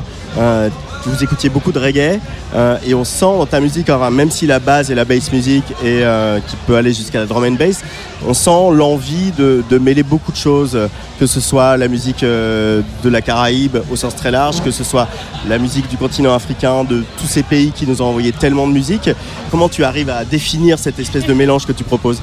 [1.06, 2.20] vous écoutiez beaucoup de reggae
[2.54, 5.32] euh, et on sent dans ta musique, alors, même si la base est la bass
[5.32, 7.82] music et euh, qui peut aller jusqu'à la drum and bass,
[8.26, 10.76] on sent l'envie de, mêler beaucoup de choses,
[11.20, 14.84] que ce soit la musique euh, de la Caraïbe au sens très large, que ce
[14.84, 15.08] soit
[15.48, 18.72] la musique du continent africain, de tous ces pays qui nous ont envoyé tellement de
[18.72, 19.10] musique.
[19.50, 22.20] Comment tu arrives à définir cette espèce de mélange que tu proposes?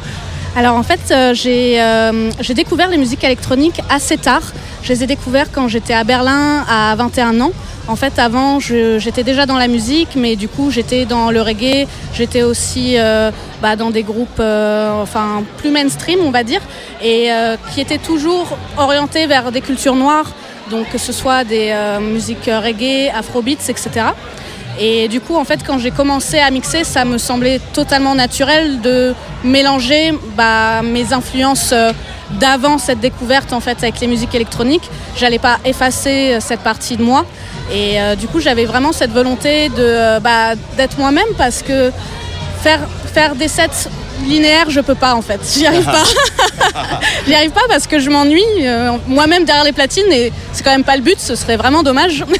[0.55, 4.43] Alors en fait, euh, j'ai euh, j'ai découvert les musiques électroniques assez tard.
[4.84, 7.51] Je les ai découvertes quand j'étais à Berlin à 21 ans.
[7.88, 11.85] En fait, avant, j'étais déjà dans la musique, mais du coup, j'étais dans le reggae.
[12.13, 13.30] J'étais aussi euh,
[13.61, 16.61] bah, dans des groupes enfin, plus mainstream, on va dire,
[17.03, 17.30] et
[17.73, 20.31] qui étaient toujours orientés vers des cultures noires,
[20.71, 23.89] donc que ce soit des musiques reggae, afrobeats, etc.
[24.80, 28.82] Et du coup, en fait, quand j'ai commencé à mixer, ça me semblait totalement naturel
[28.82, 29.14] de
[29.44, 31.91] mélanger bah, mes influences euh,
[32.40, 34.90] d'avant cette découverte en fait avec les musiques électroniques.
[35.16, 37.26] J'allais pas effacer euh, cette partie de moi.
[37.72, 41.91] Et euh, du coup, j'avais vraiment cette volonté de euh, bah, d'être moi-même parce que
[42.62, 42.80] faire
[43.14, 43.90] faire des sets
[44.26, 45.40] linéaires, je peux pas en fait.
[45.54, 46.04] J'y arrive pas.
[47.28, 50.72] J'y arrive pas parce que je m'ennuie euh, moi-même derrière les platines et c'est quand
[50.72, 51.20] même pas le but.
[51.20, 52.24] Ce serait vraiment dommage.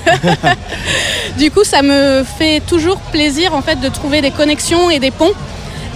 [1.38, 5.12] du coup, ça me fait toujours plaisir en fait de trouver des connexions et des
[5.12, 5.34] ponts.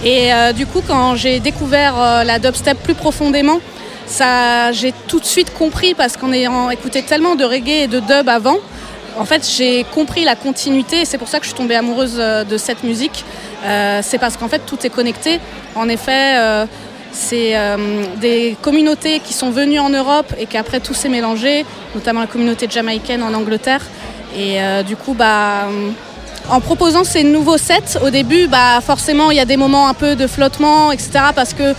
[0.04, 3.60] Et euh, du coup, quand j'ai découvert euh, la dubstep plus profondément,
[4.06, 8.00] ça, j'ai tout de suite compris parce qu'en ayant écouté tellement de reggae et de
[8.00, 8.58] dub avant,
[9.16, 11.04] en fait, j'ai compris la continuité.
[11.04, 13.24] C'est pour ça que je suis tombée amoureuse euh, de cette musique.
[14.02, 15.40] C'est parce qu'en fait, tout est connecté.
[15.74, 16.36] En effet,
[17.10, 17.56] c'est
[18.20, 22.68] des communautés qui sont venues en Europe et qu'après tout s'est mélangé, notamment la communauté
[22.70, 23.80] jamaïcaine en Angleterre.
[24.36, 25.90] Et euh, du coup, bah, euh,
[26.48, 29.94] en proposant ces nouveaux sets, au début, bah, forcément, il y a des moments un
[29.94, 31.10] peu de flottement, etc.
[31.34, 31.74] Parce que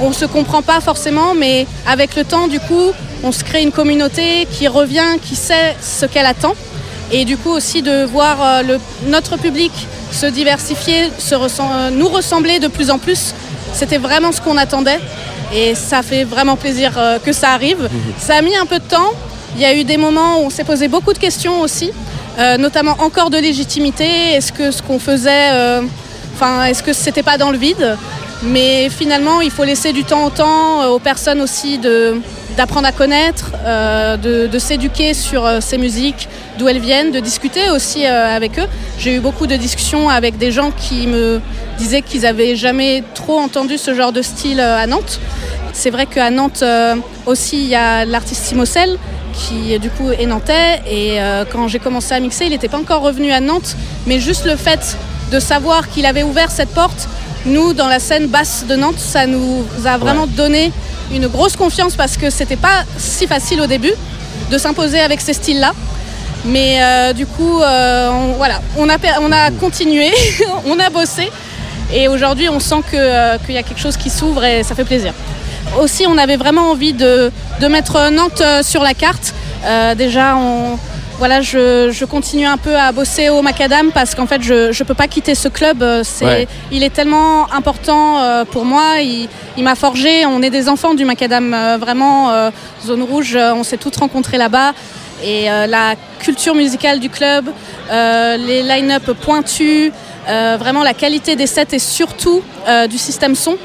[0.00, 2.92] on ne se comprend pas forcément, mais avec le temps, du coup,
[3.22, 6.54] on se crée une communauté qui revient, qui sait ce qu'elle attend.
[7.14, 9.70] Et du coup aussi de voir euh, le, notre public
[10.10, 11.34] se diversifier, se
[11.90, 13.34] nous ressembler de plus en plus,
[13.74, 14.98] c'était vraiment ce qu'on attendait.
[15.54, 16.92] Et ça fait vraiment plaisir
[17.24, 17.88] que ça arrive.
[18.18, 19.12] Ça a mis un peu de temps.
[19.54, 21.90] Il y a eu des moments où on s'est posé beaucoup de questions aussi,
[22.38, 24.32] euh, notamment encore de légitimité.
[24.34, 25.82] Est-ce que ce qu'on faisait, euh,
[26.34, 27.98] enfin, est-ce que c'était pas dans le vide?
[28.44, 31.78] Mais finalement, il faut laisser du temps au temps, euh, aux personnes aussi
[32.56, 33.52] d'apprendre à connaître,
[34.22, 38.66] de, s'éduquer sur ces musiques, d'où elles viennent, de discuter aussi avec eux.
[38.98, 41.40] J'ai eu beaucoup de discussions avec des gens qui me
[41.78, 45.20] disaient qu'ils avaient jamais trop entendu ce genre de style à Nantes.
[45.72, 46.64] C'est vrai qu'à Nantes
[47.24, 48.98] aussi, il y a l'artiste Simocel
[49.32, 50.82] qui du coup est nantais.
[50.86, 53.76] Et euh, quand j'ai commencé à mixer, il n'était pas encore revenu à Nantes,
[54.06, 54.96] mais juste le fait
[55.30, 57.08] de savoir qu'il avait ouvert cette porte,
[57.46, 60.72] nous dans la scène basse de Nantes, ça nous a vraiment donné
[61.12, 63.92] une grosse confiance parce que c'était pas si facile au début
[64.50, 65.72] de s'imposer avec ces styles-là.
[66.44, 70.10] Mais euh, du coup, euh, on, voilà, on a, on a continué,
[70.66, 71.30] on a bossé.
[71.94, 74.84] Et aujourd'hui on sent euh, qu'il y a quelque chose qui s'ouvre et ça fait
[74.84, 75.12] plaisir.
[75.80, 77.30] Aussi, on avait vraiment envie de,
[77.60, 79.34] de mettre Nantes euh, sur la carte.
[79.64, 80.78] Euh, déjà, on,
[81.18, 84.84] voilà, je, je continue un peu à bosser au Macadam parce qu'en fait, je ne
[84.84, 85.82] peux pas quitter ce club.
[85.82, 86.48] Euh, C'est, Ouais.
[86.70, 89.00] Il est tellement important pour moi.
[89.00, 90.26] Il, il m'a forgé.
[90.26, 92.30] On est des enfants du Macadam, vraiment.
[92.30, 92.50] euh,
[92.84, 94.72] zone rouge, on s'est toutes rencontrées là-bas.
[95.24, 97.46] Et euh, la culture musicale du club,
[97.90, 99.92] les line-up pointus,
[100.26, 102.42] vraiment la qualité des sets et surtout
[102.90, 103.56] du système son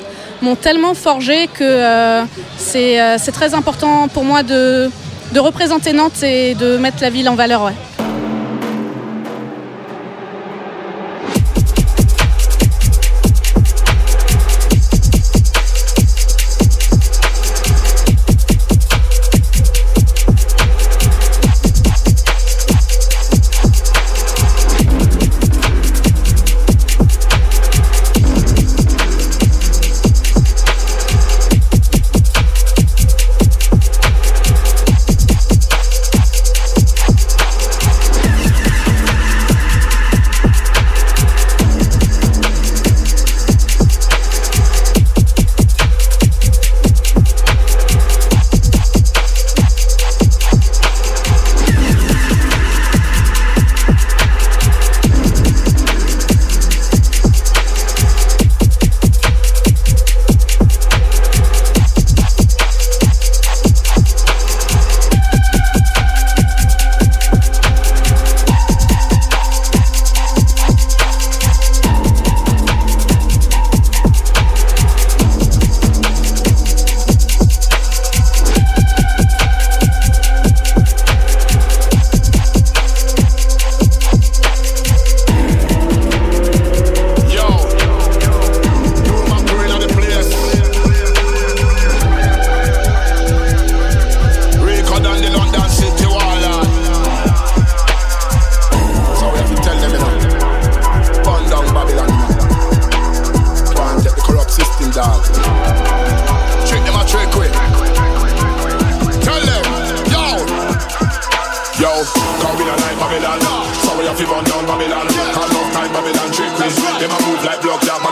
[0.42, 2.24] m'ont tellement forgé que euh,
[2.58, 4.90] c'est euh, c'est très important pour moi de,
[5.36, 7.72] représenter Nantes et de mettre la ville en valeur.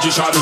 [0.05, 0.33] Magician.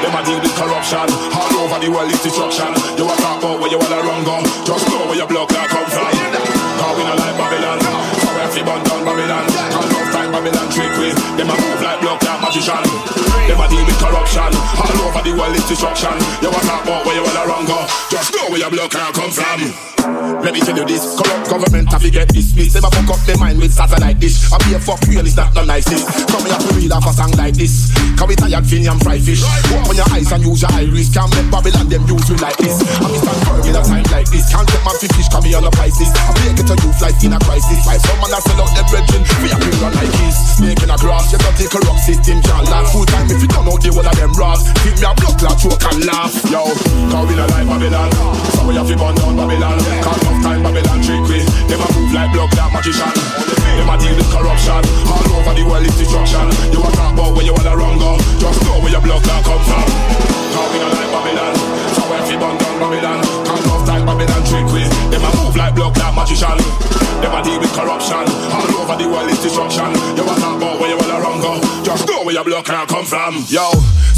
[0.00, 1.06] Them a deal with corruption.
[1.36, 2.72] All over the world is destruction.
[2.96, 5.86] You a talk about where you wanna run go Just know where your blood come
[5.90, 6.08] from.
[6.08, 7.80] Cause we don't like Babylon.
[7.80, 9.91] So we have to burn down Babylon
[10.32, 12.80] Babylon trick me Them a move like blood clot magician
[13.44, 14.48] Them a deal with corruption
[14.80, 17.84] All over the world is destruction You a talk about where you wanna run go
[18.08, 19.92] Just know where your blood clot come from
[20.42, 22.74] let me tell you this, corrupt government have to get dismissed.
[22.74, 24.50] Them fuck up their mind with satellite dish.
[24.50, 26.26] I be a fuck real, it's not the nicest.
[26.26, 27.94] Come here to read off a song like this.
[28.18, 29.46] Can we tired fin and fry fish?
[29.70, 31.14] Open your eyes and use your iris.
[31.14, 32.82] Can't make Babylon them use you like this.
[32.82, 34.50] I be stand firm in a time like this.
[34.50, 36.10] Can't get fi fish, come here on the prices.
[36.10, 37.80] I break it to you life in a crisis.
[37.86, 39.22] Why some man a sell out them brethren?
[39.38, 40.38] We a bring like this.
[40.56, 42.92] Snake in a grass, you got the corrupt system can't laugh.
[42.94, 44.70] Full time if you don't know the one of them rats.
[44.86, 46.32] Give me a blood clot, choke and laugh.
[46.46, 46.62] Yo,
[47.10, 48.10] cause we not like Babylon.
[48.54, 49.78] So we have to burn down Babylon.
[50.02, 51.38] Cause enough time Babylon trick we
[51.68, 53.10] Them a move like blood clot magician
[53.82, 57.44] a deal with corruption All over the world is destruction You a talk about where
[57.44, 60.92] you wanna run go Just know where your blood clot come from Cause we not
[60.96, 61.54] like Babylon
[61.94, 65.56] So we have to burn down Babylon Enough time Babylon trick we Them a move
[65.56, 66.58] like blood clot magician
[67.22, 70.80] Them a deal with corruption All over the world is destruction You a talk about
[70.80, 73.70] where you wanna run go Just know where your blood clot come from Yo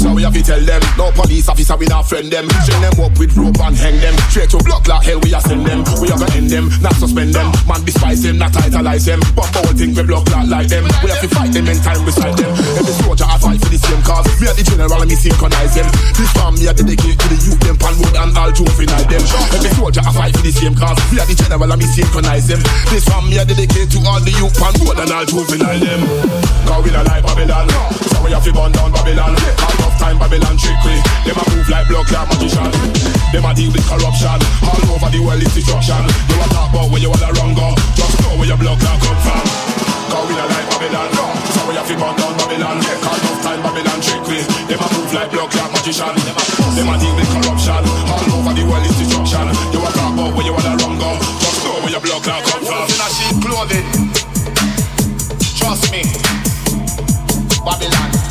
[0.05, 2.45] so we have to tell them, no police officer, we not friend them.
[2.67, 4.13] Chain them up with rope and hang them.
[4.29, 5.81] Straight to block like hell, we are send them.
[5.97, 7.49] We are gonna end them, not suspend them.
[7.65, 9.17] Man despise them, not idolize them.
[9.33, 10.85] But whole thing we block like like them.
[11.01, 12.53] We have to fight them in time beside them.
[12.53, 14.29] Every soldier I fight for the same cause.
[14.37, 15.89] Me are the general and me synchronize them.
[16.13, 19.23] This farm me are dedicate to the youth, them pan road and all juvenile them.
[19.55, 20.99] Every soldier I fight for the same cause.
[21.11, 22.61] We are the general and me synchronize them.
[22.91, 26.01] This farm me are dedicate to all the youth pan road and all juvenile them.
[26.67, 27.69] Cause we not like Babylon,
[28.11, 29.35] so we have to burn down Babylon.
[29.35, 30.99] Cause enough time Babylon trickery.
[31.25, 32.69] Them a move like blood clot magician
[33.33, 36.91] Them a deal with corruption All over the world is destruction You a talk about
[36.91, 40.35] where you wanna run go Just know where your blood clot come from Cause we
[40.39, 41.11] not like Babylon.
[41.51, 42.79] So we have to burn down Babylon.
[42.79, 44.39] Cause enough time Babylon trick we
[44.71, 46.15] Them a move like blood clot magician.
[46.15, 47.83] Them a deal with corruption.
[48.07, 49.51] All over the world is destruction.
[49.75, 51.19] You a talk about where you wanna run go.
[51.43, 52.87] Just know where your blood clot come from.
[52.87, 53.87] In a sheep clothing.
[55.59, 56.07] Trust me.
[57.67, 58.24] Babylon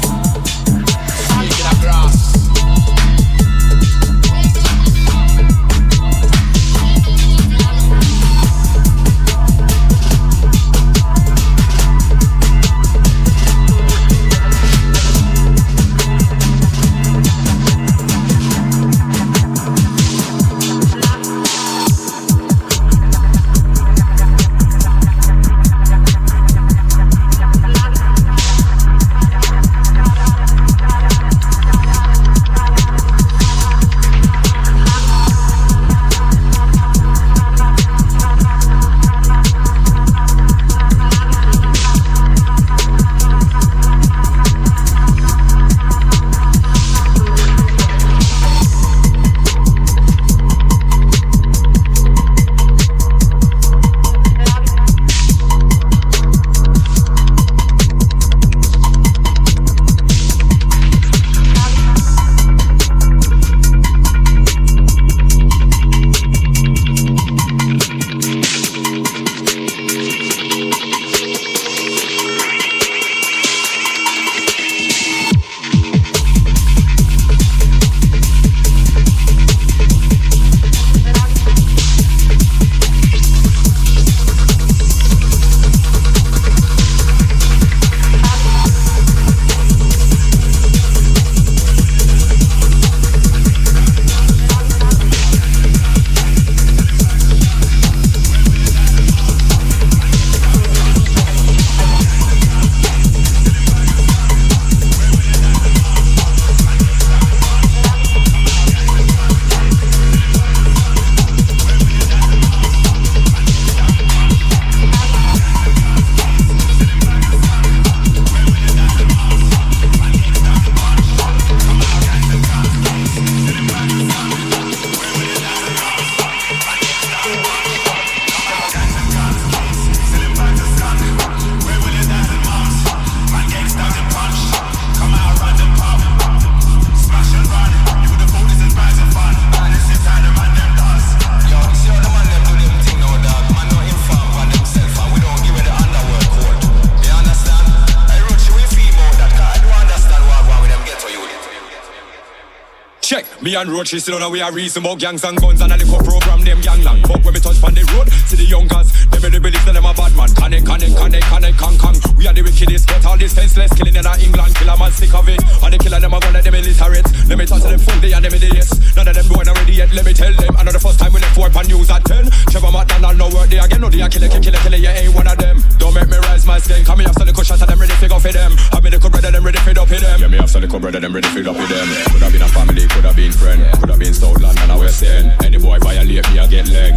[153.55, 155.76] Me and Roach still on our way a reason about gangs and guns and a
[155.76, 157.02] little program them gang lang.
[157.02, 159.74] But when we touch on the road, see the young guns, them really believe that
[159.74, 160.28] them a bad man.
[160.35, 162.03] Connect, connect, connect, connect, kang kang.
[162.16, 164.93] We are the wickedest, but all this senseless killing in a England, kill a man
[164.93, 165.43] sick of it.
[165.62, 167.07] And the killer them a gonna them illiterate.
[167.28, 168.73] Let me touch them fool, they and them idiots.
[168.97, 169.93] None of them going already yet.
[169.93, 170.55] Let me tell them.
[170.57, 172.31] Another first time we left work on news at ten.
[172.49, 173.81] Trevor McDonald no work they again.
[173.81, 174.78] No they a killer, killer, killer.
[174.78, 175.61] You ain't one of them.
[175.78, 176.85] Don't make me rise my skin.
[176.85, 178.53] Come here, so the cushion and them ready to go for them.
[178.73, 180.20] I mean the brother them ready for up for them.
[180.20, 181.89] Yeah, me have the brother them ready for up for them.
[182.12, 184.77] Could have been a family, could have been friend, could have been Southland and a
[184.78, 185.32] West End.
[185.45, 186.95] Any boy violate me, I get leg,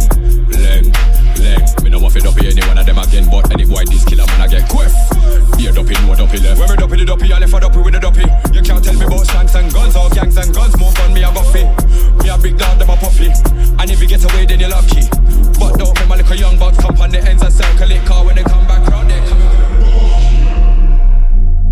[0.56, 0.84] leg,
[1.40, 1.62] leg.
[1.82, 4.04] Me no want to up here, any one of them again, but any boy this
[4.04, 4.92] killer man I get quiff.
[5.58, 6.60] Yeah, dopey, no dopey left.
[6.60, 8.26] When me dopey the dopey, I left a dopey with the dopey.
[8.54, 10.76] You can't tell me about shanks and guns or gangs and guns.
[10.78, 11.64] More gun me a guffy.
[12.22, 13.30] Me a big dog, them a puffy.
[13.78, 15.08] And if you get away, then you're lucky.
[15.58, 18.04] But don't make my little young bucks come on the ends and circle it.
[18.06, 19.38] Car when they come back round, they come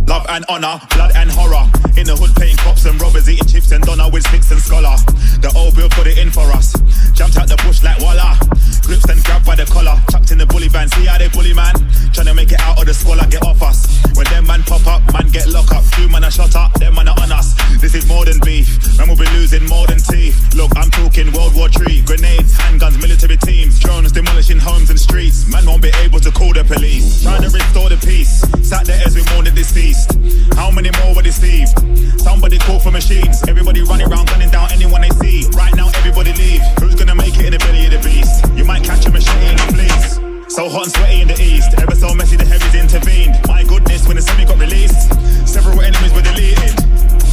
[0.07, 1.86] Love and honor, blood and horror.
[1.97, 5.01] In the hood playing cops and robbers, eating chips and doner with sticks and scholar.
[5.41, 6.77] The old bill put it in for us.
[7.17, 8.37] Jumped out the bush like voila.
[8.85, 9.97] Grips and grabbed by the collar.
[10.13, 10.93] Chucked in the bully van.
[10.93, 11.73] See how they bully man?
[12.13, 13.89] Trying to make it out of the squalor, get off us.
[14.13, 15.89] When them man pop up, man get locked up.
[15.97, 17.57] Two man are shot up, them man are on us.
[17.81, 18.69] This is more than beef.
[19.01, 20.37] Man will be losing more than teeth.
[20.53, 22.05] Look, I'm talking World War III.
[22.05, 23.81] Grenades, handguns, military teams.
[23.81, 25.49] Drones demolishing homes and streets.
[25.49, 27.25] Man won't be able to call the police.
[27.25, 28.45] Trying to restore the peace.
[28.61, 30.13] Sat there as we mourn the deceased.
[30.61, 31.86] How many more were deceived?
[32.19, 33.43] Somebody call for machines.
[33.49, 35.49] Everybody running around, gunning down anyone they see.
[35.57, 36.63] Right now, everybody leave.
[36.81, 38.45] Who's gonna make it in the belly of the beast?
[38.57, 40.27] You might catch a machete in the fleece.
[40.49, 41.75] So hot and sweaty in the east.
[41.79, 43.35] Ever so messy, the heavies intervened.
[43.47, 45.11] My goodness, when the semi got released,
[45.47, 46.73] several enemies were deleted.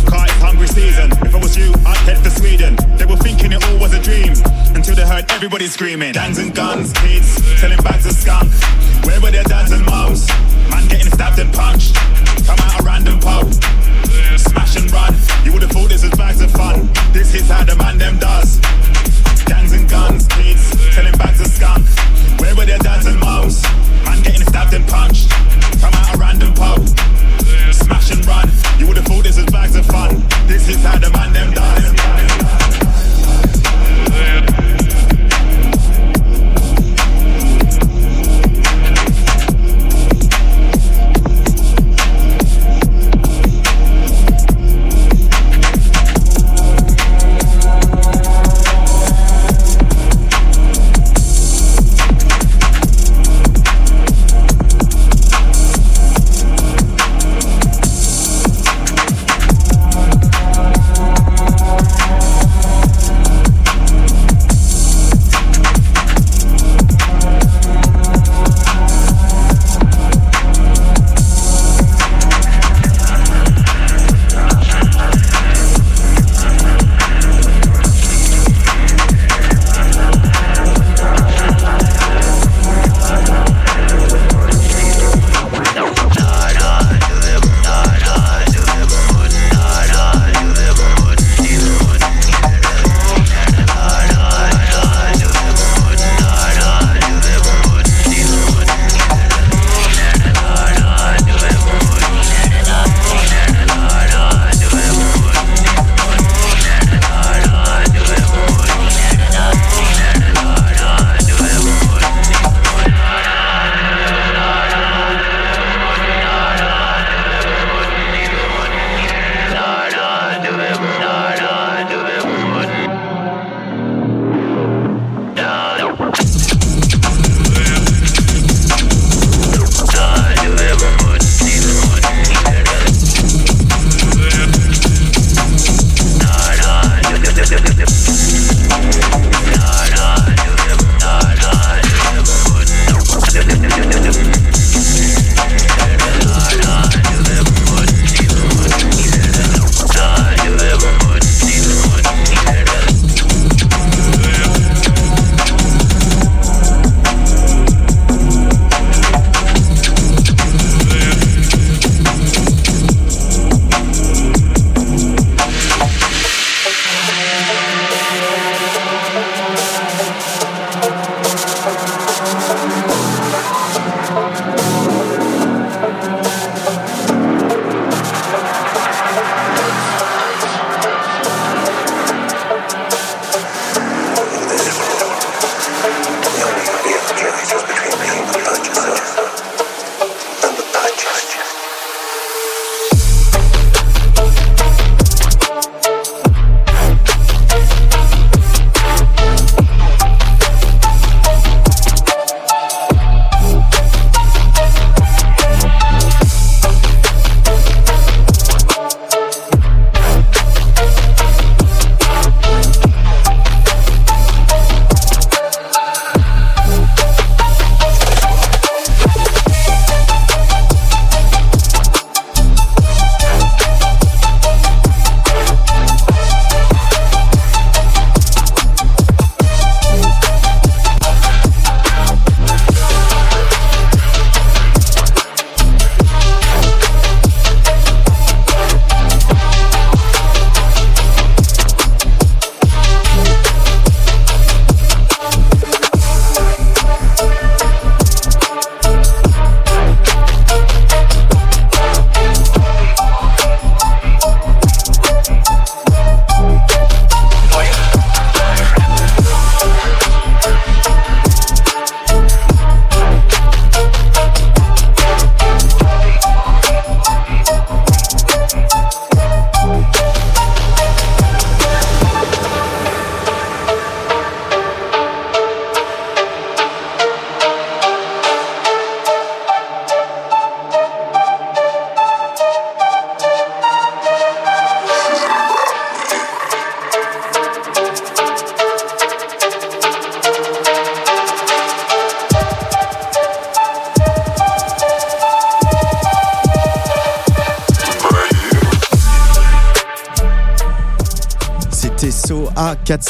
[0.06, 1.12] Car it's hungry season.
[1.24, 2.76] If I was you, I'd head for Sweden.
[2.98, 4.34] They were thinking it all was a dream
[4.76, 6.14] until they heard everybody screaming.
[6.14, 7.28] Gangs and guns, kids
[7.60, 8.52] selling bags of skunk.
[9.06, 10.28] Where were their dads and mums?
[10.70, 11.96] Man getting stabbed and punched.
[12.46, 13.48] Come out a random pub.
[14.38, 15.14] Smash and run.
[15.44, 16.90] You would have thought this was bags of fun.
[17.12, 18.60] This is how the man them does.
[19.46, 20.62] Gangs and guns, kids
[20.94, 21.86] selling bags of skunk.
[22.40, 23.64] Where were their dads and mums?
[24.06, 25.30] Man getting stabbed and punched.
[25.82, 26.88] Come out a random pub.
[27.72, 28.50] Smash and run.
[28.80, 30.24] You would have thought this was bags of fun.
[30.48, 32.63] This is how the man them does.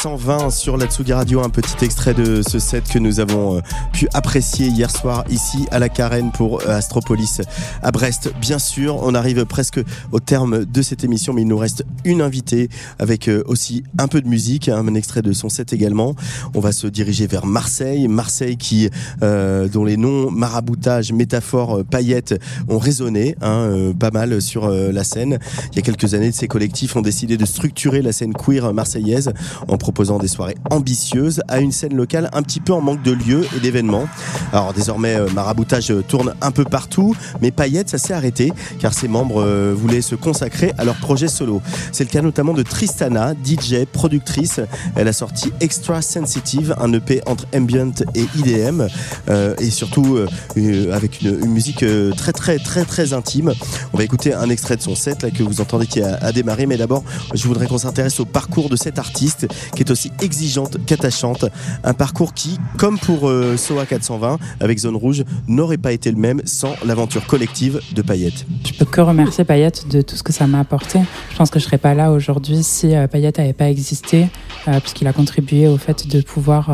[0.04, 3.56] SOA 420 sur la Tsugi Radio, un petit extrait de ce set que nous avons
[3.56, 3.60] euh,
[3.94, 7.40] pu apprécier hier soir ici à la Carène pour euh, Astropolis
[7.82, 8.30] à Brest.
[8.38, 9.80] Bien sûr, on arrive presque
[10.12, 12.68] au terme de cette émission, mais il nous reste une invitée
[12.98, 16.14] avec euh, aussi un peu de musique, un extrait de son set également.
[16.54, 18.90] On va se diriger vers Marseille, Marseille qui,
[19.22, 22.34] euh, dont les noms maraboutage, métaphore, paillettes
[22.68, 25.38] ont résonné hein, pas mal sur la scène.
[25.72, 29.32] Il y a quelques années, ces collectifs ont décidé de structurer la scène queer marseillaise
[29.66, 33.12] en proposant des soirées ambitieuses à une scène locale un petit peu en manque de
[33.12, 34.06] lieux et d'événements.
[34.52, 38.92] Alors désormais, euh, maraboutage euh, tourne un peu partout, mais paillettes, ça s'est arrêté car
[38.92, 41.62] ses membres euh, voulaient se consacrer à leur projet solo.
[41.92, 44.60] C'est le cas notamment de Tristana, DJ, productrice.
[44.96, 48.86] Elle a sorti Extra Sensitive, un EP entre ambient et IDM,
[49.28, 50.26] euh, et surtout euh,
[50.56, 51.84] euh, avec une, une musique
[52.16, 53.52] très très très très intime.
[53.92, 56.32] On va écouter un extrait de son set là que vous entendez qui a, a
[56.32, 57.04] démarré, mais d'abord
[57.34, 61.46] je voudrais qu'on s'intéresse au parcours de cette artiste qui aussi exigeante qu'attachante.
[61.82, 66.16] Un parcours qui, comme pour euh, SOA 420 avec Zone Rouge, n'aurait pas été le
[66.16, 68.46] même sans l'aventure collective de Payette.
[68.66, 71.00] Je peux que remercier Payette de tout ce que ça m'a apporté.
[71.30, 74.28] Je pense que je serais pas là aujourd'hui si euh, Payette n'avait pas existé,
[74.68, 76.70] euh, puisqu'il a contribué au fait de pouvoir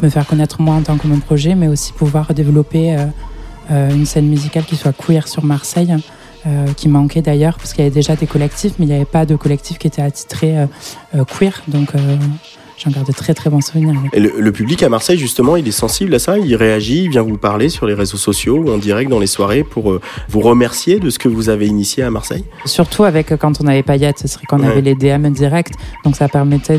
[0.00, 2.96] me faire connaître moi en tant que mon projet, mais aussi pouvoir développer
[3.70, 5.94] une scène musicale qui soit queer sur Marseille,
[6.44, 9.04] euh, qui manquait d'ailleurs, parce qu'il y avait déjà des collectifs, mais il n'y avait
[9.04, 10.66] pas de collectif qui était attitré euh,
[11.14, 11.62] euh, queer.
[11.68, 11.92] Donc
[12.78, 14.00] j'en garde de très très bons souvenirs.
[14.12, 17.10] Et le, le public à Marseille, justement, il est sensible à ça, il réagit, il
[17.10, 20.00] vient vous parler sur les réseaux sociaux ou en direct dans les soirées pour euh,
[20.28, 22.44] vous remercier de ce que vous avez initié à Marseille?
[22.64, 24.68] Surtout avec euh, quand on avait Payette, ce serait qu'on Ouais.
[24.68, 25.74] avait les DM direct,
[26.04, 26.78] donc ça permettait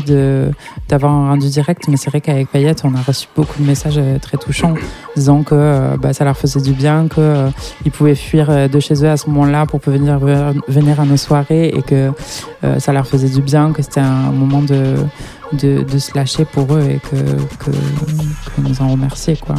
[0.88, 1.88] d'avoir un rendu direct.
[1.88, 4.74] Mais c'est vrai qu'avec Payette, on a reçu beaucoup de messages euh, très touchants,
[5.16, 7.48] disant que bah, ça leur faisait du bien, que euh,
[7.92, 10.18] pouvaient fuir de chez eux à ce moment-là pour venir
[10.68, 12.10] venir à nos soirées et que
[12.64, 14.94] euh, ça leur faisait du bien, que c'était un moment de
[15.54, 17.16] de, se lâcher pour eux et que
[17.58, 19.56] que, que nous en remercier quoi.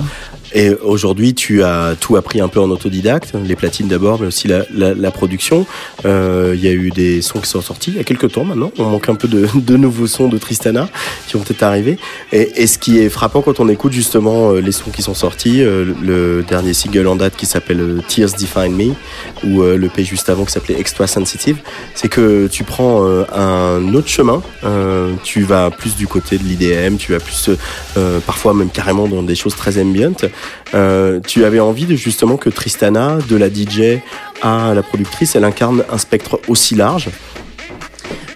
[0.55, 4.47] Et aujourd'hui, tu as tout appris un peu en autodidacte, les platines d'abord, mais aussi
[4.47, 5.65] la, la, la production.
[6.05, 8.45] Euh, Il y a eu des sons qui sont sortis il y a quelques temps
[8.45, 8.71] maintenant.
[8.79, 10.87] On manque un peu de, de nouveaux sons de Tristana
[11.27, 11.97] qui vont peut-être arriver.
[12.31, 15.13] Et, et ce qui est frappant quand on écoute justement euh, les sons qui sont
[15.13, 18.93] sortis, euh, le dernier single en date qui s'appelle Tears Define Me,
[19.43, 21.57] ou le P juste avant qui s'appelait Extra Sensitive,
[21.95, 24.41] c'est que tu prends un autre chemin.
[25.23, 27.49] Tu vas plus du côté de l'IDM, tu vas plus
[28.25, 30.25] parfois même carrément dans des choses très ambiantes.
[30.73, 33.99] Euh, tu avais envie de justement que Tristana, de la DJ
[34.41, 37.09] à la productrice, elle incarne un spectre aussi large.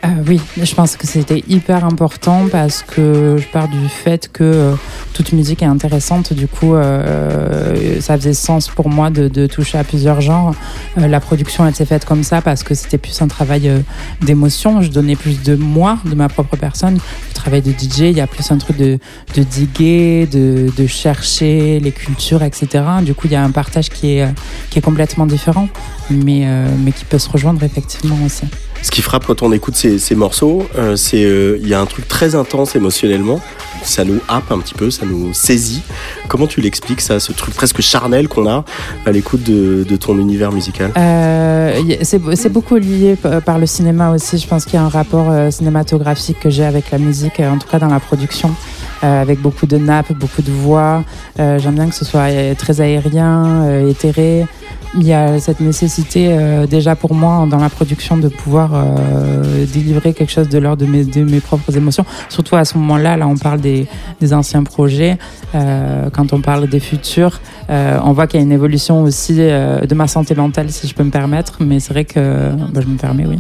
[0.05, 4.43] Euh, oui, je pense que c'était hyper important parce que je pars du fait que
[4.43, 4.75] euh,
[5.13, 6.31] toute musique est intéressante.
[6.31, 10.55] Du coup, euh, ça faisait sens pour moi de, de toucher à plusieurs genres.
[10.97, 13.79] Euh, la production, elle s'est faite comme ça parce que c'était plus un travail euh,
[14.21, 14.81] d'émotion.
[14.81, 16.93] Je donnais plus de moi, de ma propre personne.
[16.93, 18.97] Le travail de DJ, il y a plus un truc de,
[19.35, 22.85] de diguer, de, de chercher les cultures, etc.
[23.03, 24.27] Du coup, il y a un partage qui est,
[24.69, 25.67] qui est complètement différent,
[26.09, 26.47] mais,
[26.83, 28.45] mais qui peut se rejoindre effectivement aussi.
[28.81, 31.85] Ce qui frappe quand on écoute ces, morceaux, euh, c'est euh, il y a un
[31.85, 33.41] truc très intense émotionnellement.
[33.83, 35.81] Ça nous happe un petit peu, ça nous saisit.
[36.27, 38.63] Comment tu l'expliques ça, ce truc presque charnel qu'on a
[39.05, 40.91] à l'écoute de, ton univers musical?
[40.97, 44.37] Euh, c'est beaucoup lié par le cinéma aussi.
[44.37, 47.67] Je pense qu'il y a un rapport cinématographique que j'ai avec la musique, en tout
[47.67, 48.53] cas dans la production,
[49.01, 51.03] avec beaucoup de nappes, beaucoup de voix.
[51.37, 54.45] J'aime bien que ce soit très aérien, éthéré.
[54.95, 59.65] Il y a cette nécessité euh, déjà pour moi dans la production de pouvoir euh,
[59.65, 62.05] délivrer quelque chose de l'ordre de mes, de mes propres émotions.
[62.29, 63.87] Surtout à ce moment-là, là on parle des,
[64.19, 65.17] des anciens projets.
[65.55, 67.39] Euh, quand on parle des futurs,
[67.69, 70.87] euh, on voit qu'il y a une évolution aussi euh, de ma santé mentale, si
[70.87, 71.57] je peux me permettre.
[71.59, 73.39] Mais c'est vrai que bah, je me permets, oui.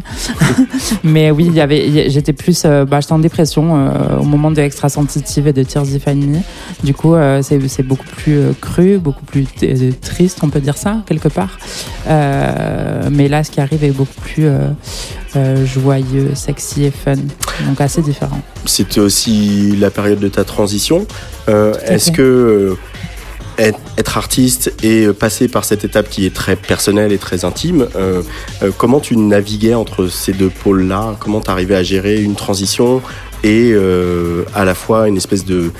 [1.03, 3.89] mais oui, il y avait, j'étais plus, euh, bah, j'étais en dépression
[4.19, 6.39] au moment de Extra Sensitive et de Tears Me.
[6.83, 9.45] Du coup, c'est beaucoup plus cru, beaucoup plus
[10.01, 11.38] triste, on peut dire ça quelque part.
[12.07, 14.69] Euh, mais là, ce qui arrive est beaucoup plus euh,
[15.35, 17.15] euh, joyeux, sexy et fun,
[17.67, 18.41] donc assez différent.
[18.65, 21.05] C'était aussi la période de ta transition.
[21.47, 22.77] Est-ce que
[23.59, 28.21] être, artiste et passer par cette étape qui est très personnelle et très intime, euh,
[28.63, 31.15] euh, comment tu naviguais entre ces deux pôles-là?
[31.19, 33.01] Comment tu arrivais à gérer une transition
[33.43, 35.71] et euh, à la fois une espèce de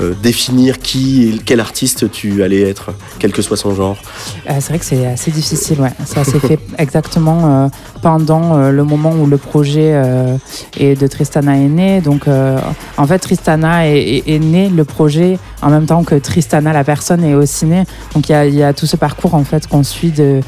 [0.00, 3.96] euh, définir qui, quel artiste tu allais être, quel que soit son genre
[4.48, 5.92] Euh, c'est vrai que c'est assez difficile, ouais.
[6.06, 7.68] Ça s'est fait exactement euh,
[8.00, 10.36] pendant euh, le moment où le projet euh,
[10.78, 12.00] est de Tristana est né.
[12.00, 12.58] Donc, euh,
[12.96, 17.24] en fait, Tristana est, est- né, le projet, en même temps que Tristana, la personne,
[17.24, 17.84] est aussi née.
[18.14, 20.40] Donc, il y a, tout ce parcours, en fait, qu'on suit de,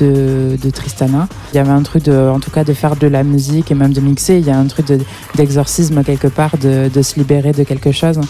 [0.00, 1.28] de, Tristana.
[1.52, 3.74] Il y avait un truc, de, en tout cas, de faire de la musique et
[3.74, 4.38] même de mixer.
[4.38, 5.00] Il y a un truc de-
[5.34, 8.20] d'exorcisme, quelque part, de, de se libérer de quelque chose.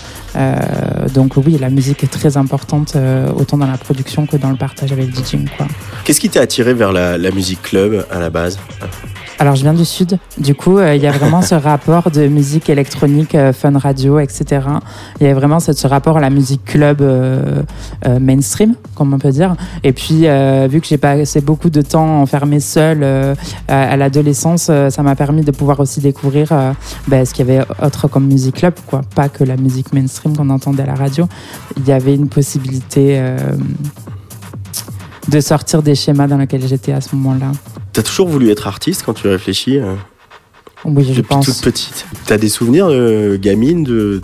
[1.14, 2.96] Donc, oui, la musique est très importante,
[3.36, 5.48] autant dans la production que dans le partage avec le DJing.
[6.04, 8.58] Qu'est-ce qui t'a attiré vers la musique club à la base?
[9.42, 10.18] Alors, je viens du Sud.
[10.38, 14.20] Du coup, euh, il y a vraiment ce rapport de musique électronique, euh, fun radio,
[14.20, 14.60] etc.
[15.20, 17.64] Il y a vraiment ce, rapport à la musique club euh,
[18.20, 19.56] mainstream, comme on peut dire.
[19.82, 20.28] Et puis,
[20.68, 23.34] vu que j'ai passé beaucoup de temps enfermée seule euh,
[23.66, 26.52] à, l'adolescence, ça m'a permis de pouvoir aussi découvrir
[27.08, 29.00] ben, ce qu'il y avait autre comme musique club, quoi.
[29.16, 31.26] Pas que la musique mainstream qu'on entendait à la radio.
[31.76, 33.20] Il y avait une possibilité
[35.28, 37.50] de sortir des schémas dans lesquels j'étais à ce moment-là.
[37.92, 39.94] T'as toujours voulu être artiste quand tu réfléchis euh,
[40.84, 41.46] Oui, je Depuis pense.
[41.46, 42.06] toute petite.
[42.26, 44.22] T'as des souvenirs, euh, gamine, de,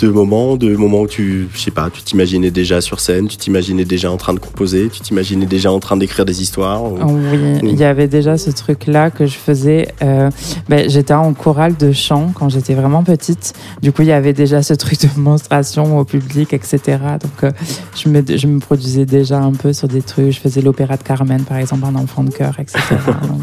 [0.00, 3.36] de moments, de moments où tu, je sais pas, tu t'imaginais déjà sur scène, tu
[3.38, 6.98] t'imaginais déjà en train de composer, tu t'imaginais déjà en train d'écrire des histoires ou-
[7.02, 9.88] Oui, il y avait déjà ce truc-là que je faisais.
[10.02, 10.30] euh,
[10.68, 13.54] ben, j'étais en chorale de chant quand j'étais vraiment petite.
[13.82, 16.78] Du coup, il y avait déjà ce truc de démonstration au public, etc.
[17.22, 17.50] Donc, euh,
[17.96, 20.30] je, me, je me produisais déjà un peu sur des trucs.
[20.32, 22.78] Je faisais l'opéra de Carmen, par exemple, en enfant de chœur, etc.
[23.22, 23.40] Donc,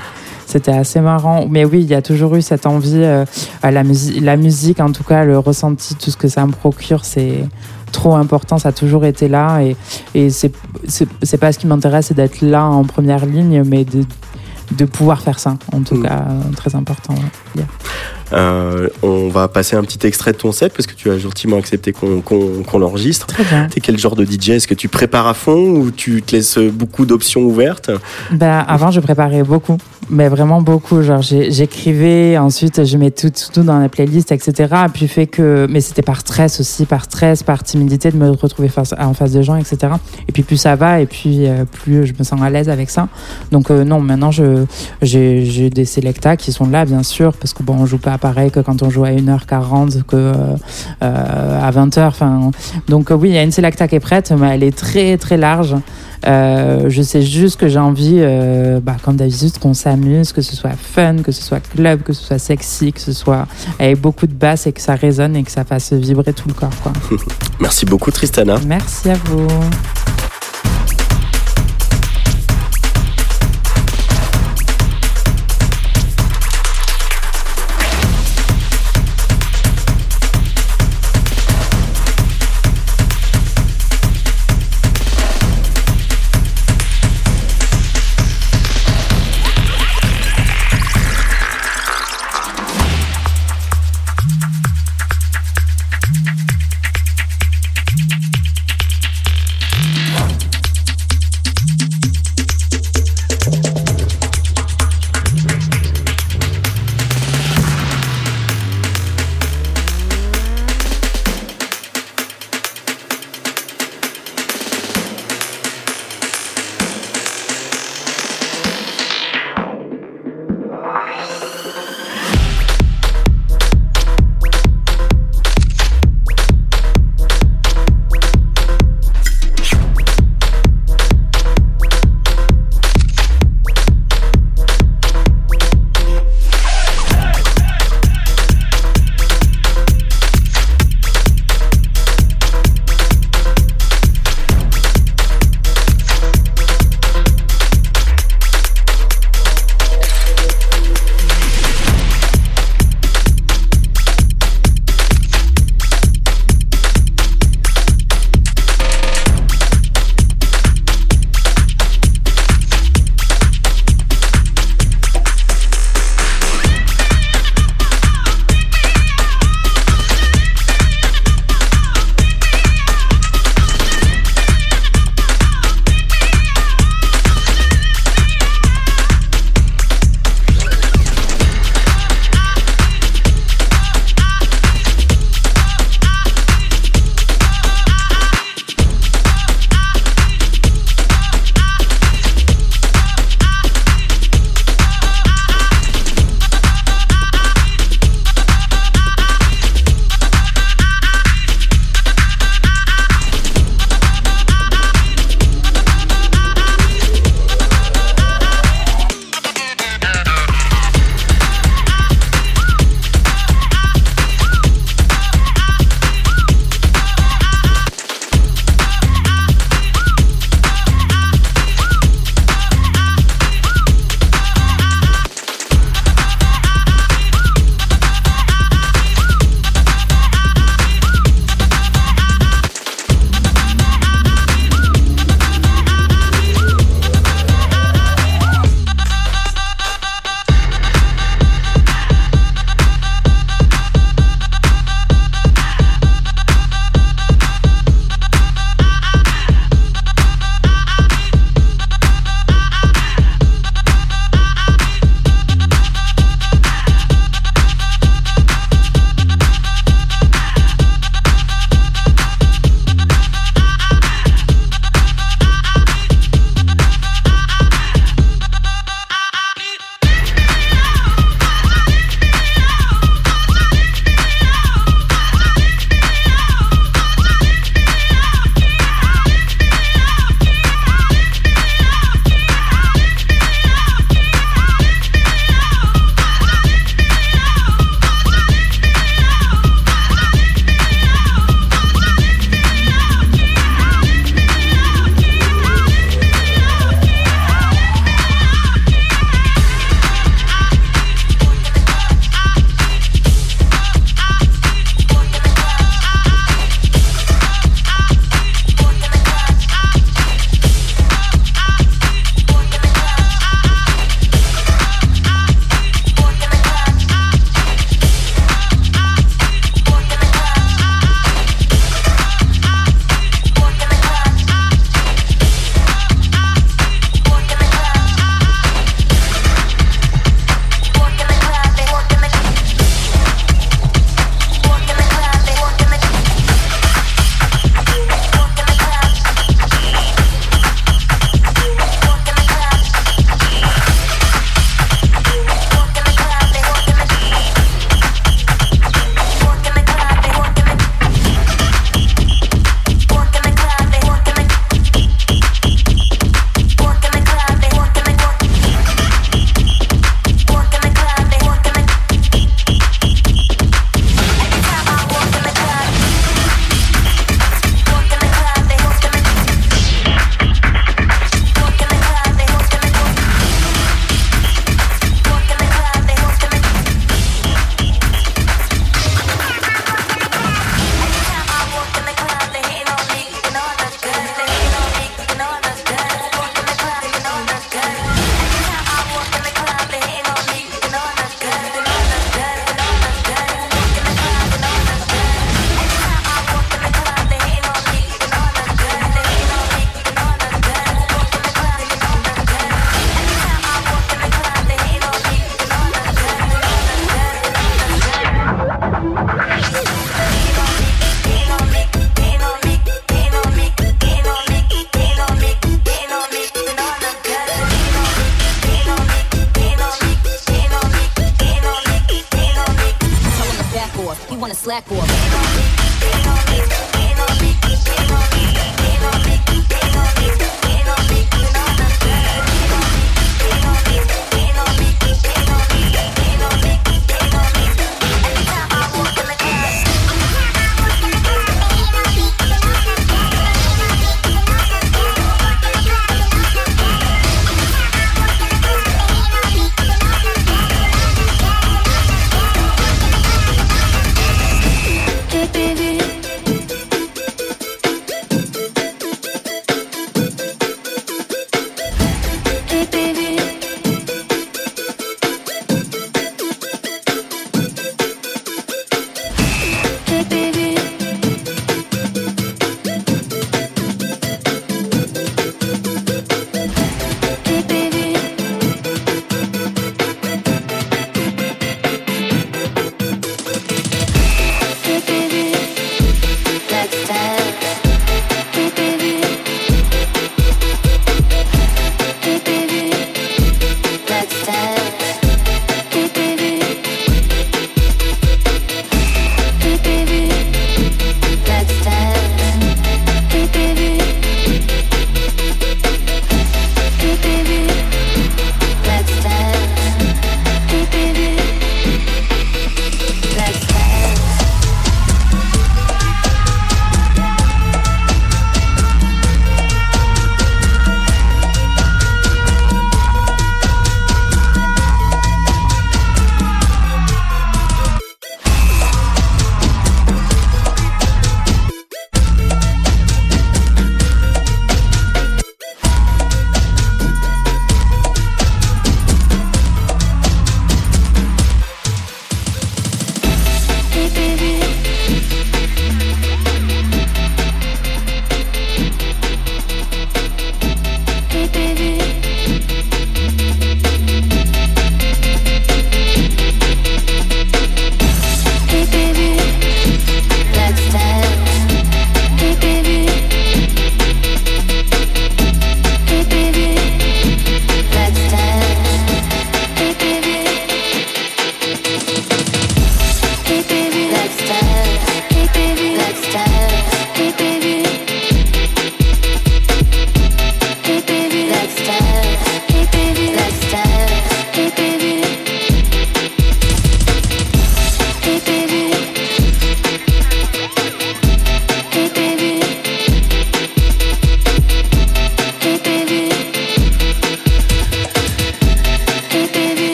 [0.53, 1.47] c'était assez marrant.
[1.49, 2.93] Mais oui, il y a toujours eu cette envie.
[2.95, 3.25] euh,
[3.63, 7.03] la, musique, la musique, en tout cas, le ressenti, tout ce que ça me procure,
[7.05, 7.43] c'est
[7.91, 8.57] trop important.
[8.59, 9.61] Ça a toujours été là.
[9.61, 9.75] Et,
[10.15, 14.05] et c'est pas ce qui m'intéresse, c'est d'être là en première ligne, mais de,
[14.77, 15.57] de pouvoir faire ça.
[15.73, 17.13] En tout cas, euh, très important.
[17.15, 17.31] ouais.
[17.55, 17.67] Yeah.
[18.33, 21.57] Euh, on va passer un petit extrait de ton set parce que tu as gentiment
[21.57, 23.27] accepté qu'on qu'on- qu'on l'enregistre.
[23.69, 26.57] T'es quel genre de DJ Est-ce que tu prépares à fond ou tu te laisses
[26.57, 27.91] beaucoup d'options ouvertes?
[28.31, 29.77] Ben, avant, je préparais beaucoup,
[30.09, 31.01] mais vraiment beaucoup.
[31.01, 34.73] Genre, j'écrivais, ensuite, je mettais tout, tout dans la playlist, etc.
[34.87, 38.29] Et puis, fait que, mais c'était par stress aussi, par stress, par timidité de me
[38.31, 39.93] retrouver face, en face de gens, etc.
[40.27, 42.89] Et puis, plus ça va, et puis, euh, plus je me sens à l'aise avec
[42.89, 43.07] ça.
[43.51, 47.75] Donc, euh, non, maintenant, j'ai, des selectas qui sont là, bien sûr, parce que bon,
[47.79, 50.33] on joue pas pareil que quand on joue à 1h40 que euh,
[51.03, 52.07] euh, à 20h.
[52.07, 52.51] Enfin,
[52.87, 55.17] donc, euh, oui, il y a une selecta qui est prête, mais elle est très,
[55.17, 55.75] très large.
[56.25, 60.55] Euh, je sais juste que j'ai envie, euh, bah, comme d'habitude, qu'on s'amuse, que ce
[60.55, 63.45] soit fun, que ce soit club, que ce soit sexy, que ce soit
[63.77, 66.53] avec beaucoup de basse et que ça résonne et que ça fasse vibrer tout le
[66.53, 66.79] corps.
[66.81, 66.93] Quoi.
[67.59, 68.55] Merci beaucoup Tristana.
[68.65, 69.47] Merci à vous.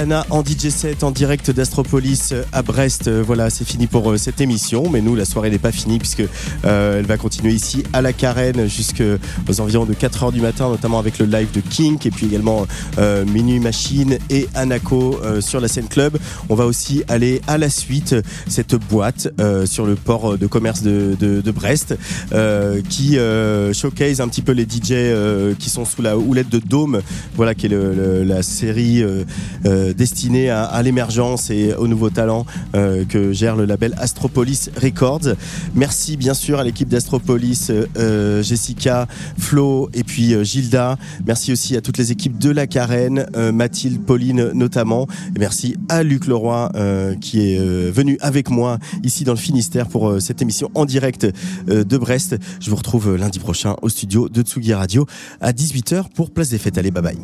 [0.00, 3.08] Tristana en DJ set en direct d'Astropolis euh, à Brest.
[3.08, 4.88] Euh, Voilà, c'est fini pour euh, cette émission.
[4.88, 6.22] Mais nous, la soirée n'est pas finie puisque
[6.62, 10.98] elle va continuer ici à la Carène jusqu'aux environs de 4 heures du matin, notamment
[10.98, 12.66] avec le live de Kink et puis également
[12.98, 16.16] euh, Minuit Machine et Anaco euh, sur la scène club.
[16.48, 18.14] On va aussi aller à la suite
[18.48, 19.28] cette boîte
[19.66, 21.96] sur le port de commerce de, Brest
[22.88, 23.18] qui
[23.72, 27.02] showcase un petit peu les DJ qui sont sous la houlette de Dome,
[27.34, 29.04] voilà qui est la série
[29.90, 35.34] euh, destinée à, l'émergence et aux nouveaux talents euh, que gère le label Astropolis Records.
[35.74, 39.06] Merci bien sûr à l'équipe d'Astropolis, euh, Jessica,
[39.38, 40.96] Flo et puis Gilda.
[41.26, 45.06] Merci aussi à toutes les équipes de la Carène, Mathilde, Pauline notamment.
[45.38, 46.72] Merci à Luc Leroy
[47.20, 47.58] qui est
[47.90, 51.26] venu avec moi ici dans le Finistère pour cette émission en direct
[51.66, 52.36] de Brest.
[52.60, 55.06] Je vous retrouve lundi prochain au studio de Tsugi Radio
[55.40, 56.78] à 18h pour Place des Fêtes.
[56.78, 57.18] Allez, bye bye.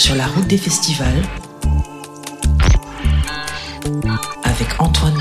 [0.00, 1.22] Sur la route des festivals
[4.44, 5.19] avec Antoine.